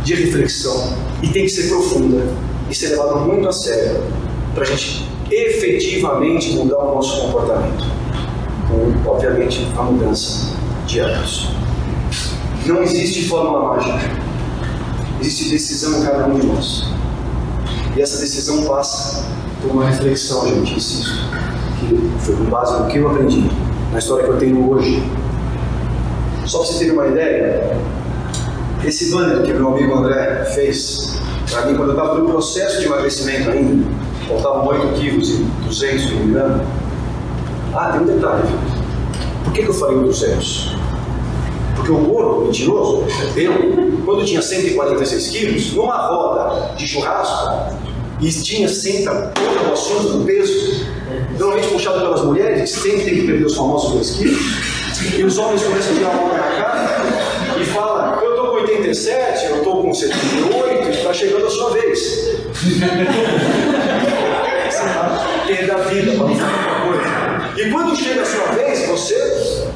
de 0.02 0.14
reflexão 0.14 0.96
e 1.22 1.28
tem 1.28 1.44
que 1.44 1.50
ser 1.50 1.68
profunda 1.68 2.22
e 2.70 2.74
ser 2.74 2.88
levado 2.88 3.20
muito 3.20 3.48
a 3.48 3.52
sério 3.52 4.02
para 4.54 4.62
a 4.62 4.66
gente 4.66 5.08
efetivamente 5.30 6.52
mudar 6.52 6.78
o 6.78 6.94
nosso 6.96 7.20
comportamento. 7.22 7.84
Com, 8.68 9.10
obviamente, 9.10 9.66
a 9.76 9.82
mudança 9.82 10.52
de 10.86 11.00
hábitos. 11.00 11.50
Não 12.64 12.82
existe 12.82 13.28
fórmula 13.28 13.76
mágica. 13.76 14.10
Existe 15.20 15.50
decisão 15.50 16.00
em 16.00 16.04
cada 16.04 16.26
um 16.26 16.38
de 16.38 16.46
nós. 16.46 16.84
E 17.96 18.02
essa 18.02 18.18
decisão 18.18 18.64
passa 18.64 19.24
por 19.62 19.70
uma 19.70 19.86
reflexão, 19.88 20.46
gente, 20.48 20.74
insisto, 20.74 21.12
que 21.80 22.24
foi 22.24 22.36
com 22.36 22.44
base 22.44 22.78
no 22.78 22.86
que 22.88 22.98
eu 22.98 23.08
aprendi, 23.08 23.50
na 23.92 23.98
história 23.98 24.24
que 24.24 24.30
eu 24.30 24.38
tenho 24.38 24.70
hoje. 24.70 25.02
Só 26.46 26.58
para 26.58 26.66
você 26.68 26.84
ter 26.84 26.92
uma 26.92 27.08
ideia, 27.08 27.76
esse 28.84 29.10
banner 29.10 29.42
que 29.42 29.52
meu 29.52 29.74
amigo 29.74 29.94
André 29.94 30.44
fez 30.54 31.18
para 31.50 31.66
mim 31.66 31.74
quando 31.76 31.90
eu 31.90 31.96
estava 31.96 32.18
no 32.18 32.28
processo 32.30 32.80
de 32.80 32.86
emagrecimento 32.86 33.50
ainda, 33.50 33.84
faltavam 34.28 34.68
8 34.68 35.00
quilos 35.00 35.30
e 35.30 35.44
200, 35.64 36.02
se 36.02 36.10
não 36.12 36.20
me 36.20 36.30
engano. 36.30 36.64
Ah, 37.74 37.90
tem 37.92 38.00
um 38.02 38.04
detalhe. 38.06 38.48
Por 39.42 39.52
que, 39.52 39.62
que 39.62 39.68
eu 39.68 39.74
falei 39.74 39.98
200? 39.98 40.76
Porque 41.74 41.90
o 41.90 41.98
gordo, 41.98 42.46
mentiroso, 42.46 43.04
eu, 43.36 43.52
quando 44.04 44.24
tinha 44.24 44.40
146 44.40 45.28
quilos, 45.28 45.72
numa 45.74 45.96
roda 45.96 46.74
de 46.76 46.86
churrasco, 46.86 47.76
e 48.20 48.30
tinha 48.30 48.68
sempre 48.68 49.12
todo 49.34 49.68
o 49.68 49.72
assunto 49.72 50.18
do 50.18 50.24
peso, 50.24 50.86
normalmente 51.38 51.68
puxado 51.68 52.00
pelas 52.00 52.22
mulheres, 52.22 52.70
sempre 52.70 53.04
tem 53.04 53.14
que 53.16 53.26
perder 53.26 53.44
os 53.44 53.56
famosos 53.56 53.92
2 53.92 54.10
quilos, 54.10 54.75
e 55.02 55.24
os 55.24 55.36
homens 55.38 55.62
começam 55.62 55.92
a 55.92 55.96
tirar 55.96 56.10
a 56.10 56.14
mão 56.14 56.28
na 56.28 56.38
cara 56.38 57.02
e 57.60 57.64
falam, 57.64 58.20
eu 58.22 58.30
estou 58.30 58.46
com 58.48 58.56
87, 58.56 59.46
eu 59.46 59.56
estou 59.58 59.82
com 59.82 59.92
78, 59.92 60.88
está 60.90 61.12
chegando 61.12 61.46
a 61.46 61.50
sua 61.50 61.70
vez. 61.70 62.36
Ter 65.46 65.66
da 65.66 65.76
vida 65.76 66.12
para 66.12 66.26
fazer 66.26 66.44
coisa. 66.82 67.60
E 67.60 67.70
quando 67.70 67.96
chega 67.96 68.22
a 68.22 68.24
sua 68.24 68.46
vez, 68.48 68.86
você, 68.88 69.68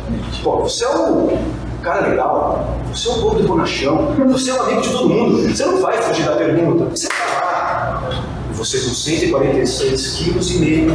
pô, 0.42 0.58
você 0.58 0.84
é 0.84 0.88
um 0.88 1.38
cara 1.82 2.08
legal, 2.08 2.78
você 2.92 3.08
é 3.08 3.12
um 3.12 3.20
povo 3.20 3.36
de 3.36 3.46
bonachão, 3.46 4.14
você 4.28 4.50
é 4.50 4.54
um 4.54 4.62
amigo 4.62 4.80
de 4.80 4.88
todo 4.90 5.08
mundo, 5.08 5.48
você 5.48 5.64
não 5.64 5.80
vai 5.80 5.96
fugir 6.02 6.24
da 6.24 6.36
pergunta, 6.36 6.84
você 6.86 7.06
está 7.06 7.24
lá. 7.40 8.24
Você 8.52 8.78
com 8.78 8.92
146 8.92 10.16
quilos 10.16 10.50
e 10.50 10.58
meio, 10.58 10.92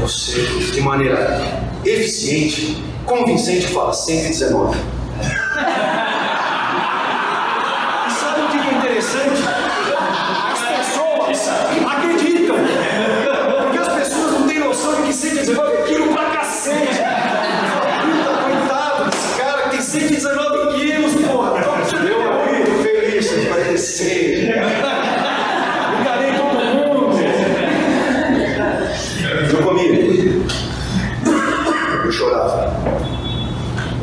você 0.00 0.40
de 0.72 0.80
maneira 0.80 1.40
eficiente, 1.84 2.82
convincente 3.08 3.66
fala 3.68 3.92
119. 3.92 4.76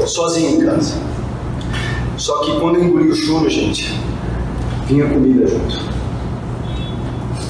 Sozinho 0.07 0.61
em 0.61 0.65
casa. 0.65 0.95
Só 2.17 2.39
que 2.39 2.59
quando 2.59 2.77
eu 2.77 2.85
engoli 2.85 3.09
o 3.09 3.15
choro, 3.15 3.49
gente, 3.49 3.93
vinha 4.87 5.05
comida 5.07 5.47
junto. 5.47 5.79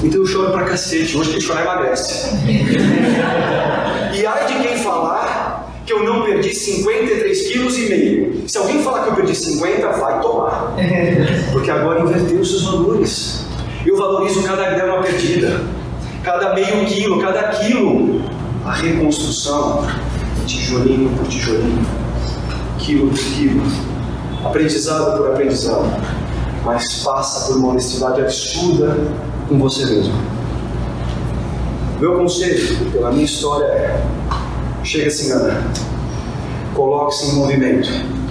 Então 0.02 0.20
eu 0.20 0.26
choro 0.26 0.50
pra 0.50 0.64
cacete. 0.64 1.16
Hoje 1.16 1.30
quem 1.30 1.40
chorar 1.40 1.62
emagrece. 1.62 2.36
e 4.14 4.26
ai 4.26 4.46
de 4.46 4.54
quem 4.66 4.76
falar 4.78 5.72
que 5.84 5.92
eu 5.92 6.02
não 6.02 6.24
perdi 6.24 6.54
53 6.54 7.52
quilos 7.52 7.78
e 7.78 7.88
meio. 7.88 8.48
Se 8.48 8.58
alguém 8.58 8.82
falar 8.82 9.04
que 9.04 9.10
eu 9.10 9.14
perdi 9.14 9.34
50, 9.34 9.88
vai 9.92 10.20
tomar. 10.20 10.74
Porque 11.52 11.70
agora 11.70 12.00
inverteu 12.00 12.40
os 12.40 12.50
seus 12.50 12.64
valores. 12.64 13.46
Eu 13.84 13.96
valorizo 13.96 14.42
cada 14.42 14.70
grama 14.70 15.00
perdida, 15.00 15.62
cada 16.24 16.54
meio 16.54 16.84
quilo, 16.86 17.20
cada 17.20 17.42
quilo. 17.50 18.20
A 18.64 18.72
reconstrução, 18.72 19.86
tijolinho 20.44 21.08
por 21.10 21.28
tijolinho 21.28 22.05
quilo 22.86 23.08
por 23.08 23.18
quilo, 23.18 23.62
aprendizado 24.44 25.18
por 25.18 25.32
aprendizado, 25.32 25.90
mas 26.64 27.02
passa 27.02 27.46
por 27.46 27.56
uma 27.56 27.68
honestidade 27.70 28.20
absurda 28.20 28.96
com 29.48 29.58
você 29.58 29.84
mesmo. 29.86 30.14
Meu 31.98 32.16
conselho, 32.16 32.90
pela 32.92 33.10
minha 33.10 33.24
história, 33.24 33.64
é: 33.64 34.06
chega 34.84 35.08
a 35.08 35.10
se 35.10 35.26
enganar, 35.26 35.66
coloque-se 36.74 37.30
em 37.30 37.34
movimento. 37.34 37.88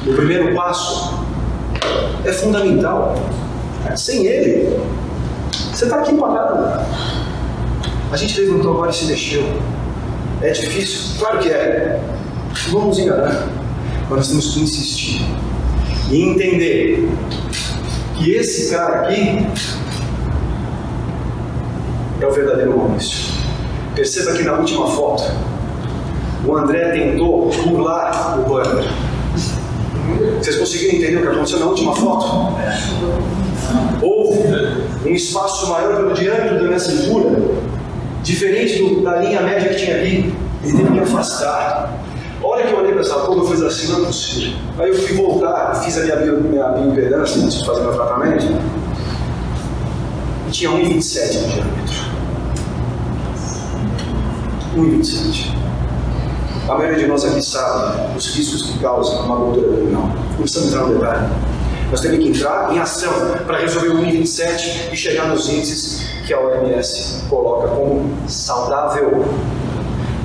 O 0.07 0.13
primeiro 0.13 0.55
passo 0.55 1.19
é 2.23 2.31
fundamental. 2.31 3.15
Sem 3.95 4.25
ele, 4.25 4.79
você 5.71 5.83
está 5.83 5.97
aqui 5.97 6.15
parado. 6.15 6.85
A 8.11 8.17
gente 8.17 8.39
levantou 8.39 8.73
agora 8.73 8.91
e 8.91 8.93
se 8.93 9.05
mexeu. 9.05 9.43
É 10.41 10.51
difícil? 10.51 11.19
Claro 11.19 11.39
que 11.39 11.49
é. 11.49 11.99
Vamos 12.71 12.97
enganar. 12.97 13.64
Mas 14.09 14.17
nós 14.17 14.27
temos 14.27 14.53
que 14.53 14.59
insistir 14.61 15.25
e 16.11 16.21
entender 16.21 17.09
que 18.17 18.31
esse 18.31 18.71
cara 18.71 19.01
aqui 19.01 19.47
é 22.21 22.25
o 22.25 22.31
verdadeiro 22.31 22.77
Maurício. 22.77 23.33
Perceba 23.95 24.33
que 24.33 24.43
na 24.43 24.53
última 24.53 24.87
foto, 24.87 25.23
o 26.45 26.55
André 26.55 26.91
tentou 26.91 27.49
burlar 27.49 28.39
o 28.39 28.43
banner. 28.43 28.85
Vocês 30.37 30.55
conseguiram 30.57 30.95
entender 30.95 31.17
o 31.17 31.21
que 31.21 31.27
aconteceu 31.27 31.59
na 31.59 31.65
última 31.65 31.95
foto? 31.95 32.55
Houve 34.01 34.39
um 35.05 35.13
espaço 35.13 35.71
maior 35.71 35.95
pelo 35.95 36.13
diâmetro 36.13 36.59
da 36.59 36.63
minha 36.63 36.79
cintura, 36.79 37.41
diferente 38.21 38.77
do, 38.77 39.01
da 39.01 39.17
linha 39.17 39.41
média 39.41 39.69
que 39.69 39.75
tinha 39.75 39.97
aqui. 39.97 40.35
Ele 40.63 40.77
teve 40.77 40.91
que 40.91 40.99
afastar. 40.99 42.04
Que 42.65 42.71
eu 42.71 42.80
olhei 42.80 42.93
para 42.93 43.01
essa 43.01 43.15
curva 43.15 43.45
e 43.45 43.47
fiz 43.49 43.62
assim, 43.62 43.91
não 43.91 44.01
é 44.01 44.06
possível. 44.08 44.58
Aí 44.80 44.89
eu 44.89 44.95
fui 44.95 45.15
voltar, 45.15 45.75
fiz 45.84 45.97
a 45.97 46.01
minha, 46.01 46.15
minha 46.34 46.67
bioimpedância 46.69 47.41
antes 47.41 47.60
de 47.60 47.65
fazer 47.65 47.82
meu 47.82 47.93
tratamento, 47.93 48.45
e 50.47 50.51
tinha 50.51 50.71
1,27 50.71 51.41
no 51.41 51.47
diâmetro. 51.47 51.95
1,27. 54.75 55.56
A 56.67 56.73
maioria 56.75 56.97
de 56.97 57.08
nós 57.08 57.23
aqui 57.23 57.43
sabe 57.43 58.17
os 58.17 58.36
riscos 58.36 58.63
que 58.63 58.80
causam 58.80 59.25
uma 59.25 59.36
gordura 59.36 59.67
abdominal. 59.67 60.10
Não 60.32 60.38
precisamos 60.38 60.73
entrar 60.73 60.88
no 60.88 60.95
detalhe. 60.95 61.28
Nós 61.91 62.01
temos 62.01 62.17
que 62.17 62.30
entrar 62.30 62.73
em 62.73 62.80
ação 62.80 63.13
para 63.45 63.60
resolver 63.60 63.89
o 63.89 63.97
1,27 63.99 64.91
e 64.91 64.95
chegar 64.95 65.28
nos 65.28 65.47
índices 65.47 66.08
que 66.25 66.34
a 66.34 66.39
OMS 66.39 67.21
coloca 67.30 67.67
como 67.67 68.12
saudável. 68.28 69.23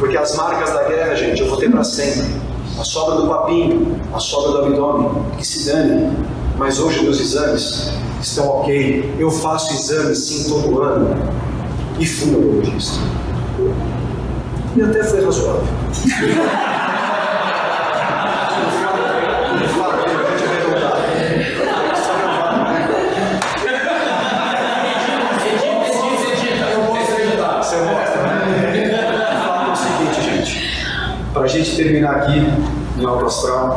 Porque 0.00 0.16
as 0.16 0.34
marcas 0.34 0.72
da 0.72 0.84
guerra, 0.84 1.14
gente, 1.14 1.42
eu 1.42 1.48
vou 1.48 1.58
ter 1.58 1.70
para 1.70 1.84
sempre. 1.84 2.26
A 2.78 2.82
sobra 2.82 3.16
do 3.16 3.28
papinho, 3.28 4.00
a 4.14 4.18
sobra 4.18 4.52
do 4.52 4.58
abdômen, 4.66 5.10
que 5.36 5.46
se 5.46 5.66
dane. 5.66 6.16
Mas 6.56 6.80
hoje 6.80 7.02
meus 7.02 7.20
exames 7.20 7.92
estão 8.18 8.48
ok. 8.48 9.14
Eu 9.18 9.30
faço 9.30 9.74
exames 9.74 10.18
sim 10.18 10.48
todo 10.48 10.80
ano. 10.80 11.14
E 11.98 12.06
fui 12.06 12.34
ao. 12.34 12.40
E 14.74 14.82
até 14.82 15.04
foi 15.04 15.22
razoável. 15.22 15.62
terminar 31.82 32.16
aqui 32.16 32.38
em 32.98 33.04
alto 33.04 33.24
astral 33.24 33.76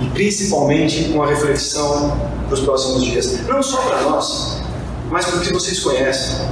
e 0.00 0.06
principalmente 0.10 1.04
com 1.10 1.22
a 1.22 1.28
reflexão 1.28 2.16
para 2.46 2.54
os 2.54 2.60
próximos 2.60 3.04
dias, 3.04 3.46
não 3.46 3.62
só 3.62 3.78
para 3.82 4.02
nós, 4.02 4.62
mas 5.10 5.26
porque 5.26 5.52
vocês 5.52 5.80
conhecem. 5.80 6.48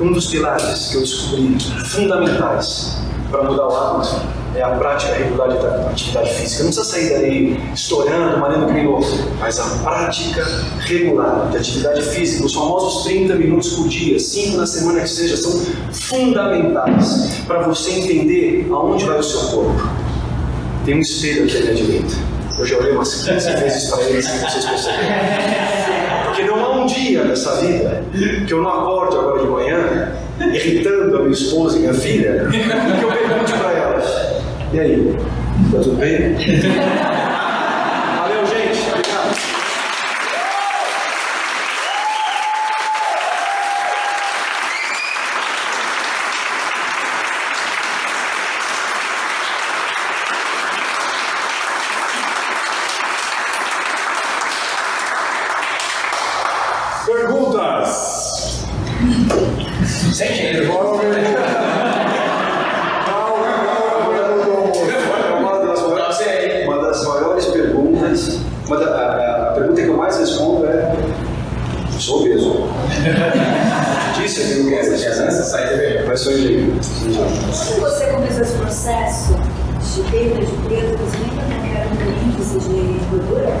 Um 0.00 0.12
dos 0.12 0.26
pilares 0.26 0.88
que 0.88 0.96
eu 0.96 1.00
descobri 1.00 1.56
fundamentais 1.86 2.98
para 3.30 3.44
mudar 3.44 3.68
o 3.68 3.76
hábito 3.76 4.16
é 4.54 4.62
a 4.62 4.70
prática 4.70 5.14
regular 5.14 5.48
de 5.48 5.56
atividade 5.90 6.34
física. 6.34 6.64
Não 6.64 6.70
precisa 6.70 6.84
sair 6.84 7.10
dali 7.10 7.60
estourando, 7.72 8.38
malhando 8.38 8.66
que 8.66 8.72
nem 8.72 8.86
louco, 8.86 9.06
mas 9.38 9.58
a 9.58 9.64
prática 9.82 10.44
regular 10.80 11.48
de 11.50 11.56
atividade 11.56 12.02
física, 12.02 12.44
os 12.44 12.52
famosos 12.52 13.04
30 13.04 13.34
minutos 13.36 13.70
por 13.74 13.88
dia, 13.88 14.18
5 14.18 14.56
na 14.56 14.66
semana 14.66 15.00
que 15.00 15.08
seja, 15.08 15.36
são 15.36 15.52
fundamentais 15.92 17.40
para 17.46 17.62
você 17.62 17.92
entender 17.92 18.68
aonde 18.70 19.04
vai 19.04 19.18
o 19.18 19.22
seu 19.22 19.40
corpo. 19.50 20.01
Tem 20.84 20.96
um 20.96 21.00
espelho 21.00 21.44
aqui 21.44 21.56
à 21.58 21.60
minha 21.60 21.74
direita. 21.74 22.14
Eu 22.58 22.66
já 22.66 22.76
olhei 22.76 22.92
umas 22.92 23.24
15 23.24 23.56
vezes 23.56 23.90
para 23.90 24.02
ele 24.02 24.22
sem 24.22 24.38
vocês 24.38 24.64
perceberem. 24.64 25.10
Porque 26.24 26.42
não 26.42 26.64
há 26.64 26.82
um 26.82 26.86
dia 26.86 27.24
nessa 27.24 27.60
vida 27.60 28.02
que 28.46 28.52
eu 28.52 28.62
não 28.62 28.68
acorde 28.68 29.16
agora 29.16 29.40
de 29.42 29.48
manhã, 29.48 30.12
irritando 30.52 31.16
a 31.16 31.20
minha 31.20 31.32
esposa 31.32 31.76
e 31.76 31.80
minha 31.80 31.94
filha, 31.94 32.48
que 32.50 33.04
eu 33.04 33.12
pergunte 33.12 33.52
para 33.52 33.72
elas: 33.72 34.04
e 34.72 34.80
aí, 34.80 35.16
tá 35.70 35.78
tudo 35.78 35.96
bem? 35.96 36.34
Valeu, 38.16 38.46
gente. 38.46 38.80
Obrigado. 38.90 39.52
Perguntas? 57.04 58.22
Sem 60.12 60.32
dinheiro. 60.32 60.70
Uma 66.66 66.82
das 66.82 67.04
maiores, 67.06 67.46
perguntas, 67.46 68.38
uma 68.66 68.76
da- 68.78 68.86
a, 68.94 69.48
a 69.50 69.52
pergunta 69.54 69.82
que 69.82 69.88
eu 69.88 69.96
mais 69.96 70.18
respondo 70.18 70.66
é: 70.66 70.94
sou 71.98 72.20
obeso. 72.20 72.52
Disse 74.20 74.54
que 74.54 74.62
não 74.62 74.78
Essa 74.78 75.24
essa 75.24 75.42
saída. 75.42 76.04
Mas 76.06 76.20
sou 76.20 76.32
engenheiro. 76.32 76.72
Quando 76.72 77.80
você 77.80 78.06
começou 78.06 78.42
esse 78.42 78.54
processo 78.58 79.34
de 79.34 80.02
perda 80.10 80.40
de 80.40 80.52
peso, 80.68 80.96
você 80.98 81.16
lembra 81.18 81.42
o 81.90 81.96
teu 81.96 82.10
índice 82.28 82.58
de 82.60 83.00
gordura? 83.10 83.52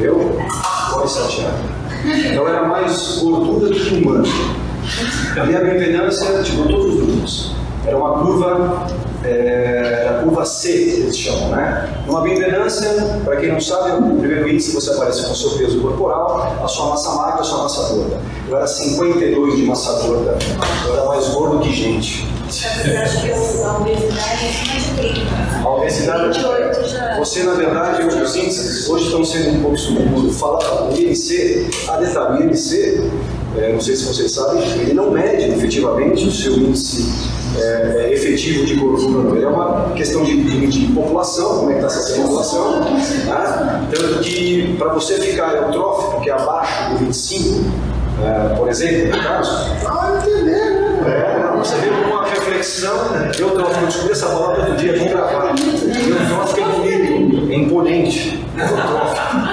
Eu? 0.00 0.38
Pode 0.92 1.10
chateado. 1.10 1.58
Eu 2.34 2.48
era 2.48 2.62
mais 2.66 3.18
gordura 3.20 3.68
do 3.68 3.74
que 3.74 3.94
humano. 3.96 4.24
A 5.40 5.44
minha 5.46 5.60
bioimpedância, 5.60 6.42
tipo, 6.42 6.68
todos 6.68 6.94
os 6.94 7.00
números. 7.00 7.52
Era 7.84 7.96
uma 7.96 8.18
curva, 8.18 8.86
é, 9.24 10.06
a 10.08 10.22
curva 10.22 10.44
C, 10.44 10.72
que 10.72 11.00
eles 11.00 11.18
chamam, 11.18 11.48
né? 11.48 11.88
Uma 12.06 12.20
bioimpedância, 12.20 13.20
para 13.24 13.36
quem 13.36 13.50
não 13.50 13.60
sabe, 13.60 13.92
o 14.02 14.16
primeiro 14.18 14.48
índice 14.48 14.72
você 14.72 14.90
aparece 14.92 15.24
com 15.24 15.32
o 15.32 15.34
seu 15.34 15.50
peso 15.58 15.80
corporal, 15.80 16.60
a 16.62 16.68
sua 16.68 16.90
massa 16.90 17.10
magra, 17.14 17.40
a 17.40 17.44
sua 17.44 17.62
massa 17.62 17.94
gorda. 17.94 18.20
Eu 18.48 18.56
era 18.56 18.66
52 18.66 19.56
de 19.56 19.62
massa 19.64 20.06
gorda. 20.06 20.38
Eu 20.86 20.92
era 20.92 21.04
mais 21.06 21.28
gordo 21.28 21.60
que 21.60 21.72
gente. 21.72 22.26
Você 22.48 22.66
acha 22.66 23.20
que 23.22 23.32
a 23.32 23.78
obesidade 23.78 24.44
é 24.44 24.48
acima 24.50 24.78
de 24.78 25.14
30? 25.14 25.66
A 25.66 25.74
obesidade, 25.74 26.38
28 26.38 26.88
já. 26.88 27.18
você 27.18 27.42
na 27.44 27.54
verdade, 27.54 28.02
os 28.04 28.36
índices 28.36 28.88
hoje 28.90 29.06
estão 29.06 29.24
sendo 29.24 29.56
um 29.56 29.62
pouco 29.62 29.78
submundo. 29.78 30.30
Falar 30.32 30.90
o 30.90 30.94
IMC, 30.94 31.70
a 31.88 31.96
detalhe, 31.96 32.42
o 32.42 32.44
IMC, 32.44 33.10
é, 33.56 33.72
não 33.72 33.80
sei 33.80 33.96
se 33.96 34.04
vocês 34.04 34.32
sabem, 34.32 34.62
ele 34.80 34.94
não 34.94 35.10
mede 35.10 35.50
efetivamente 35.50 36.26
o 36.26 36.32
seu 36.32 36.54
índice 36.54 37.12
é, 37.56 38.06
é, 38.06 38.12
efetivo 38.12 38.64
de 38.64 38.76
não. 38.76 39.36
Ele 39.36 39.44
é 39.44 39.48
uma 39.48 39.92
questão 39.94 40.24
de, 40.24 40.42
de, 40.42 40.66
de 40.66 40.92
população, 40.92 41.58
como 41.58 41.70
é 41.70 41.74
que 41.74 41.84
está 41.84 42.00
essa 42.00 42.22
população. 42.22 42.80
Né? 42.80 43.88
Tanto 43.94 44.20
que 44.20 44.74
para 44.78 44.92
você 44.94 45.20
ficar 45.20 45.54
eutrófico, 45.54 46.20
que 46.22 46.30
é 46.30 46.32
abaixo 46.32 46.90
do 46.90 46.98
25, 46.98 47.64
é, 48.24 48.54
por 48.56 48.68
exemplo, 48.68 49.16
no 49.16 49.22
caso, 49.22 49.66
ah, 49.86 50.18
entender, 50.22 50.44
né? 50.44 50.92
É, 51.04 51.56
você 51.58 51.76
vê 51.76 51.88
como 51.88 52.14
uma 52.14 52.24
reflexão, 52.26 52.96
eu, 53.38 53.48
eu 53.48 53.86
descobri 53.86 54.12
essa 54.12 54.26
palavra 54.26 54.60
outro 54.60 54.76
dia, 54.76 54.96
vamos 54.96 55.12
gravar. 55.12 55.54
Eutrófico 55.54 56.60
é 56.60 56.72
bonito, 56.72 57.52
é 57.52 57.56
imponente. 57.56 58.44
Eutrófico. 58.56 59.48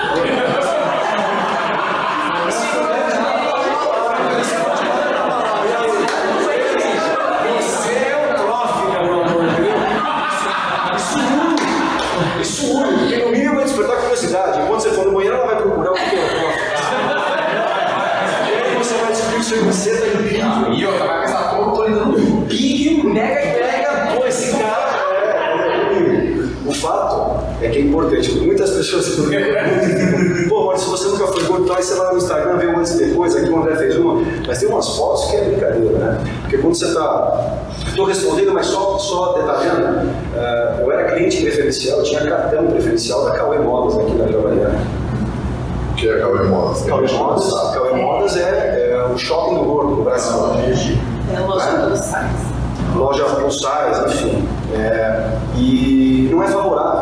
é 28.15 28.19
é. 28.19 28.45
Muitas 28.45 28.69
pessoas 28.71 29.07
pô, 30.49 30.65
mas 30.67 30.81
se 30.81 30.89
você 30.89 31.07
nunca 31.07 31.27
foi 31.27 31.43
gordo, 31.43 31.73
aí 31.73 31.83
você 31.83 31.95
vai 31.95 32.11
no 32.11 32.17
Instagram, 32.17 32.57
vê 32.57 32.67
um 32.67 32.79
antes 32.79 32.91
e 32.99 33.05
depois, 33.05 33.35
aqui 33.35 33.49
o 33.49 33.57
André 33.61 33.75
fez 33.75 33.97
uma, 33.97 34.21
mas 34.47 34.59
tem 34.59 34.69
umas 34.69 34.87
fotos 34.89 35.25
que 35.25 35.35
é 35.37 35.41
brincadeira, 35.45 35.97
né? 35.97 36.17
Porque 36.41 36.57
quando 36.57 36.75
você 36.75 36.85
está. 36.85 37.57
Estou 37.87 38.05
respondendo, 38.05 38.53
mas 38.53 38.67
só, 38.67 38.97
só 38.97 39.33
detalhando. 39.33 40.09
eh, 40.35 40.79
eu 40.81 40.91
era 40.91 41.11
cliente 41.11 41.41
preferencial, 41.41 41.97
eu 41.99 42.03
tinha 42.03 42.21
cartão 42.25 42.67
preferencial 42.67 43.25
da 43.25 43.31
Cauê 43.31 43.59
Modas 43.59 43.97
aqui 43.97 44.11
na 44.13 44.27
Jovem 44.27 44.59
Que 45.97 46.09
é 46.09 46.19
Cauê 46.19 46.43
Modas. 46.43 46.83
Cauê 46.83 47.07
Modas, 47.11 47.53
Cauê 47.73 47.93
Modas 47.93 48.37
é, 48.37 48.91
é 48.93 49.13
o 49.13 49.17
shopping 49.17 49.55
do 49.55 49.63
gordo 49.65 49.95
no 49.95 50.03
Brasil. 50.03 50.37
É 51.31 51.35
a 51.35 51.45
loja 51.45 51.71
Né? 51.71 51.89
dos 51.89 51.99
sites. 51.99 52.49
loja 52.95 53.23
plus 53.25 53.57
size, 53.57 54.07
enfim. 54.07 54.47
É, 54.73 55.31
e 55.57 56.29
não 56.31 56.43
é 56.43 56.47
favorável. 56.47 56.98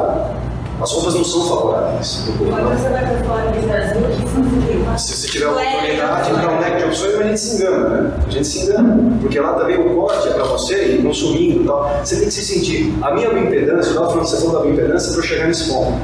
As 0.79 0.91
roupas 0.91 1.15
não 1.15 1.23
são 1.23 1.47
favoráveis. 1.47 2.29
Quando 2.37 2.69
você 2.69 2.89
vai 2.89 3.03
para 3.03 3.23
fora 3.23 3.51
do 3.51 3.67
Brasil, 3.67 3.99
o 3.99 4.09
que 4.09 4.29
significa? 4.29 4.97
Se 4.97 5.13
você 5.15 5.27
tiver 5.27 5.47
oportunidade 5.47 6.29
de 6.29 6.35
dar 6.35 6.51
um 6.51 6.59
leque 6.59 6.77
de 6.77 6.83
opções, 6.83 7.15
a 7.15 7.23
gente 7.23 7.39
se 7.39 7.55
engana, 7.55 7.89
né? 7.89 8.13
A 8.27 8.29
gente 8.29 8.47
se 8.47 8.59
engana. 8.59 9.17
Porque 9.19 9.39
lá 9.39 9.53
também 9.53 9.77
o 9.79 9.95
corte 9.95 10.27
é 10.27 10.33
para 10.33 10.43
você 10.43 10.95
ir 10.95 11.03
consumindo 11.03 11.63
e 11.63 11.65
tal. 11.65 11.99
Você 12.03 12.17
tem 12.17 12.25
que 12.25 12.33
se 12.33 12.43
sentir. 12.43 12.93
A 13.01 13.11
minha 13.11 13.27
bioimpedância, 13.27 13.89
eu 13.89 13.93
estava 13.93 14.09
falando, 14.09 14.27
você 14.27 14.37
falou 14.37 14.53
da 14.53 14.59
bioimpedância 14.61 15.11
para 15.11 15.19
eu 15.19 15.23
chegar 15.25 15.47
nesse 15.47 15.67
ponto. 15.67 15.99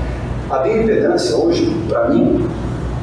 A 0.49 0.57
bioimpedância 0.57 1.35
hoje, 1.35 1.71
para 1.87 2.09
mim, 2.09 2.49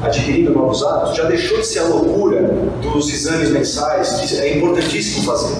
adquirindo 0.03 0.51
novos 0.51 0.83
hábitos, 0.83 1.15
já 1.15 1.23
deixou 1.23 1.57
de 1.57 1.67
ser 1.67 1.79
a 1.79 1.83
loucura 1.85 2.53
dos 2.81 3.09
exames 3.13 3.49
mensais, 3.49 4.19
que 4.19 4.37
é 4.37 4.57
importantíssimo 4.57 5.23
fazer. 5.23 5.55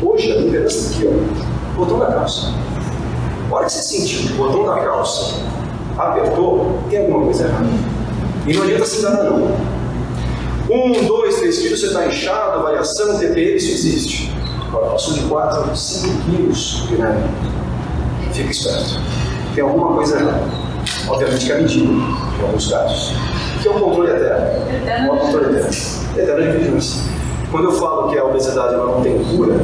Hoje, 0.00 0.32
a 0.32 0.36
bioimpedância 0.36 0.78
está 0.78 0.96
aqui, 0.96 1.06
ó, 1.06 1.76
botão 1.76 1.98
da 1.98 2.06
calça. 2.06 2.54
A 3.50 3.54
hora 3.54 3.66
que 3.66 3.72
você 3.72 3.82
sentir 3.82 4.32
o 4.32 4.36
botão 4.36 4.64
da 4.64 4.80
calça 4.80 5.40
apertou, 5.98 6.78
tem 6.88 7.00
alguma 7.00 7.24
coisa 7.24 7.48
errada. 7.48 7.66
E 8.46 8.54
não 8.54 8.62
adianta 8.62 8.86
se 8.86 9.00
enganar, 9.00 9.24
não. 9.24 9.56
Um, 10.70 11.04
dois, 11.04 11.36
três 11.36 11.58
quilos, 11.58 11.80
você 11.80 11.86
está 11.88 12.06
inchado, 12.06 12.62
variação, 12.62 13.18
TPM, 13.18 13.56
isso 13.56 13.72
existe. 13.72 14.32
Agora, 14.68 14.92
passou 14.92 15.14
de 15.14 15.22
4, 15.22 15.76
5 15.76 16.24
quilos, 16.26 16.86
Guilherme, 16.88 17.24
fica 18.32 18.50
esperto. 18.50 19.00
Tem 19.52 19.64
alguma 19.64 19.94
coisa 19.94 20.20
errada. 20.20 20.44
Obviamente 21.08 21.46
que 21.46 21.52
é 21.52 21.58
medida, 21.58 21.92
em 21.92 22.42
alguns 22.42 22.68
casos. 22.68 23.12
Que 23.60 23.66
é 23.66 23.70
o 23.72 23.74
controle 23.74 24.10
eterno. 24.12 24.46
É 24.86 25.10
o 25.10 25.18
controle 25.18 25.56
eterno. 25.56 25.70
Eterno 26.16 26.42
de 26.52 26.58
vigilância. 26.58 27.02
Quando 27.50 27.64
eu 27.64 27.72
falo 27.72 28.10
que 28.10 28.16
a 28.18 28.24
obesidade 28.24 28.76
não 28.76 29.00
tem 29.00 29.18
cura, 29.24 29.56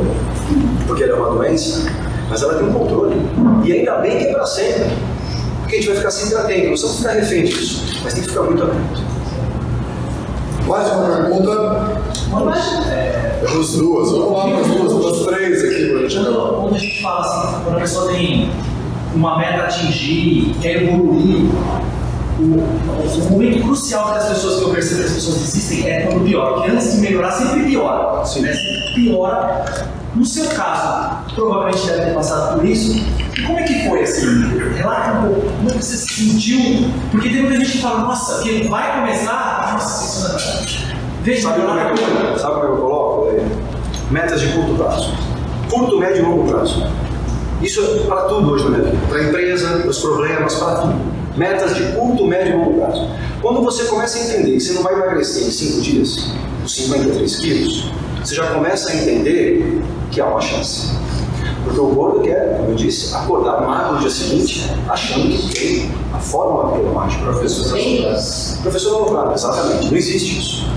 porque 0.89 1.05
ela 1.05 1.13
é 1.13 1.21
uma 1.21 1.31
doença, 1.31 1.89
mas 2.29 2.43
ela 2.43 2.55
tem 2.55 2.69
um 2.69 2.73
controle. 2.73 3.17
E 3.65 3.73
ainda 3.73 3.97
bem 3.97 4.19
que 4.19 4.25
é 4.25 4.33
para 4.33 4.47
sempre. 4.47 4.91
Porque 5.61 5.77
a 5.77 5.79
gente 5.79 5.89
vai 5.89 5.97
ficar 5.97 6.11
sempre 6.11 6.37
atento, 6.37 6.61
não 6.61 6.69
precisamos 6.69 6.97
ficar 6.99 7.13
refém 7.13 7.45
disso, 7.45 8.01
mas 8.05 8.15
tem 8.15 8.23
que 8.23 8.29
ficar 8.29 8.43
muito 8.43 8.63
atento. 8.63 9.03
Mais 10.67 10.93
uma 10.93 11.17
pergunta? 11.17 12.03
Temos 13.41 13.73
duas. 13.77 14.11
Vamos 14.11 14.33
lá 14.33 14.49
para 14.49 14.61
as 14.61 14.67
duas, 14.67 14.93
umas 14.93 15.27
três 15.27 15.65
aqui 15.65 15.91
para 15.91 15.99
a 15.99 16.03
gente 16.03 16.19
acabar. 16.19 16.37
Quando, 16.37 16.61
quando 16.63 16.75
a 16.75 16.79
gente 16.79 17.03
fala 17.03 17.21
assim, 17.21 17.65
quando 17.65 17.77
a 17.77 17.81
pessoa 17.81 18.13
tem 18.13 18.51
uma 19.15 19.39
meta 19.39 19.63
a 19.63 19.65
atingir, 19.67 20.55
quer 20.61 20.83
evoluir, 20.83 21.47
o, 22.39 22.43
o 22.43 23.31
momento 23.31 23.63
crucial 23.63 24.13
das 24.13 24.29
pessoas 24.29 24.59
que 24.59 24.63
eu 24.65 24.71
percebo 24.71 25.01
que 25.01 25.07
as 25.07 25.13
pessoas 25.15 25.37
desistem 25.39 25.89
é 25.89 26.01
quando 26.03 26.25
piora. 26.25 26.55
Porque 26.55 26.71
antes 26.71 26.93
de 26.93 26.99
melhorar, 26.99 27.31
sempre 27.33 27.65
piora. 27.65 28.25
Sim. 28.25 28.43
Né? 28.43 28.53
Sempre 28.53 28.95
piora. 28.95 29.65
No 30.17 30.25
seu 30.25 30.47
caso, 30.47 31.35
provavelmente 31.35 31.87
deve 31.87 32.07
ter 32.07 32.15
passado 32.15 32.57
por 32.57 32.65
isso. 32.65 32.97
E 33.37 33.43
como 33.43 33.59
é 33.59 33.63
que 33.65 33.87
foi 33.87 34.03
assim? 34.03 34.49
Relata 34.75 35.19
um 35.19 35.23
pouco. 35.27 35.53
Como 35.59 35.69
é 35.69 35.73
que 35.75 35.85
você 35.85 35.97
se 35.99 36.09
sentiu? 36.09 36.89
Porque 37.11 37.29
tem 37.29 37.43
muita 37.43 37.59
gente 37.59 37.73
que 37.73 37.83
fala, 37.83 38.01
nossa, 38.01 38.43
que 38.43 38.67
vai 38.67 38.99
começar. 38.99 39.73
Nossa, 39.75 40.05
isso 40.07 40.29
não 40.29 40.39
é. 40.39 40.97
Veja, 41.23 41.39
é 41.39 41.43
sabe 41.43 41.61
como 41.61 41.79
é 41.79 41.95
que 41.95 42.73
eu 42.73 42.77
coloco? 42.79 43.31
É, 43.31 43.45
metas 44.11 44.41
de 44.41 44.49
curto 44.55 44.75
prazo. 44.77 45.13
Curto, 45.71 45.99
médio 45.99 46.17
e 46.17 46.23
longo 46.23 46.51
prazo. 46.51 46.87
Isso 47.61 47.81
é 47.83 48.07
para 48.07 48.23
tudo 48.23 48.53
hoje 48.53 48.65
na 48.65 48.71
minha 48.71 48.91
vida. 48.91 49.07
Para 49.09 49.19
a 49.19 49.23
empresa, 49.25 49.81
para 49.81 49.91
os 49.91 49.99
problemas, 49.99 50.55
para 50.55 50.77
tudo. 50.77 50.95
Metas 51.37 51.75
de 51.75 51.83
curto, 51.93 52.27
médio 52.27 52.55
e 52.55 52.57
longo 52.57 52.81
prazo. 52.81 53.07
Quando 53.43 53.63
você 53.63 53.85
começa 53.85 54.17
a 54.17 54.23
entender 54.23 54.53
que 54.53 54.61
você 54.61 54.73
não 54.73 54.83
vai 54.83 54.95
emagrecer 54.95 55.47
em 55.47 55.51
5 55.51 55.81
dias, 55.83 56.31
os 56.65 56.75
53 56.75 57.37
quilos, 57.37 57.91
você 58.27 58.35
já 58.35 58.49
começa 58.49 58.91
a 58.91 58.97
entender 58.97 59.81
que 60.11 60.21
há 60.21 60.27
uma 60.27 60.41
chance. 60.41 60.91
Porque 61.63 61.79
o 61.79 61.87
gordo 61.91 62.23
quer, 62.23 62.57
como 62.57 62.71
eu 62.71 62.75
disse, 62.75 63.15
acordar 63.15 63.61
magro 63.61 63.95
no 63.95 64.01
dia 64.01 64.11
seguinte, 64.11 64.69
achando 64.89 65.29
que 65.29 65.55
tem 65.55 65.91
a 66.13 66.19
fórmula 66.19 66.77
pela 66.77 66.93
mágica. 66.93 67.25
Professor 67.25 67.79
Professor 68.63 68.99
Lovrado, 68.99 69.33
exatamente. 69.33 69.91
Não 69.91 69.97
existe 69.97 70.41
isso. 70.41 70.69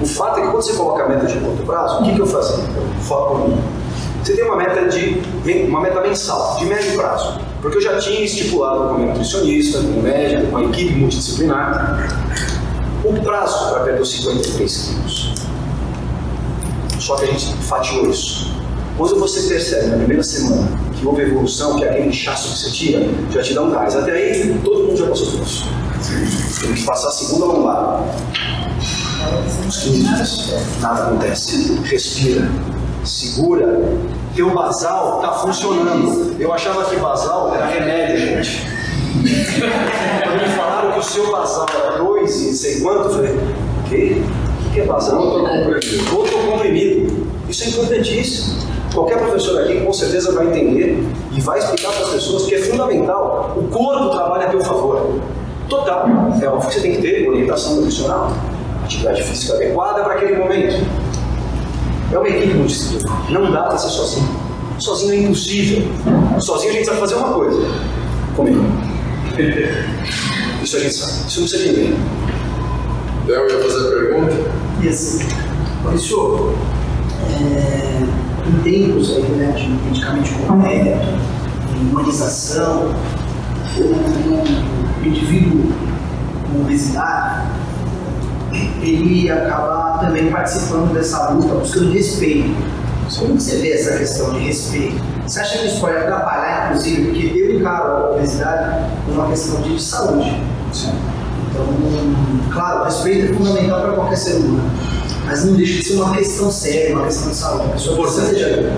O 0.00 0.06
fato 0.06 0.38
é 0.38 0.42
que 0.42 0.48
quando 0.48 0.62
você 0.62 0.72
coloca 0.72 1.04
a 1.04 1.08
meta 1.08 1.26
de 1.26 1.38
curto 1.38 1.62
prazo, 1.64 2.00
o 2.00 2.04
que, 2.04 2.14
que 2.14 2.20
eu 2.20 2.26
fazia? 2.26 2.64
Eu 2.64 3.02
foco 3.02 3.36
por 3.36 3.48
mim. 3.50 3.62
Você 4.24 4.34
tem 4.34 4.44
uma 4.44 4.56
meta 4.56 4.88
de 4.88 5.22
uma 5.68 5.82
meta 5.82 6.00
mensal, 6.00 6.56
de 6.58 6.64
médio 6.64 6.94
prazo. 6.94 7.38
Porque 7.60 7.76
eu 7.76 7.82
já 7.82 7.98
tinha 7.98 8.24
estipulado 8.24 8.88
com 8.88 8.94
o 8.94 8.98
meu 8.98 9.08
nutricionista, 9.08 9.78
com 9.78 9.88
o 9.88 10.02
médico, 10.02 10.50
com 10.50 10.56
a 10.56 10.64
equipe 10.64 10.94
multidisciplinar, 10.94 12.08
o 13.04 13.12
prazo 13.22 13.74
para 13.74 13.84
perder 13.84 14.00
os 14.00 14.10
53 14.10 14.88
quilos. 14.88 15.48
Só 16.98 17.16
que 17.16 17.24
a 17.24 17.26
gente 17.26 17.54
fatiou 17.62 18.10
isso. 18.10 18.52
Quando 18.96 19.18
você 19.20 19.42
percebe 19.42 19.86
na 19.86 19.96
primeira 19.96 20.22
semana 20.22 20.68
que 20.98 21.06
houve 21.06 21.22
evolução, 21.22 21.76
que 21.76 21.84
é 21.84 21.90
aquele 21.90 22.08
inchaço 22.08 22.48
que 22.52 22.58
você 22.58 22.70
tira, 22.72 23.08
já 23.30 23.42
te 23.42 23.54
dá 23.54 23.62
um 23.62 23.70
gás. 23.70 23.94
Até 23.94 24.12
aí, 24.12 24.60
todo 24.64 24.88
mundo 24.88 24.96
já 24.96 25.06
passou 25.06 25.30
por 25.30 25.42
isso. 25.42 25.64
Tem 26.60 26.74
que 26.74 26.82
passar 26.84 27.08
a 27.08 27.12
segunda 27.12 27.46
lombada. 27.46 28.04
Uns 29.66 29.78
15 29.78 30.02
dias. 30.02 30.54
Nada 30.80 31.04
acontece. 31.04 31.80
Respira. 31.84 32.50
Segura. 33.04 33.80
Teu 34.34 34.52
basal 34.52 35.20
está 35.20 35.32
funcionando. 35.34 36.36
Eu 36.40 36.52
achava 36.52 36.84
que 36.84 36.96
basal 36.96 37.54
era 37.54 37.66
remédio, 37.66 38.18
gente. 38.18 38.66
Quando 40.22 40.42
me 40.42 40.56
falaram 40.56 40.92
que 40.92 40.98
o 40.98 41.02
seu 41.02 41.30
basal 41.30 41.66
era 41.72 41.98
2 41.98 42.40
e 42.40 42.56
sei 42.56 42.80
quanto, 42.80 43.04
eu 43.04 43.10
falei, 43.10 43.32
o 43.32 43.88
quê? 43.88 44.22
O 44.68 44.70
que 44.70 44.80
é 44.80 44.84
basal? 44.84 45.22
Outro 46.14 46.38
comprimido. 46.50 47.26
Isso 47.48 47.64
é 47.64 47.68
importantíssimo. 47.68 48.68
Qualquer 48.94 49.18
professor 49.18 49.62
aqui 49.62 49.80
com 49.80 49.92
certeza 49.92 50.32
vai 50.32 50.46
entender 50.48 51.04
e 51.32 51.40
vai 51.40 51.58
explicar 51.58 51.92
para 51.92 52.04
as 52.04 52.10
pessoas 52.10 52.46
que 52.46 52.54
é 52.54 52.58
fundamental. 52.58 53.54
O 53.56 53.64
corpo 53.68 54.10
trabalha 54.10 54.46
a 54.46 54.50
teu 54.50 54.60
favor. 54.60 55.20
Total. 55.68 56.06
É 56.40 56.48
óbvio 56.48 56.68
que 56.68 56.74
você 56.74 56.80
tem 56.80 56.96
que 56.96 57.02
ter 57.02 57.28
orientação 57.28 57.76
nutricional, 57.76 58.32
atividade 58.84 59.22
física 59.22 59.54
adequada 59.54 60.02
para 60.02 60.14
aquele 60.14 60.36
momento. 60.36 60.86
É 62.10 62.18
uma 62.18 62.28
equipe 62.28 62.54
multidisciplinar. 62.54 63.30
Não 63.30 63.50
dá 63.50 63.64
para 63.64 63.78
ser 63.78 63.88
sozinho. 63.88 64.28
Sozinho 64.78 65.12
é 65.12 65.16
impossível. 65.18 65.86
Sozinho 66.40 66.70
a 66.70 66.74
gente 66.74 66.86
sabe 66.86 67.00
fazer 67.00 67.14
uma 67.16 67.32
coisa: 67.34 67.60
comer. 68.34 68.56
Isso 70.62 70.76
a 70.76 70.80
gente 70.80 70.94
sabe. 70.94 71.12
Isso 71.28 71.40
não 71.40 71.48
precisa 71.48 71.58
de 71.58 71.68
ninguém. 71.68 71.96
Léo 73.26 73.46
ia 73.46 73.62
fazer 73.62 73.86
a 73.86 73.90
pergunta? 73.90 74.34
E 74.80 74.88
assim, 74.88 75.26
Maurício, 75.82 76.54
é, 77.40 78.02
em 78.46 78.62
tempos 78.62 79.16
aí, 79.16 79.22
né, 79.22 79.52
de 79.56 79.68
medicamento 79.68 80.46
correto, 80.46 81.08
humanização, 81.80 82.94
o 83.76 85.06
indivíduo 85.06 85.72
com 86.50 86.60
obesidade, 86.60 87.48
ele 88.80 89.28
acaba 89.30 89.98
também 89.98 90.30
participando 90.30 90.94
dessa 90.94 91.30
luta, 91.30 91.54
buscando 91.54 91.92
respeito. 91.92 92.54
Como 93.18 93.36
que 93.36 93.42
você 93.42 93.56
vê 93.56 93.72
essa 93.72 93.96
questão 93.96 94.32
de 94.34 94.40
respeito? 94.40 95.02
Você 95.26 95.40
acha 95.40 95.58
que 95.58 95.66
isso 95.66 95.80
pode 95.80 95.96
atrapalhar, 95.96 96.66
inclusive, 96.66 97.04
porque 97.06 97.38
eu 97.38 97.58
encaro 97.58 97.90
a 97.90 98.10
obesidade 98.12 98.86
como 99.04 99.20
uma 99.20 99.28
questão 99.28 99.60
de 99.60 99.82
saúde. 99.82 100.40
Então, 101.58 102.52
claro, 102.52 102.82
o 102.82 102.84
respeito 102.84 103.32
é 103.32 103.34
fundamental 103.34 103.80
para 103.80 103.92
qualquer 103.92 104.16
ser 104.16 104.36
humano, 104.36 104.70
mas 105.24 105.44
não 105.44 105.54
deixa 105.54 105.78
de 105.78 105.84
ser 105.84 105.96
uma 105.96 106.14
questão 106.14 106.50
séria, 106.50 106.94
uma 106.94 107.04
questão 107.06 107.30
de 107.30 107.36
saúde. 107.36 107.64
A 107.64 107.68
pessoa 107.70 107.96
precisa 108.02 108.34
de 108.34 108.44
ajuda. 108.44 108.76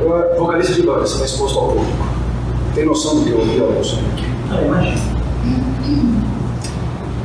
Eu 0.00 0.16
é 0.16 0.38
vocalista 0.38 0.72
de 0.72 0.82
banda, 0.82 1.00
você 1.00 1.14
está 1.14 1.26
exposto 1.26 1.58
ao 1.58 1.68
público. 1.68 2.06
Tem 2.74 2.86
noção 2.86 3.16
do 3.16 3.24
que 3.24 3.30
eu 3.30 3.38
ouvi 3.38 3.60
ao 3.60 3.68
aqui? 3.68 4.24
Ah, 4.50 4.62
imagina. 4.62 5.20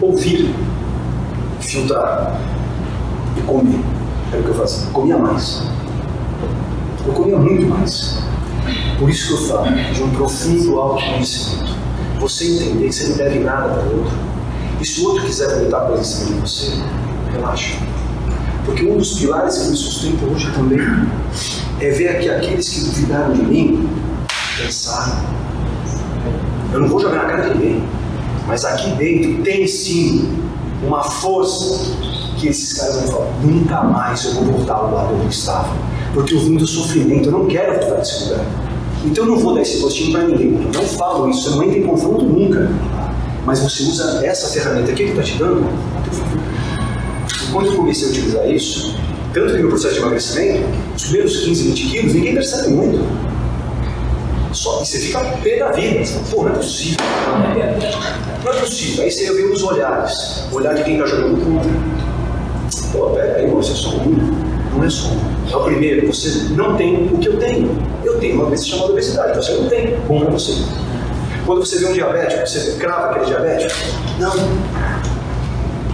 Ouvir, 0.02 0.54
filtrar 1.62 2.38
e 3.38 3.42
comer. 3.42 3.80
Era 4.34 4.42
o 4.42 4.44
que 4.44 4.50
eu 4.50 4.56
fazia. 4.56 4.88
Comia 4.92 5.18
mais. 5.18 5.64
Eu 7.08 7.14
comia 7.14 7.38
muito 7.38 7.66
mais. 7.68 8.20
Por 9.00 9.10
isso 9.10 9.28
que 9.28 9.34
eu 9.44 9.48
falo 9.48 9.72
de 9.94 10.04
um 10.04 10.10
profundo 10.10 10.80
autoconhecimento. 10.80 11.76
Você 12.20 12.46
entender 12.46 12.88
que 12.88 12.92
você 12.96 13.08
não 13.08 13.18
deve 13.18 13.40
nada 13.40 13.70
para 13.70 13.84
o 13.84 14.00
outro. 14.00 14.25
E 14.86 14.88
se 14.88 15.02
o 15.02 15.06
outro 15.06 15.26
quiser 15.26 15.64
botar 15.64 15.80
coisa 15.88 16.02
em 16.02 16.06
cima 16.06 16.36
de 16.36 16.42
você, 16.42 16.72
relaxa. 17.34 17.76
Porque 18.66 18.86
um 18.86 18.98
dos 18.98 19.18
pilares 19.18 19.58
que 19.58 19.70
me 19.70 19.76
sustenta 19.76 20.24
hoje 20.28 20.52
também 20.54 20.80
é 21.82 21.90
ver 21.90 22.20
que 22.20 22.30
aqueles 22.30 22.70
que 22.70 22.82
duvidaram 22.82 23.34
de 23.34 23.42
mim 23.42 23.90
pensaram. 24.56 25.24
Eu 26.72 26.82
não 26.82 26.88
vou 26.88 27.00
jogar 27.00 27.24
na 27.24 27.26
cara 27.26 27.50
de 27.50 27.58
ninguém, 27.58 27.84
mas 28.46 28.64
aqui 28.64 28.92
dentro 28.92 29.42
tem 29.42 29.66
sim 29.66 30.38
uma 30.84 31.02
força 31.02 31.98
que 32.38 32.48
esses 32.48 32.74
caras 32.74 32.98
vão 32.98 33.08
falar: 33.08 33.32
nunca 33.42 33.82
mais 33.82 34.24
eu 34.24 34.34
vou 34.36 34.44
voltar 34.44 34.76
ao 34.76 34.94
lado 34.94 35.16
onde 35.16 35.34
estava, 35.34 35.74
porque 36.14 36.36
eu 36.36 36.42
vim 36.42 36.58
do 36.58 36.68
sofrimento, 36.68 37.30
eu 37.30 37.32
não 37.32 37.48
quero 37.48 37.80
voltar 37.80 37.96
desse 38.02 38.26
lugar. 38.26 38.46
Então 39.04 39.26
eu 39.26 39.32
não 39.32 39.40
vou 39.40 39.56
dar 39.56 39.62
esse 39.62 39.80
gostinho 39.80 40.12
para 40.12 40.28
ninguém. 40.28 40.70
Eu 40.72 40.80
não 40.80 40.88
falo 40.90 41.28
isso, 41.28 41.50
eu 41.50 41.56
não 41.56 41.64
entro 41.64 41.80
em 41.80 41.84
confronto 41.88 42.24
nunca. 42.24 42.72
Mas 43.46 43.60
você 43.60 43.84
usa 43.84 44.26
essa 44.26 44.50
ferramenta 44.50 44.92
aqui 44.92 45.06
que 45.06 45.12
está 45.12 45.24
te 45.24 45.38
dando 45.38 45.66
quando 47.52 47.68
eu 47.68 47.76
comecei 47.76 48.08
a 48.08 48.12
utilizar 48.12 48.50
isso, 48.50 48.96
Tanto 49.36 49.54
que 49.54 49.62
no 49.64 49.68
processo 49.68 49.96
de 49.96 50.00
emagrecimento, 50.00 50.64
os 50.96 51.04
primeiros 51.04 51.38
15, 51.42 51.64
20 51.68 51.90
quilos, 51.90 52.14
ninguém 52.14 52.34
percebe 52.36 52.70
muito. 52.70 53.06
Só 54.54 54.78
que 54.78 54.88
você 54.88 55.00
fica 55.00 55.20
pé 55.44 55.60
da 55.60 55.74
vida. 55.74 56.06
Você 56.06 56.14
fala, 56.14 56.26
Pô, 56.32 56.44
não 56.44 56.52
é 56.52 56.56
possível. 56.56 56.98
Não 58.46 58.54
é 58.54 58.60
possível. 58.62 59.04
Aí 59.04 59.12
você 59.12 59.34
vê 59.34 59.44
os 59.44 59.62
olhares. 59.62 60.48
O 60.54 60.56
olhar 60.56 60.74
de 60.76 60.86
quem 60.86 60.94
está 60.94 61.06
jogando 61.06 61.44
contra. 61.44 61.70
Pô, 62.94 63.10
pera 63.10 63.36
aí, 63.36 63.48
você 63.48 63.74
é 63.74 63.76
só 63.76 63.90
um. 63.90 64.16
Não 64.74 64.84
é 64.86 64.90
só 64.90 65.10
um. 65.10 65.52
É 65.52 65.56
o 65.58 65.64
primeiro. 65.66 66.08
Você 66.08 66.54
não 66.54 66.78
tem 66.78 67.06
o 67.08 67.18
que 67.18 67.28
eu 67.28 67.38
tenho. 67.38 67.78
Eu 68.06 68.18
tenho 68.20 68.36
uma 68.36 68.46
doença 68.46 68.66
chamada 68.68 68.94
obesidade. 68.94 69.36
Você 69.36 69.52
não 69.52 69.68
tem. 69.68 69.98
Bom 70.08 70.22
pra 70.22 70.32
você. 70.32 70.54
Quando 71.46 71.64
você 71.64 71.78
vê 71.78 71.86
um 71.86 71.94
diabético, 71.94 72.48
você 72.48 72.76
crava 72.80 73.12
aquele 73.12 73.26
diabético? 73.26 73.74
Não. 74.20 74.34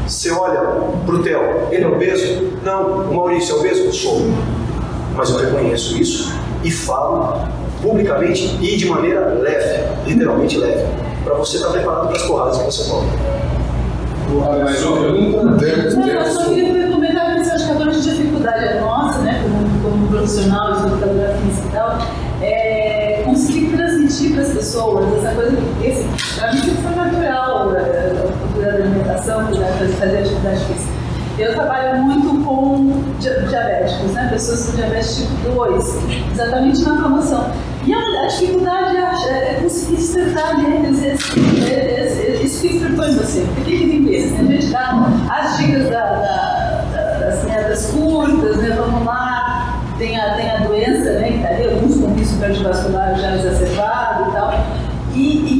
Você 0.07 0.31
olha 0.31 0.59
pro 1.05 1.21
Theo, 1.21 1.67
ele 1.71 1.83
é 1.83 1.87
obeso? 1.87 2.53
Não. 2.63 3.09
O 3.09 3.13
Maurício 3.15 3.55
é 3.55 3.59
obeso? 3.59 3.91
Sou. 3.91 4.21
Mas 5.15 5.29
eu 5.29 5.37
reconheço 5.37 6.01
isso 6.01 6.33
e 6.63 6.71
falo 6.71 7.47
publicamente 7.81 8.57
e 8.61 8.77
de 8.77 8.85
maneira 8.85 9.25
leve, 9.41 9.83
literalmente 10.07 10.57
leve, 10.57 10.85
para 11.23 11.33
você 11.33 11.57
estar 11.57 11.69
preparado 11.69 12.07
para 12.07 12.15
as 12.15 12.23
porradas 12.23 12.57
que 12.57 12.65
você 12.65 12.89
toma. 12.89 13.07
Mais 14.63 14.83
uma 14.85 15.01
pergunta? 15.01 15.65
Temos, 15.65 15.95
Não, 15.95 16.07
eu 16.07 16.25
só 16.25 16.45
queria 16.45 16.87
comentar 16.87 17.35
que 17.35 17.49
acho 17.49 17.65
que 17.65 17.71
a 17.71 17.75
grande 17.75 18.01
dificuldade 18.01 18.65
é 18.65 18.79
nossa, 18.79 19.17
né, 19.19 19.43
como, 19.43 19.81
como 19.81 20.07
profissional, 20.07 20.71
educadora 20.87 21.35
física 21.43 21.67
e 21.67 21.71
tal, 21.71 21.97
pessoas 24.71 25.23
essa 25.23 25.35
coisa 25.35 25.57
que, 25.81 25.91
assim, 25.91 26.09
para 26.39 26.53
mim 26.53 26.59
sempre 26.59 26.81
foi 26.83 26.95
natural, 26.95 27.75
é, 27.75 28.13
a 28.17 28.37
cultura 28.39 28.71
da 28.71 28.77
alimentação, 28.77 29.47
fazer 29.99 30.17
atividade 30.19 30.59
física. 30.65 30.91
Eu 31.37 31.53
trabalho 31.53 32.03
muito 32.03 32.43
com 32.45 33.03
dia- 33.19 33.41
diabéticos, 33.49 34.11
né, 34.13 34.29
pessoas 34.31 34.65
com 34.69 34.75
diabetes 34.77 35.17
tipo 35.17 35.33
2, 35.55 35.97
exatamente 36.31 36.83
na 36.83 36.95
promoção. 36.97 37.51
E 37.85 37.93
a, 37.93 37.97
a 37.97 38.27
dificuldade 38.27 38.95
é, 38.95 39.03
ach- 39.03 39.27
é 39.27 39.59
conseguir 39.61 39.95
despertar 39.97 40.57
neles 40.57 41.01
esse, 41.03 41.39
esse, 41.39 42.43
isso 42.45 42.61
que 42.61 42.79
propõe 42.79 43.13
você. 43.15 43.41
Por 43.55 43.63
que 43.65 43.77
que? 43.77 44.17
A 44.17 44.43
gente 44.43 44.67
dá 44.71 45.09
as 45.29 45.57
dicas 45.57 45.89
da, 45.89 46.03
da, 46.03 46.85
da, 46.93 47.25
das 47.25 47.43
metas 47.45 47.85
curtas, 47.87 48.57
né? 48.57 48.75
Vamos 48.79 49.03
lá, 49.05 49.79
tem 49.97 50.19
a, 50.19 50.35
tem 50.35 50.51
a 50.51 50.57
doença, 50.59 51.11
né? 51.13 51.31
Que 51.31 51.39
tá 51.39 51.47
ali, 51.49 51.65
alguns 51.73 51.97
com 51.99 52.13
risco 52.13 52.39
cardiovascular 52.39 53.15
já 53.17 53.35
exacerbado. 53.35 53.60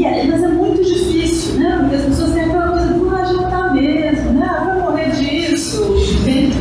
E, 0.02 0.06
é- 0.06 0.24
mas 0.24 0.41
é 0.43 0.47
muito 0.47 0.84
difícil, 0.84 1.60
né? 1.60 1.78
Porque 1.80 1.95
as 1.95 2.02
pessoas 2.06 2.32
têm 2.32 2.45
aquela 2.45 2.70
coisa 2.70 2.88
ah, 3.12 3.24
já 3.24 3.43
tá 3.49 3.72
mesmo, 3.72 4.32
né? 4.32 4.47
Ah, 4.49 4.64
vai 4.64 4.80
morrer 4.80 5.12
disso. 5.12 5.93
entende? 6.22 6.58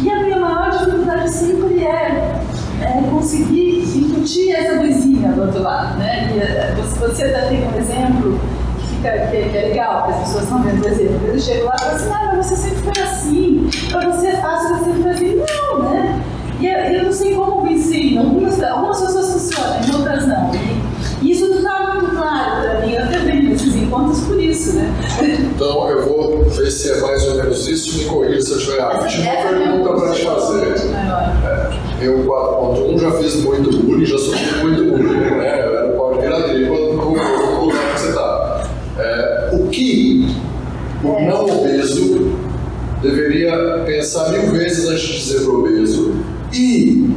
E 0.00 0.08
a 0.08 0.22
minha 0.22 0.38
maior 0.38 0.70
dificuldade 0.70 1.28
sempre 1.28 1.82
é, 1.82 2.40
é 2.82 3.02
conseguir 3.10 3.82
incutir 3.98 4.52
essa 4.52 4.80
luzinha 4.80 5.32
do 5.32 5.40
outro 5.42 5.60
lado, 5.60 5.98
né? 5.98 6.30
E, 6.36 6.38
eh, 6.38 6.74
você, 7.00 7.24
até 7.24 7.48
tem 7.48 7.66
um 7.66 7.76
exemplo 7.76 8.38
que, 8.78 8.86
fica, 8.86 9.10
que, 9.26 9.36
é- 9.58 9.68
legal, 9.70 10.08
as 10.10 10.16
pessoas 10.20 10.44
estão 10.44 10.62
vendo 10.62 10.84
o 10.84 10.86
exemplo. 10.88 11.26
Eu 11.26 11.38
chego 11.40 11.64
lá 11.66 11.74
e 11.74 11.80
falo 11.80 11.96
assim, 11.96 12.10
ah, 12.12 12.32
mas 12.36 12.46
você 12.46 12.54
sempre 12.56 12.78
foi 12.78 13.02
assim, 13.02 13.70
pra 13.90 14.08
você 14.08 14.26
é 14.28 14.36
fácil, 14.36 14.68
você 14.68 14.84
sempre 14.84 15.02
foi 15.02 15.10
assim. 15.10 15.36
Não, 15.36 15.82
né? 15.90 16.22
E 16.60 16.66
eu, 16.66 16.78
eu 16.78 17.04
não 17.06 17.12
sei 17.12 17.34
como 17.34 17.62
vencer. 17.62 18.16
Algumas, 18.18 18.62
algumas 18.62 19.00
pessoas 19.00 19.32
funcionam, 19.32 19.98
outras 19.98 20.28
não. 20.28 20.52
E 21.22 21.32
isso 21.32 21.53
muito 21.94 22.16
claro 22.16 22.62
para 22.62 22.86
mim. 22.86 22.94
Eu 22.94 23.24
venho 23.24 23.50
nesses 23.50 23.74
encontros 23.76 24.20
por 24.20 24.40
isso, 24.40 24.74
né? 24.74 24.92
Então 25.22 25.88
eu 25.88 26.04
vou 26.06 26.44
ver 26.44 26.70
se 26.70 26.90
é 26.90 27.00
mais 27.00 27.26
ou 27.28 27.36
menos 27.36 27.66
isso. 27.68 27.98
Me 27.98 28.04
corrija 28.04 28.40
se 28.40 28.52
eu 28.52 28.58
estiver 28.58 28.78
errado. 28.78 29.08
Tinha 29.08 29.32
é 29.32 29.48
uma 29.48 29.58
pergunta 29.58 30.00
para 30.00 30.12
te 30.12 30.24
fazer. 30.24 30.90
maior. 30.90 31.74
Eu, 32.00 32.18
4.1, 32.24 33.00
já 33.00 33.10
fiz 33.12 33.36
muito 33.36 33.70
bullying, 33.78 34.04
já 34.04 34.18
sofri 34.18 34.60
muito 34.62 34.84
bullying, 34.84 35.20
né? 35.20 35.64
Eu 35.64 35.76
era 35.76 35.92
o 35.92 35.96
pau 35.96 36.14
de 36.14 36.20
vira-tripa 36.20 36.74
no 36.74 37.64
lugar 37.64 37.94
que 37.94 38.00
você 38.00 38.08
está. 38.08 38.68
É, 38.98 39.50
o 39.52 39.68
que 39.68 40.36
o 41.02 41.20
não 41.20 41.46
obeso 41.46 42.38
deveria 43.00 43.82
pensar 43.86 44.30
mil 44.30 44.50
vezes 44.50 44.88
antes 44.88 45.02
de 45.02 45.18
dizer 45.18 45.44
pro 45.44 45.60
obeso? 45.60 46.14
E, 46.52 47.10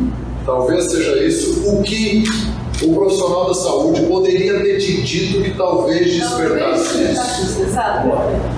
talvez 0.45 0.85
seja 0.85 1.23
isso, 1.23 1.69
o 1.69 1.83
que 1.83 2.23
o 2.83 2.93
profissional 2.93 3.47
da 3.47 3.53
saúde 3.53 4.01
poderia 4.01 4.61
ter 4.61 4.77
te 4.77 5.01
dito 5.01 5.41
que 5.41 5.51
talvez 5.51 6.13
despertasse 6.13 7.03
isso? 7.03 7.65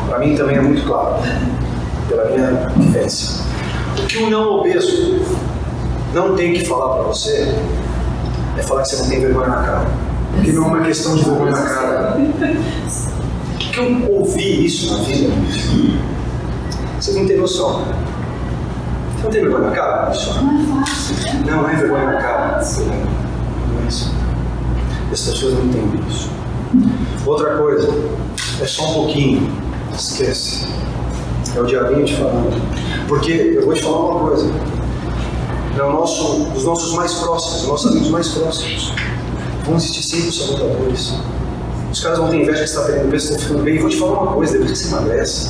Para 0.08 0.20
mim 0.20 0.36
também 0.36 0.58
é 0.58 0.62
muito 0.62 0.86
claro, 0.86 1.24
pela 2.08 2.26
minha 2.26 2.70
vivência. 2.76 3.44
O 3.98 4.06
que 4.08 4.18
o 4.18 4.30
não 4.30 4.60
obeso 4.60 5.22
não 6.14 6.36
tem 6.36 6.54
que 6.54 6.66
falar 6.66 6.96
para 6.96 7.04
você 7.04 7.54
é 8.58 8.62
falar 8.64 8.82
que 8.82 8.90
você 8.90 8.98
não 8.98 9.10
tem 9.10 9.22
vergonha 9.22 9.48
na 9.48 9.64
cara. 9.64 9.88
Porque 10.36 10.52
não 10.52 10.64
é 10.64 10.68
uma 10.68 10.82
questão 10.82 11.16
de 11.16 11.24
vergonha 11.24 11.52
na 11.52 11.64
cara. 11.64 12.18
Porque 13.54 13.80
eu 13.80 14.14
ouvi 14.16 14.66
isso 14.66 14.98
na 14.98 15.04
vida, 15.04 15.34
vocês 17.00 17.16
não 17.16 17.26
têm 17.26 17.38
noção. 17.38 17.86
Você 19.16 19.24
não 19.24 19.32
tem 19.32 19.42
vergonha 19.42 19.70
na 19.70 19.72
cara? 19.72 20.12
Isso. 20.12 20.42
Não 20.42 20.82
é 20.82 20.86
fácil, 20.86 21.16
né? 21.16 21.44
Não, 21.46 21.62
não 21.62 21.70
é 21.70 21.76
vergonha 21.76 22.06
na 22.06 22.22
cara. 22.22 22.64
É 23.90 23.92
isso. 23.92 24.12
As 25.12 25.22
pessoas 25.22 25.56
não 25.56 25.66
entendem 25.66 26.00
isso. 26.08 26.30
Outra 27.26 27.58
coisa, 27.58 27.90
é 28.62 28.68
só 28.68 28.92
um 28.92 28.94
pouquinho. 28.94 29.52
Esquece. 29.98 30.68
É 31.56 31.60
o 31.60 31.66
diabinho 31.66 32.06
te 32.06 32.16
falando. 32.16 32.62
Porque 33.08 33.32
eu 33.32 33.66
vou 33.66 33.74
te 33.74 33.82
falar 33.82 34.12
uma 34.12 34.30
coisa. 34.30 34.48
É 35.76 35.82
o 35.82 35.92
nosso, 35.92 36.44
os 36.56 36.64
nossos 36.66 36.94
mais 36.94 37.16
próximos, 37.16 37.64
os 37.64 37.68
nossos 37.68 37.92
amigos 37.92 38.10
mais 38.10 38.28
próximos, 38.28 38.94
vão 39.66 39.76
existir 39.76 40.04
sempre 40.04 40.30
os 40.30 40.38
sabotadores. 40.38 41.16
Os 41.92 42.00
caras 42.00 42.20
vão 42.20 42.30
ter 42.30 42.44
inveja 42.44 42.62
que 42.62 42.70
você 42.70 42.76
está 42.78 42.84
perdendo 42.84 43.10
peso, 43.10 43.26
está 43.26 43.40
ficando 43.40 43.64
bem. 43.64 43.76
E 43.76 43.80
vou 43.80 43.90
te 43.90 43.98
falar 43.98 44.22
uma 44.22 44.34
coisa, 44.34 44.54
depois 44.54 44.72
que 44.72 44.78
você 44.78 44.94
emagrece, 44.94 45.50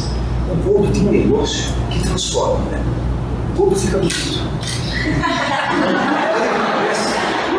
o 0.49 0.55
gordo 0.55 0.93
tem 0.93 1.07
um 1.07 1.11
negócio 1.11 1.73
que 1.91 2.01
transforma, 2.03 2.63
né? 2.71 2.81
O 3.53 3.57
gordo 3.57 3.75
fica 3.75 3.97
bonito. 3.97 4.39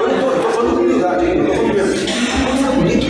Eu 0.00 0.08
não 0.08 0.18
tô, 0.18 0.30
eu 0.30 0.52
tô 0.52 0.99
humildade, 1.10 1.26
hein? 1.26 1.38
Eu 2.66 2.72
bonito. 2.74 3.06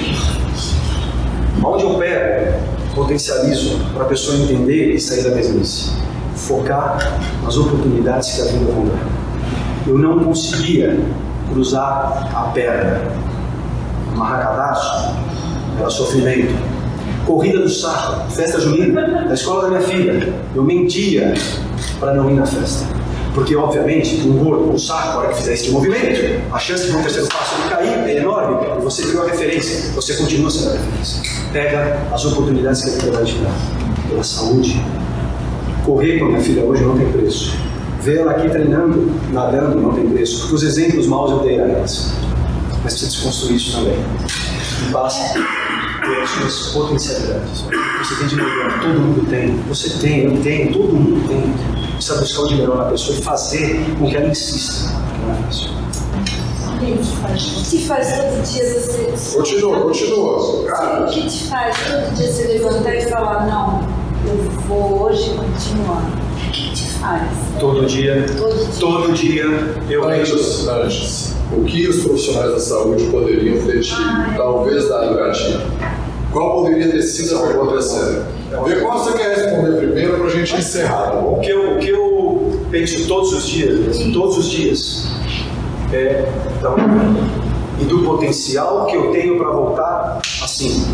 Onde 1.63 1.85
eu 1.85 1.95
pego, 1.95 2.59
potencializo 2.95 3.79
para 3.93 4.05
a 4.05 4.09
pessoa 4.09 4.37
entender 4.39 4.95
e 4.95 5.01
sair 5.01 5.25
da 5.25 5.31
mesmice. 5.31 5.91
Focar 6.35 7.21
nas 7.43 7.57
oportunidades 7.57 8.33
que 8.33 8.41
a 8.41 8.45
vida 8.45 8.73
vão 8.73 8.87
dar. 8.87 9.07
Eu 9.87 9.99
não 9.99 10.25
conseguia 10.25 10.99
cruzar 11.51 12.31
a 12.35 12.51
perna. 12.53 13.03
Amarrar 14.13 14.43
cadastro 14.43 15.15
era 15.79 15.91
sofrimento. 15.91 16.55
Corrida 17.27 17.61
do 17.61 17.69
saco, 17.69 18.31
festa 18.31 18.61
junina, 18.61 19.27
da 19.27 19.35
escola 19.35 19.63
da 19.63 19.69
minha 19.69 19.83
filha. 19.83 20.33
Eu 20.55 20.65
mentia 20.65 21.35
para 22.01 22.15
não 22.15 22.31
ir 22.31 22.35
na 22.35 22.47
festa. 22.47 23.00
Porque, 23.35 23.55
obviamente, 23.55 24.21
um 24.27 24.33
gordo, 24.39 24.73
um 24.73 24.79
saco, 24.79 25.09
a 25.09 25.19
hora 25.19 25.29
que 25.29 25.39
fizer 25.39 25.55
esse 25.55 25.71
movimento, 25.71 26.43
a 26.53 26.59
chance 26.59 26.87
de 26.87 26.97
um 26.97 27.03
terceiro 27.03 27.29
passo 27.29 27.69
cair 27.69 28.09
é 28.09 28.17
enorme. 28.17 28.67
Você 28.83 29.07
virou 29.07 29.23
a 29.23 29.31
referência, 29.31 29.93
você 29.93 30.15
continua 30.15 30.51
sendo 30.51 30.71
a 30.71 30.73
referência. 30.73 31.23
Pega 31.53 32.09
as 32.13 32.25
oportunidades 32.25 32.83
que 32.83 32.91
a 32.91 32.93
vida 32.95 33.13
vai 33.13 33.25
te 33.25 33.35
dar. 33.39 33.55
Pela 34.09 34.25
saúde. 34.25 34.81
Correr 35.85 36.19
com 36.19 36.27
a 36.27 36.29
minha 36.29 36.41
filha 36.41 36.65
hoje 36.65 36.83
não 36.83 36.99
tem 36.99 37.11
preço. 37.13 37.57
Ver 38.03 38.19
ela 38.19 38.33
aqui 38.33 38.49
treinando, 38.49 39.13
nadando, 39.33 39.81
não 39.81 39.93
tem 39.93 40.09
preço. 40.09 40.41
Porque 40.41 40.55
os 40.57 40.63
exemplos 40.65 41.07
maus 41.07 41.31
eu 41.31 41.39
dei 41.41 41.61
a 41.61 41.65
elas. 41.65 42.13
Mas 42.83 42.95
precisa 42.95 43.11
desconstruir 43.11 43.57
isso 43.57 43.77
também. 43.77 43.99
E 44.87 44.91
basta 44.91 45.35
ter 45.35 46.23
as 46.23 46.31
suas 46.31 46.73
potencialidades. 46.73 47.65
Você 47.99 48.15
tem 48.17 48.27
de 48.27 48.37
melhor, 48.37 48.81
todo 48.81 49.01
mundo 49.01 49.27
tem. 49.29 49.57
Você 49.69 49.91
tem, 49.99 50.25
eu 50.25 50.43
tenho, 50.43 50.73
todo 50.73 50.95
mundo 50.95 51.29
tem. 51.29 51.80
Precisa 52.01 52.19
buscar 52.19 52.43
o 52.45 52.49
de 52.49 52.55
melhor 52.55 52.77
na 52.79 52.85
pessoa 52.85 53.19
e 53.19 53.23
fazer 53.23 53.85
com 53.99 54.09
que 54.09 54.17
ela 54.17 54.27
insista. 54.29 54.91
Não 55.21 55.35
é 55.35 55.43
fácil. 55.43 55.71
O 56.73 56.79
que 57.63 57.69
te 57.69 57.87
faz 57.87 58.09
todo 58.17 58.43
dia 58.43 58.65
você. 58.73 59.37
Continua, 59.37 59.81
continua. 59.83 60.65
Cara, 60.65 61.03
O 61.05 61.11
que 61.11 61.29
te 61.29 61.45
faz 61.49 61.77
todo 61.87 62.15
dia 62.15 62.33
se 62.33 62.45
levantar 62.47 62.95
e 62.97 63.03
falar, 63.03 63.47
não, 63.47 63.87
eu 64.27 64.35
vou 64.67 65.03
hoje 65.03 65.29
continuar? 65.35 66.03
O 66.49 66.51
que 66.51 66.73
te 66.73 66.87
faz? 66.99 67.29
Todo 67.59 67.85
dia, 67.85 68.25
Todo 68.35 68.57
dia. 68.57 68.81
todo 68.81 69.13
dia 69.13 69.45
eu 69.91 70.09
antes, 70.09 70.67
antes, 70.69 71.35
o 71.53 71.63
que 71.65 71.87
os 71.87 72.03
profissionais 72.03 72.53
da 72.53 72.61
saúde 72.61 73.05
poderiam 73.11 73.63
ter 73.67 73.81
te, 73.81 73.95
talvez, 74.39 74.89
dado 74.89 75.17
gatilho? 75.17 75.61
Qual 76.33 76.55
poderia 76.63 76.91
ter 76.91 77.03
sido 77.03 77.37
a 77.39 77.47
pergunta 77.47 77.73
terceira? 77.73 78.27
Vê 78.65 78.77
qual 78.77 78.99
você 78.99 79.17
quer 79.19 79.37
responder 79.37 79.77
primeiro 79.79 80.17
para 80.19 80.27
a 80.27 80.31
gente 80.31 80.55
encerrar, 80.57 81.11
tá 81.11 81.19
O 81.19 81.23
bom? 81.23 81.41
que, 81.41 81.51
eu, 81.51 81.73
o 81.75 81.79
que 81.79 81.89
eu 81.89 82.61
penso 82.71 83.07
todos 83.09 83.33
os 83.33 83.49
dias, 83.49 83.99
todos 84.13 84.39
os 84.39 84.49
dias, 84.51 85.09
é 85.93 86.29
da 86.63 86.71
manhã 86.71 87.17
e 87.81 87.85
do 87.85 88.03
potencial 88.03 88.87
que 88.87 88.97
eu 88.97 89.11
tenho 89.11 89.39
para 89.39 89.51
voltar 89.51 90.21
assim. 90.43 90.87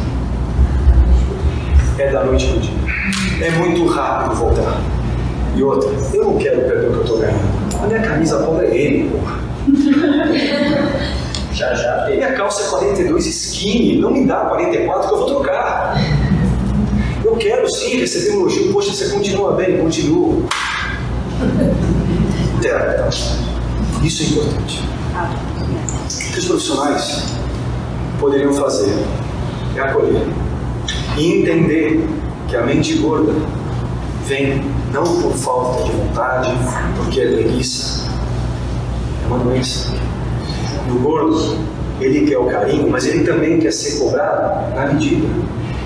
É 1.99 2.11
da 2.11 2.24
noite 2.24 2.47
pro 2.47 2.61
dia. 2.61 3.47
É 3.47 3.51
muito 3.59 3.87
rápido 3.87 4.37
voltar. 4.37 4.80
E 5.55 5.62
outra, 5.62 5.91
eu 6.14 6.24
não 6.24 6.37
quero 6.39 6.61
perder 6.62 6.89
o 6.89 6.93
que 6.93 6.97
eu 6.97 7.03
estou 7.03 7.18
ganhando. 7.18 7.57
M, 8.74 9.11
porra. 9.11 9.39
Já 11.57 11.72
já. 11.72 12.07
Minha 12.11 12.34
calça 12.34 12.64
é 12.64 12.68
42 12.68 13.26
skinny, 13.26 13.98
não 13.98 14.11
me 14.11 14.26
dá 14.26 14.40
44 14.40 15.09
que 15.09 15.14
eu 15.14 15.18
vou 15.18 15.26
trocar. 15.26 15.96
Eu 17.24 17.34
quero 17.36 17.66
sim 17.66 17.96
receber 17.98 18.36
um 18.36 18.40
elogio, 18.40 18.72
poxa, 18.74 18.92
você 18.92 19.09
continua 19.09 19.52
bem, 19.52 19.78
continua. 19.78 20.42
Terapia. 22.61 23.09
Isso 24.04 24.22
é 24.22 24.26
importante. 24.26 24.84
O 26.28 26.32
que 26.32 26.38
os 26.38 26.44
profissionais 26.44 27.24
poderiam 28.20 28.52
fazer 28.52 28.94
é 29.74 29.80
acolher 29.80 30.26
e 31.16 31.40
entender 31.40 32.07
que 32.48 32.57
a 32.57 32.66
mente 32.66 32.96
gorda 32.98 33.32
vem 34.26 34.62
não 34.92 35.04
por 35.22 35.32
falta 35.32 35.84
de 35.84 35.90
vontade, 35.90 36.50
porque 36.96 37.20
é 37.22 37.32
preguiça, 37.32 38.11
é 39.24 39.26
uma 39.26 39.38
doença. 39.38 40.05
E 40.87 40.91
o 40.91 40.99
gordo, 41.01 41.59
ele 42.01 42.26
quer 42.26 42.39
o 42.39 42.47
carinho, 42.47 42.89
mas 42.89 43.07
ele 43.07 43.24
também 43.24 43.59
quer 43.59 43.72
ser 43.72 43.99
cobrado 43.99 44.74
na 44.74 44.87
medida. 44.93 45.26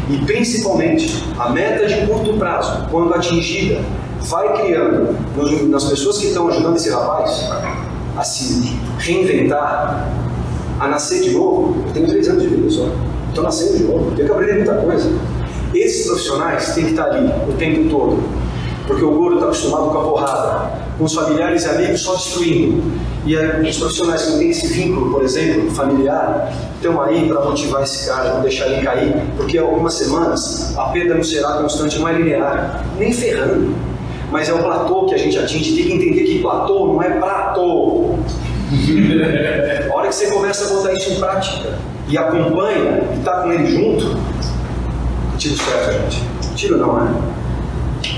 E 0.09 0.19
principalmente, 0.25 1.25
a 1.39 1.51
meta 1.51 1.87
de 1.87 2.07
curto 2.07 2.35
prazo, 2.35 2.89
quando 2.91 3.15
atingida, 3.15 3.81
vai 4.21 4.61
criando 4.61 5.17
nas 5.69 5.85
pessoas 5.85 6.19
que 6.19 6.27
estão 6.27 6.49
ajudando 6.49 6.77
esse 6.77 6.91
rapaz 6.91 7.49
a 8.17 8.25
se 8.25 8.77
reinventar, 8.99 10.11
a 10.79 10.89
nascer 10.89 11.23
de 11.23 11.31
novo. 11.31 11.83
Eu 11.87 11.93
tenho 11.93 12.09
três 12.09 12.29
anos 12.29 12.43
de 12.43 12.49
vida 12.49 12.69
só. 12.71 12.89
Estou 13.29 13.45
nascendo 13.45 13.79
de 13.79 13.85
novo, 13.85 14.11
tenho 14.17 14.29
que 14.29 14.35
aprender 14.35 14.55
muita 14.55 14.75
coisa. 14.75 15.11
Esses 15.73 16.07
profissionais 16.07 16.75
têm 16.75 16.85
que 16.85 16.91
estar 16.91 17.05
ali 17.05 17.31
o 17.49 17.53
tempo 17.57 17.89
todo, 17.89 18.19
porque 18.87 19.05
o 19.05 19.11
gordo 19.11 19.37
está 19.37 19.47
acostumado 19.47 19.91
com 19.91 19.99
a 19.99 20.03
porrada, 20.03 20.73
com 20.99 21.05
os 21.05 21.15
familiares 21.15 21.65
e 21.65 21.69
amigos 21.69 22.01
só 22.01 22.15
destruindo. 22.15 22.83
E 23.25 23.37
os 23.37 23.79
profissionais 23.79 24.23
que 24.23 24.31
não 24.31 24.39
têm 24.39 24.51
esse 24.51 24.67
vínculo, 24.69 25.13
por 25.13 25.23
exemplo, 25.23 25.71
familiar, 25.71 26.53
estão 26.75 27.01
aí 27.03 27.29
para 27.29 27.45
motivar 27.45 27.83
esse 27.83 28.09
cara, 28.09 28.35
não 28.35 28.41
deixar 28.41 28.67
ele 28.69 28.83
cair, 28.83 29.15
porque 29.37 29.59
algumas 29.59 29.95
semanas 29.95 30.75
a 30.77 30.85
perda 30.87 31.15
não 31.15 31.23
será 31.23 31.53
constante, 31.53 31.99
não 31.99 32.09
é 32.09 32.13
linear, 32.15 32.85
nem 32.99 33.13
ferrando. 33.13 33.75
Mas 34.31 34.49
é 34.49 34.55
o 34.55 34.59
platô 34.59 35.07
que 35.07 35.15
a 35.15 35.19
gente 35.19 35.39
atinge, 35.39 35.75
tem 35.77 35.85
que 35.87 35.93
entender 35.93 36.23
que 36.23 36.39
platô 36.41 36.87
não 36.87 37.03
é 37.03 37.11
platô. 37.11 38.15
A 39.91 39.97
hora 39.97 40.09
que 40.09 40.15
você 40.15 40.31
começa 40.31 40.65
a 40.65 40.77
botar 40.77 40.93
isso 40.95 41.11
em 41.13 41.17
prática 41.17 41.79
e 42.09 42.17
acompanha 42.17 43.03
e 43.13 43.19
está 43.19 43.43
com 43.43 43.53
ele 43.53 43.67
junto, 43.67 44.17
tiro 45.37 45.57
certo, 45.57 45.93
gente. 45.93 46.23
Tiro 46.55 46.79
não, 46.79 46.95
né? 46.95 47.15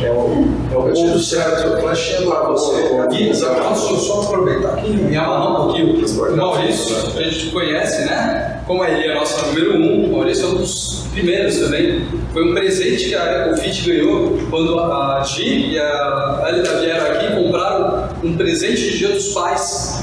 É 0.02 0.10
o, 0.10 0.44
é 0.72 0.76
o 0.76 0.92
ponto 0.92 1.18
certo 1.18 1.80
para 1.80 1.94
chegar 1.94 2.42
você. 2.48 2.94
É 2.94 2.98
a 2.98 3.06
vida, 3.06 3.24
Gui, 3.24 3.34
sabe? 3.34 3.60
posso 3.60 3.96
só 3.98 4.22
aproveitar 4.22 4.74
aqui 4.74 4.90
e 4.90 4.96
me 4.96 5.16
amarrar 5.16 5.52
um 5.52 5.64
pouquinho. 5.66 6.04
O 6.04 6.36
Maurício, 6.36 6.96
a 7.16 7.22
gente 7.22 7.50
conhece, 7.50 8.04
né? 8.04 8.60
Como 8.66 8.84
ele 8.84 9.06
é 9.06 9.12
a 9.12 9.14
nossa 9.14 9.46
número 9.46 9.76
um, 9.76 10.06
o 10.06 10.16
Maurício 10.16 10.46
é 10.46 10.48
um 10.48 10.54
dos 10.54 11.04
primeiros 11.12 11.58
também. 11.58 12.04
Foi 12.32 12.50
um 12.50 12.54
presente 12.54 13.10
que 13.10 13.14
a 13.14 13.46
Ecofit 13.46 13.90
ganhou 13.90 14.38
quando 14.50 14.78
a 14.78 15.22
Gi 15.22 15.72
e 15.72 15.78
a 15.78 16.46
Elida 16.48 16.80
vieram 16.80 17.06
aqui 17.06 17.26
e 17.26 17.44
compraram 17.44 18.08
um 18.24 18.36
presente 18.36 18.80
de 18.90 18.98
Dia 18.98 19.08
dos 19.08 19.28
Pais. 19.28 20.02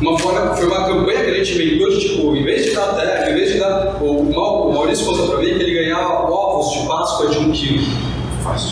Uma 0.00 0.18
forma, 0.18 0.56
foi 0.56 0.66
uma 0.66 0.84
campanha 0.84 1.24
que 1.24 1.30
a 1.30 1.34
gente 1.34 1.54
inventou 1.54 1.90
de 1.90 2.00
tipo, 2.00 2.36
em 2.36 2.42
vez 2.42 2.64
de 2.64 2.72
dar 2.72 2.96
terra, 2.96 3.30
em 3.30 3.34
vez 3.34 3.52
de 3.52 3.60
dar. 3.60 4.02
O 4.02 4.72
Maurício 4.72 5.06
contou 5.06 5.28
pra 5.28 5.38
mim 5.38 5.54
que 5.56 5.62
ele 5.62 5.74
ganhava 5.74 6.28
ovos 6.28 6.72
de 6.72 6.86
Páscoa 6.88 7.30
de 7.30 7.38
um 7.38 7.52
quilo. 7.52 8.11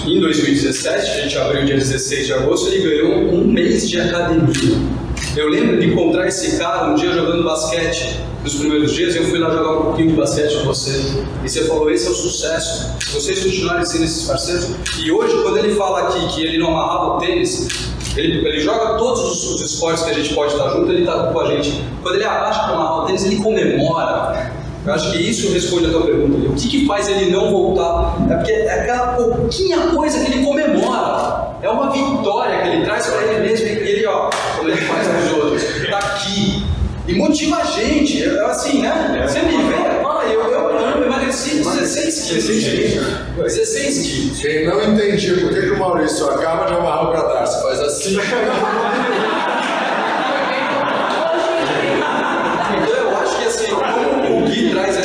Em 0.06 0.20
2017, 0.20 1.10
a 1.10 1.22
gente 1.22 1.38
abriu 1.38 1.64
dia 1.64 1.76
16 1.76 2.26
de 2.26 2.32
agosto, 2.32 2.68
ele 2.68 2.82
ganhou 2.82 3.34
um 3.34 3.46
mês 3.46 3.88
de 3.88 4.00
academia. 4.00 4.76
Eu 5.36 5.48
lembro 5.48 5.78
de 5.78 5.86
encontrar 5.86 6.26
esse 6.26 6.58
cara 6.58 6.90
um 6.90 6.94
dia 6.96 7.12
jogando 7.12 7.44
basquete 7.44 8.20
nos 8.42 8.54
primeiros 8.54 8.94
dias, 8.94 9.14
eu 9.14 9.24
fui 9.24 9.38
lá 9.38 9.50
jogar 9.50 9.78
um 9.78 9.82
pouquinho 9.82 10.08
de 10.08 10.14
basquete 10.14 10.58
com 10.58 10.64
você. 10.64 11.24
E 11.44 11.48
você 11.48 11.64
falou: 11.64 11.90
esse 11.90 12.06
é 12.06 12.10
o 12.10 12.14
sucesso. 12.14 12.96
Vocês 13.12 13.44
continuarem 13.44 13.84
sendo 13.84 14.04
esses 14.04 14.26
parceiros. 14.26 14.70
E 14.98 15.12
hoje, 15.12 15.40
quando 15.42 15.58
ele 15.58 15.74
fala 15.74 16.08
aqui 16.08 16.26
que 16.34 16.46
ele 16.46 16.58
não 16.58 16.68
amarrava 16.68 17.16
o 17.16 17.18
tênis, 17.18 17.68
ele, 18.16 18.46
ele 18.46 18.60
joga 18.60 18.96
todos 18.96 19.20
os, 19.20 19.54
os 19.54 19.72
esportes 19.72 20.02
que 20.02 20.10
a 20.10 20.14
gente 20.14 20.34
pode 20.34 20.52
estar 20.52 20.70
junto, 20.70 20.90
ele 20.90 21.00
está 21.00 21.24
com 21.24 21.40
a 21.40 21.46
gente. 21.54 21.82
Quando 22.02 22.14
ele 22.14 22.24
abaixa 22.24 22.60
para 22.60 22.72
amarrar 22.74 23.04
o 23.04 23.06
tênis, 23.06 23.24
ele 23.24 23.36
comemora. 23.36 24.52
Eu 24.87 24.95
acho 24.95 25.12
que 25.12 25.18
isso 25.18 25.53
responde 25.53 25.87
a 25.87 25.91
tua 25.91 26.07
pergunta. 26.07 26.37
ali. 26.37 26.47
O 26.49 26.55
que, 26.55 26.68
que 26.68 26.87
faz 26.87 27.09
ele 27.09 27.31
não 27.31 27.51
voltar? 27.51 28.16
É 28.31 28.35
porque 28.35 28.53
é 28.53 28.81
aquela 28.81 29.09
pouquinha 29.09 29.78
coisa 29.89 30.24
que 30.24 30.33
ele 30.33 30.45
comemora. 30.45 31.51
É 31.62 31.68
uma 31.68 31.91
vitória 31.91 32.62
que 32.62 32.68
ele 32.68 32.85
traz 32.85 33.07
para 33.07 33.22
ele 33.26 33.49
mesmo. 33.49 33.66
E 33.66 33.70
ele, 33.70 34.07
ó, 34.07 34.31
como 34.57 34.70
ele 34.70 34.81
faz 34.81 35.07
com 35.07 35.18
os 35.18 35.33
outros, 35.45 35.62
tá 35.91 35.99
aqui. 35.99 36.64
E 37.07 37.14
motiva 37.14 37.57
a 37.59 37.64
gente. 37.64 38.24
É 38.24 38.45
assim, 38.47 38.81
né? 38.81 39.26
Você 39.26 39.41
me 39.41 39.62
vê, 39.64 40.03
fala 40.03 40.22
aí, 40.22 40.33
eu, 40.33 40.45
eu, 40.45 40.70
eu 40.70 41.05
emagreci 41.05 41.57
16 41.57 42.22
quilos. 42.22 42.47
16 43.37 43.99
quilos. 44.07 44.41
Quem 44.41 44.66
não 44.66 44.83
entendia 44.83 45.35
por 45.35 45.53
que, 45.53 45.61
que 45.61 45.70
o 45.70 45.78
Maurício 45.78 46.31
acaba 46.31 46.64
de 46.66 46.72
amarrar 46.72 47.11
o 47.11 47.12
cadarço, 47.12 47.62
faz 47.62 47.81
assim. 47.81 48.18
Então 52.72 52.97
eu 52.97 53.16
acho 53.18 53.37
que 53.39 53.45
assim, 53.47 53.66
como 53.74 54.45
o 54.45 54.49
Gui 54.49 54.70
traz 54.70 54.97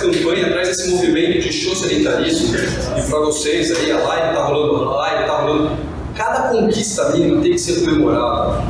campanha, 0.00 0.50
traz 0.50 0.68
esse 0.68 0.90
movimento 0.90 1.40
de 1.40 1.52
show 1.52 1.74
sedentarismo, 1.74 2.54
e 2.98 3.02
para 3.10 3.18
vocês 3.20 3.70
aí, 3.76 3.90
a 3.92 3.98
live 3.98 4.34
tá 4.34 4.44
rolando, 4.44 4.88
a 4.90 4.96
live 4.96 5.24
tá 5.26 5.36
rolando. 5.38 5.70
Cada 6.16 6.48
conquista 6.48 7.10
mínima 7.10 7.40
tem 7.40 7.52
que 7.52 7.58
ser 7.58 7.80
comemorada. 7.80 8.62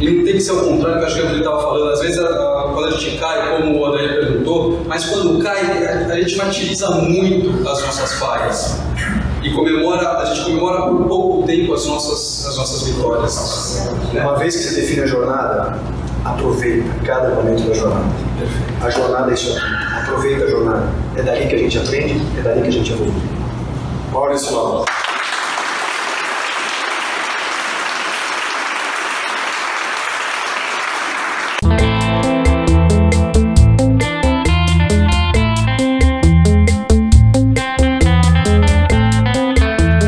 E 0.00 0.10
não 0.10 0.24
tem 0.24 0.32
que 0.32 0.40
ser 0.40 0.52
o 0.52 0.60
contrário 0.60 0.96
que 0.96 1.02
eu 1.02 1.06
acho 1.06 1.16
que 1.16 1.26
ele 1.26 1.38
estava 1.38 1.60
falando. 1.60 1.90
Às 1.92 2.00
vezes, 2.00 2.18
a- 2.18 2.24
a- 2.26 2.70
quando 2.72 2.86
a 2.88 2.90
gente 2.98 3.18
cai, 3.18 3.60
como 3.60 3.78
o 3.78 3.84
André 3.86 4.08
perguntou, 4.08 4.80
mas 4.86 5.04
quando 5.04 5.38
cai, 5.42 5.60
a, 5.60 6.12
a 6.14 6.20
gente 6.20 6.36
martiriza 6.36 6.90
muito 6.92 7.68
as 7.68 7.82
nossas 7.82 8.14
falhas. 8.14 8.78
E 9.42 9.50
comemora, 9.50 10.18
a 10.18 10.24
gente 10.24 10.42
comemora 10.44 10.82
por 10.88 11.04
pouco 11.06 11.46
tempo 11.46 11.74
as 11.74 11.84
nossas, 11.86 12.46
as 12.46 12.56
nossas 12.56 12.82
vitórias. 12.88 13.86
né? 14.14 14.22
Uma 14.22 14.36
vez 14.36 14.56
que 14.56 14.62
você 14.62 14.80
define 14.80 15.02
a 15.02 15.06
jornada, 15.06 15.78
aproveita 16.24 16.88
cada 17.04 17.34
momento 17.34 17.68
da 17.68 17.74
jornada. 17.74 18.06
A 18.82 18.90
jornada 18.90 19.30
é 19.30 19.34
isso 19.34 19.56
aqui. 19.56 20.00
Aproveita 20.02 20.44
a 20.44 20.50
jornada. 20.50 20.88
É 21.16 21.22
dali 21.22 21.46
que 21.46 21.54
a 21.54 21.58
gente 21.58 21.78
aprende, 21.78 22.20
é 22.38 22.42
dali 22.42 22.62
que 22.62 22.68
a 22.68 22.72
gente 22.72 22.92
evolui. 22.92 23.12
Maurício 24.12 24.54
Lama. 24.54 24.84